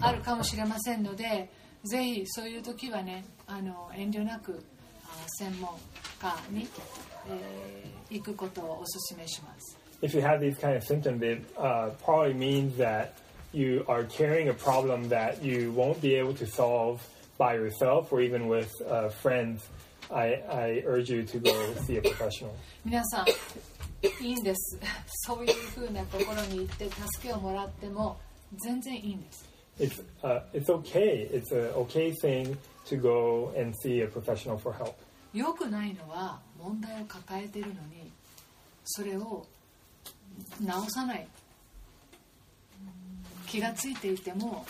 [0.00, 1.50] あるかもしれませんので
[1.84, 4.60] ぜひそういう時はねあの遠慮なく
[5.04, 5.70] あー専門
[6.20, 6.68] 家に、
[7.28, 8.76] えー行くことをお
[9.08, 9.78] 勧めします。
[10.02, 13.12] If you have these kind of symptoms, it uh, probably means that
[13.53, 17.01] you are carrying a problem that you won't be able to solve
[17.37, 19.67] by yourself or even with uh, friends.
[20.09, 22.55] I, I urge you to go see a professional.
[22.85, 23.25] 皆さん
[24.23, 24.79] いいんです
[25.25, 28.17] そういうふうなところに行って助けをもらっても
[28.63, 29.45] 全然いいんです
[29.79, 31.29] It's, uh, it's okay.
[31.31, 32.57] It's an okay thing
[32.87, 34.95] to go and see a professional for help.
[35.33, 38.11] 良くないのは問題を抱えているのに
[38.85, 39.45] それを
[40.61, 41.27] 直さない
[43.52, 44.64] 気がついていても、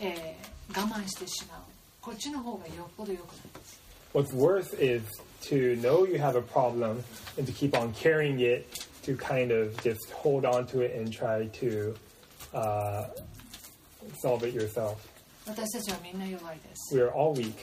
[0.00, 1.60] えー我慢してしまう
[2.00, 3.80] こっちの方がよっぽど良くないです
[4.14, 5.02] What's worse is
[5.48, 7.02] to know you have a problem
[7.36, 8.66] and to keep on carrying it,
[9.02, 11.92] to kind of just hold on to it and try to
[12.54, 13.06] uh,
[14.22, 14.94] solve it yourself.
[15.46, 17.54] 私たちはみんな弱いです We are all weak.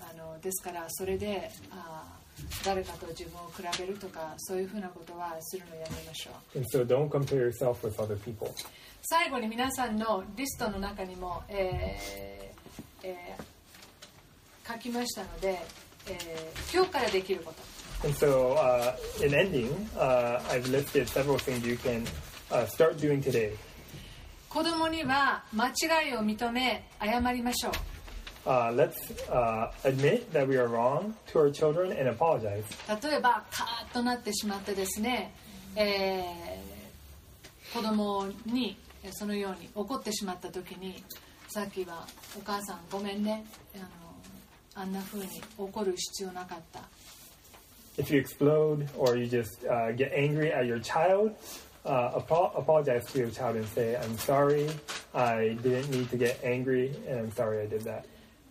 [0.00, 2.23] あのですからそれであー
[2.64, 8.50] 誰かと自分を比べるとかそういうふうなことはするのやめましょう And so don't compare yourself with other people.
[9.02, 13.44] 最後に皆さんのリストの中にも、えーえー
[14.66, 15.60] 書きましたので、
[16.08, 18.94] えー今日からできること And so, uh,
[19.24, 22.04] in ending, uh, I've listed several things you can
[22.50, 23.52] uh, start doing today.
[24.48, 27.72] 子供には間違いを認め謝りましょう
[28.46, 32.64] Uh, let's uh, admit that we are wrong to our children and apologize.
[33.02, 35.32] 例えば、カーッとなってしまってですね、
[35.76, 38.76] えー、子供に
[39.12, 41.02] そのように怒ってしまった時に、
[41.48, 42.06] さっきは
[42.36, 43.44] お母さんごめんね、
[43.74, 43.84] あの
[44.82, 46.80] あんな風に怒る必要なかった。
[47.96, 51.32] If you explode or you just、uh, get angry at your child,
[51.86, 54.68] uh, ap apologize to your child and say, I'm sorry,
[55.14, 58.04] I didn't need to get angry, and I'm sorry I did that.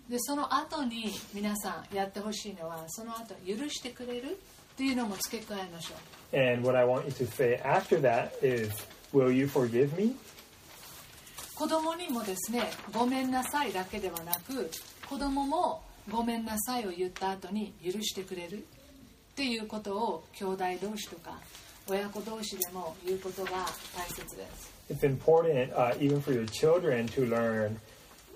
[0.10, 4.38] でその後に皆さんやってほしいのはその後許してくれる
[4.74, 5.94] っていうのも付け加えましょ
[6.34, 8.72] う And what I want you to say after that is,
[9.14, 10.16] Will you forgive me?
[11.56, 14.70] 子供にもですねごめんなさいだけではなく
[15.08, 18.60] 子供もごめんなさいを言った後に許してくれるっ
[19.36, 21.40] ていうことを兄弟同士とか
[21.88, 23.52] 親子同士でも言うことが
[23.96, 27.78] 大切です It's important, uh, even for your children, to learn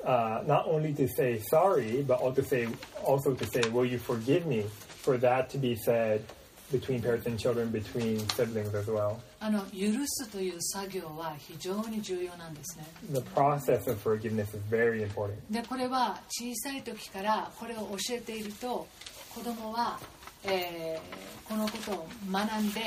[0.07, 2.69] uh, not only to say sorry, but also say
[3.05, 4.65] also to say, "Will you forgive me?"
[5.03, 6.25] For that to be said
[6.71, 9.21] between parents and children, between siblings as well.
[9.41, 15.35] あの許すという作業は非常に重要なんですね The process of forgiveness is very important.
[15.51, 18.87] でこれは小さい時からこれを教えていると
[19.35, 19.99] 子供は、
[20.45, 22.81] えーこのことを学んで、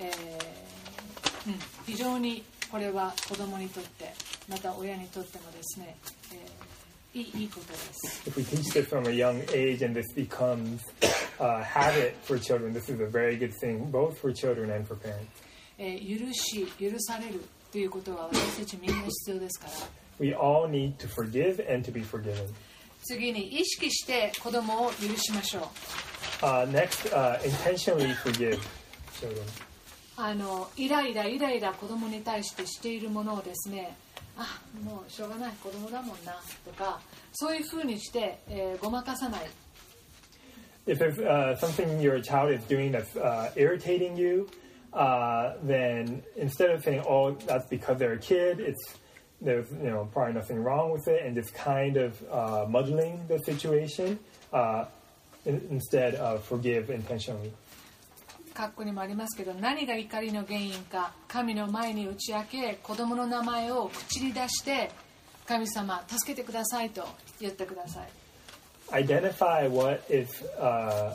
[0.00, 4.13] えーうん、非常に これは子供にとって
[4.49, 5.95] また親にとってもですね、
[6.33, 6.67] えー
[7.13, 10.81] いいことです If we teach this from a young age and this becomes
[11.39, 14.95] a habit for children, this is a very good thing, both for children and for
[14.99, 15.25] parents.
[15.79, 17.41] えー許し許される
[17.71, 19.71] ということは私たちみんな必要ですから
[20.19, 22.53] We all need to forgive and to be forgiven.
[23.03, 25.63] 次に意識して子供を許しましょう
[26.45, 28.59] Uh, next, uh, intentionally forgive
[29.19, 29.41] children.
[30.19, 33.95] あのイライライライラ子供に対してしているものをですね
[34.35, 36.35] あもうしょうがない子供だもんな
[36.65, 36.99] とか
[37.33, 39.41] そういうふうにして、えーごまかさない
[40.87, 44.47] If there's uh, something your child is doing that's uh, irritating you,
[44.93, 48.95] uh, then instead of saying, "Oh, that's because they're a kid," it's
[49.41, 53.37] there's you know probably nothing wrong with it, and just kind of uh, muddling the
[53.39, 54.17] situation.
[54.53, 54.85] Uh,
[55.45, 57.51] in, instead of forgive intentionally.
[58.57, 64.89] 括弧にもありますけど何が怒りの原因か神の前に打ち明け子供の名前を口に出して
[65.45, 67.07] 神様助けてくださいと
[67.39, 68.07] 言ってください
[68.89, 71.13] Identify what is uh,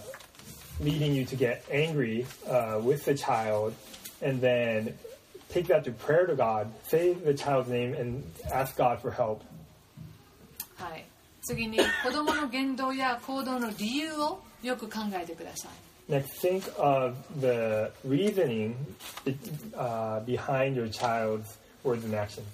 [0.80, 3.72] leading you to get angry uh, with the child,
[4.20, 4.94] and then
[5.48, 6.70] take that to prayer to God.
[6.88, 9.40] Say the child's name and ask God for help.
[10.76, 11.06] はい、
[11.40, 18.76] 次に子供の言動や行動の理由をよく考えてください Next, think of the reasoning
[19.76, 22.46] uh, behind your child's words and actions.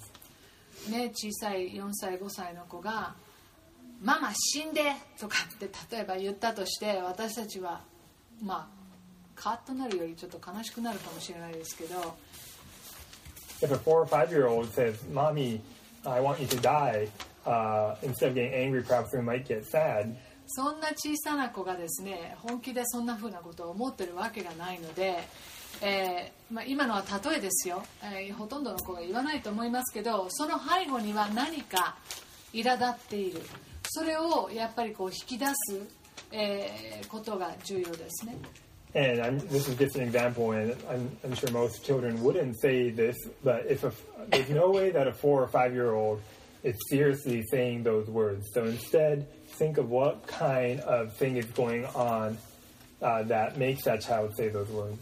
[0.89, 3.13] ね、小さい4歳5歳の子が
[4.01, 7.81] 「ママ死んで!」とかって例えば言ったとして私たちは
[8.41, 8.79] まあ
[9.35, 12.15] カーッとなるよりちょっと悲しくなるかもしれないですけど
[13.61, 15.59] If a four or five year old says, Mommy,
[16.05, 17.09] I want you to die,
[17.45, 20.15] uh, instead of getting angry, perhaps we might get sad.
[20.49, 25.19] そんな小さな子がですね本気でそんな風なことを思ってるわけがないので、
[25.81, 31.97] えーまあ、今のは例えですよ、えーほとんどの子が言わないと思いますけどその背後には何か
[32.53, 33.41] 苛立っている
[33.89, 35.53] それをやっぱりこう引き出す、
[36.31, 38.37] えーことが重要ですね。
[38.95, 43.15] And I'm, this is just an example, and I'm, I'm sure most children wouldn't say this,
[43.43, 43.91] but if a,
[44.31, 46.21] there's no way that a four or five year old
[46.62, 48.46] is seriously saying those words.
[48.52, 49.26] So instead,
[49.58, 52.38] think of what kind of thing is going on
[53.02, 54.98] uh, that makes that child say those words.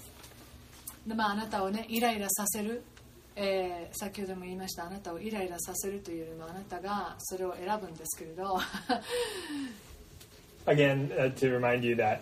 [1.06, 2.84] でまあ、あなたをねイライラさせる、
[3.34, 8.60] えー先ほども言いましたあなたをイライラさせるというよりもあなたがそれを選ぶんですけれど
[10.66, 12.20] Again, uh, to remind you that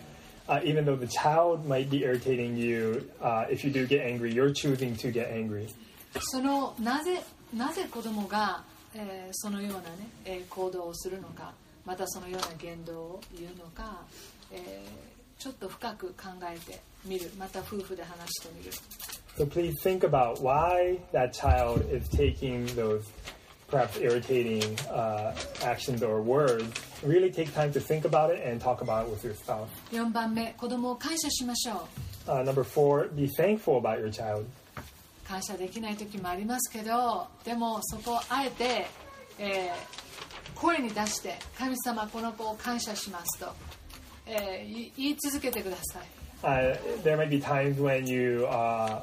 [0.49, 4.33] uh, even though the child might be irritating you, uh, if you do get angry,
[4.33, 5.67] you're choosing to get angry.
[6.19, 7.21] そのなぜ
[7.55, 8.63] なぜ子供が、
[8.96, 9.84] えーそのような、ね
[10.24, 11.52] えー行動をするのか
[11.84, 14.02] またそのような言動を言うのか、
[14.52, 14.60] えー
[15.38, 18.70] ちょっと深く考えてみるまた夫婦で話してみる
[19.36, 23.02] So please think about why that child is taking those
[23.70, 26.64] perhaps irritating uh, actions or words.
[27.04, 29.68] Really take time to think about it and talk about it with your spouse.
[29.92, 31.86] 4番目子供を感謝しましょ
[32.26, 34.46] う Uh, number four, be thankful about your child.
[35.28, 38.86] 感謝できない時もありますけどでもそこをあえて、
[39.38, 40.06] えー
[40.54, 43.52] 声に出して神様この子を感謝しますと、
[44.26, 46.02] えーい言い続けてください
[46.42, 49.00] Uh, there might be times when you uh,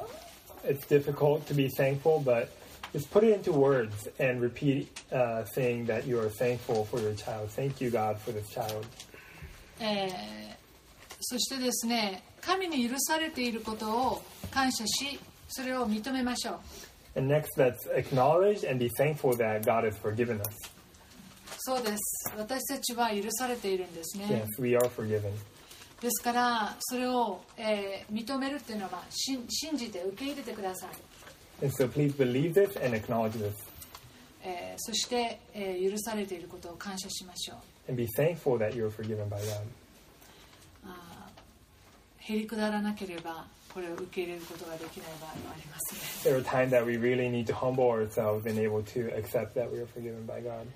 [0.64, 2.50] it's difficult to be thankful, but
[2.94, 7.14] just put it into words and repeat uh, saying that you are thankful for your
[7.16, 7.50] child.
[7.50, 8.86] Thank you, God, for this child.
[9.80, 10.64] えー
[11.26, 14.22] そしてですね神に許されていることを
[14.52, 15.20] 感謝し
[15.54, 20.48] それを認めましょう And next, let's acknowledge and be thankful that God has forgiven us.
[21.60, 25.32] そうです私たちは許されているんですね Yes, we are forgiven.
[26.02, 30.90] ですからそれを、えー認めるっていうのは信信じて受け入れてください
[31.64, 33.54] And so please believe this and acknowledge this.
[34.44, 37.56] えーそして、えー許されていることを感謝しましょ
[37.88, 39.62] う And be thankful that you are forgiven by God.
[42.26, 45.95] へりくだらなければ これを受け入れることができない場合もあります
[46.27, 49.71] ね There are times that we really need to humble ourselves and able to accept that
[49.71, 50.67] we are forgiven by God.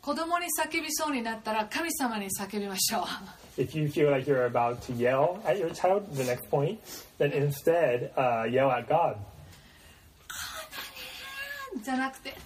[0.00, 6.78] 子供に叫びそうになったら神様に叫びましょう If you feel like you're about to yell at your child, the next point,
[7.18, 9.16] then instead uh, yell at God.
[11.82, 12.38] じゃなくて神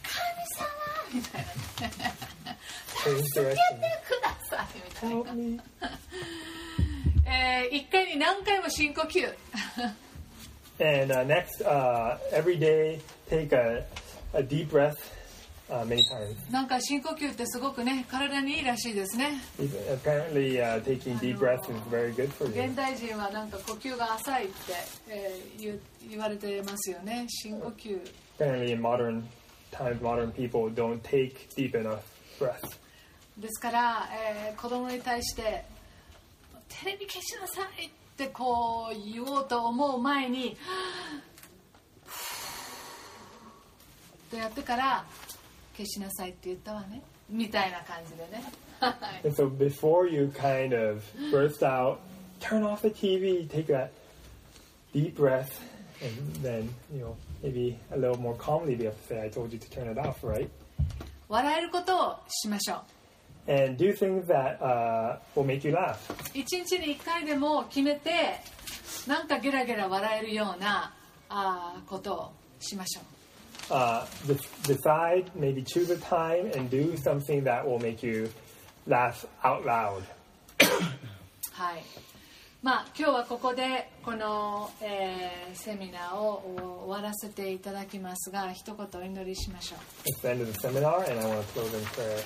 [0.59, 0.69] 様
[1.15, 1.45] みたい
[1.81, 2.15] なね
[3.05, 3.55] change direction.
[4.09, 5.61] くださいみたい Help な、 me.
[7.28, 9.28] えー、1回に何回も深呼吸
[10.80, 13.00] And uh, next, uh, every day,
[13.30, 13.84] take a,
[14.34, 14.96] a deep breath
[15.72, 16.38] uh, many times.
[16.52, 22.64] なんか深呼吸ってすごくね体にいいらしいですね Apparently, uh, taking deep breaths is very good for you.
[22.64, 24.54] 現代人はなんか呼吸が浅いって、
[25.10, 25.80] えー言う
[26.10, 28.00] 言われてますよね深呼吸
[28.40, 29.24] Apparently, in modern
[29.72, 32.00] times, modern people don't take deep enough
[32.40, 32.78] breaths.
[33.38, 35.66] ですから、えー子供に対して
[36.70, 40.58] 「テレビ消しなさい」ってこう言おうと思う前に
[44.30, 45.06] 「とやってから
[45.76, 48.44] 消しなさいって言ったわねみたいな感じでね
[48.80, 48.90] は
[49.24, 51.98] い And so, before you kind of burst out,
[52.40, 53.90] turn off the TV, take that
[54.94, 55.50] deep breath,
[56.02, 56.14] and
[56.44, 59.58] then, you know, maybe a little more calmly be able to say, I told you
[59.58, 60.48] to turn it off, right?
[61.28, 62.82] 笑えることをしましょう
[63.48, 65.98] And do things that uh, will make you laugh.
[66.34, 68.12] 一日に一回でも決めて
[69.08, 70.94] なんかゲラゲラ笑えるような
[71.30, 73.04] あーことをしましょう
[73.70, 78.30] Uh, de- decide, maybe choose a time and do something that will make you
[78.88, 80.02] laugh out loud.
[81.52, 81.84] はい
[82.64, 89.80] まあ今日はここでこの、えーセミナーを終わらせていただきますが一言お祈りしましょう
[90.10, 92.24] It's the end of the seminar, and I want to close in prayer.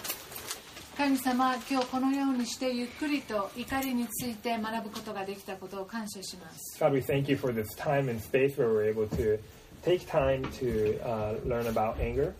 [1.01, 9.39] 神様今日このようにしてゆっくりと怒りについて学ぶことができたことを感謝します God, we thank you for this time and space where we're able to
[9.83, 12.33] take time to uh, learn about anger.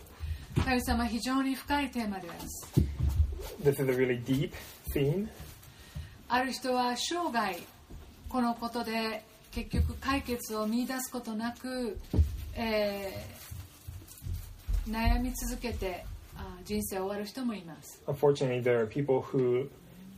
[0.63, 2.69] 神様非常に深いテーマです
[3.63, 4.51] This is a really deep
[4.93, 5.27] theme.
[6.29, 7.57] ある人は生涯
[8.29, 11.97] このことで結局解決を見出すことなく、
[12.53, 13.41] えー
[14.89, 16.10] 悩み続けてあ
[16.64, 19.68] 人生を終わる人もいます Unfortunately, there are people who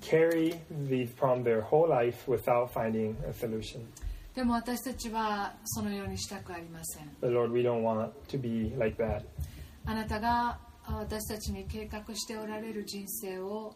[0.00, 0.54] carry
[0.88, 3.80] these problems their whole life without finding a solution.
[4.34, 9.22] でも私たちはそのようにしたくありません But Lord, we don't want to be like that.
[9.84, 13.74] あなたがあ私たちに計画しておられる人生を、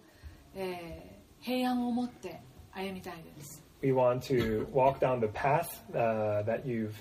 [0.55, 2.41] えー平安を持って
[2.73, 6.95] 歩みたいです We want to walk down the path uh, that you've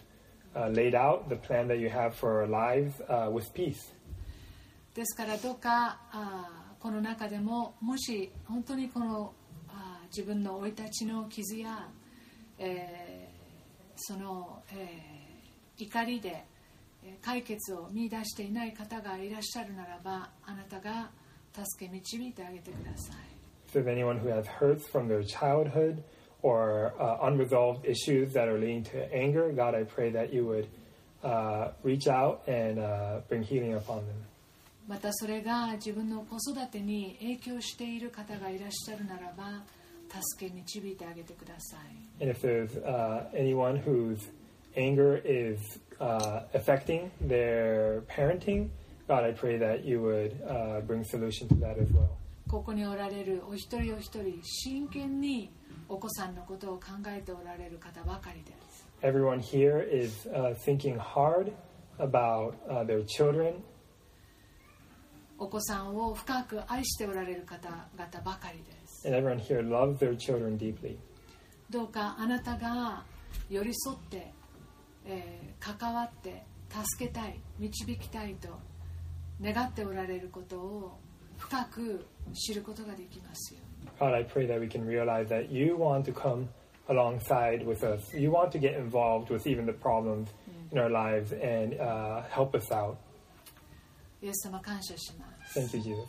[0.55, 3.93] uh, laid out, the plan that you have for our lives uh, with peace.
[4.96, 6.50] ですからどうかあ
[6.80, 9.34] この中でももし本当にこの
[9.68, 11.86] あ自分の生い立ちの傷や、
[12.58, 13.36] えー
[13.98, 15.16] その、えー
[15.78, 16.42] 怒りで
[17.04, 21.10] えー解決を見出していない方がいらっしゃるならばあなたが
[21.52, 23.16] 助け導いてあげてください
[23.68, 26.02] If there's anyone who has hurts from their childhood
[26.42, 30.68] or uh, unresolved issues that are leading to anger, God, I pray that you would
[31.22, 34.25] uh, reach out and uh, bring healing upon them.
[34.86, 39.64] またそれが自分の子育てに影響している方がいらっしゃるならば
[40.08, 44.20] 助け導いてあげてください And if there's uh, anyone whose
[44.76, 45.60] anger is
[46.00, 48.68] uh, affecting their parenting,
[49.08, 52.08] God, I pray that you would uh, bring solution to that as well.
[52.48, 55.50] ここにおられるお一人お一人真剣に
[55.88, 61.52] お子さんのことを考えておられる方ばかりです Everyone here is uh, thinking hard
[61.98, 63.54] about uh, their children
[65.38, 70.96] お子さんを深く愛しておられる方々ばかりです and everyone here loves their children deeply.
[71.70, 73.04] どうかあなたが
[73.50, 74.32] 寄り添って、
[75.06, 78.48] えー関わって助けたい導きたいと
[79.42, 80.98] 願っておられることを
[81.38, 83.60] 深く知ることができますよ
[83.98, 86.48] God, I pray that we can realize that you want to come
[86.88, 88.12] alongside with us.
[88.14, 90.28] You want to get involved with even the problems
[90.70, 92.96] in our lives and uh, help us out.
[94.22, 95.58] イエス様感謝します。
[95.60, 96.08] Thank you, Jesus.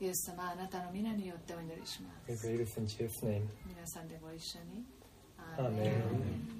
[0.00, 3.42] イエス様あなたの皆によってお祈りしま We す pray this in Jesus' name.
[3.66, 4.84] 皆さんでご一緒に。
[5.58, 6.59] アーメン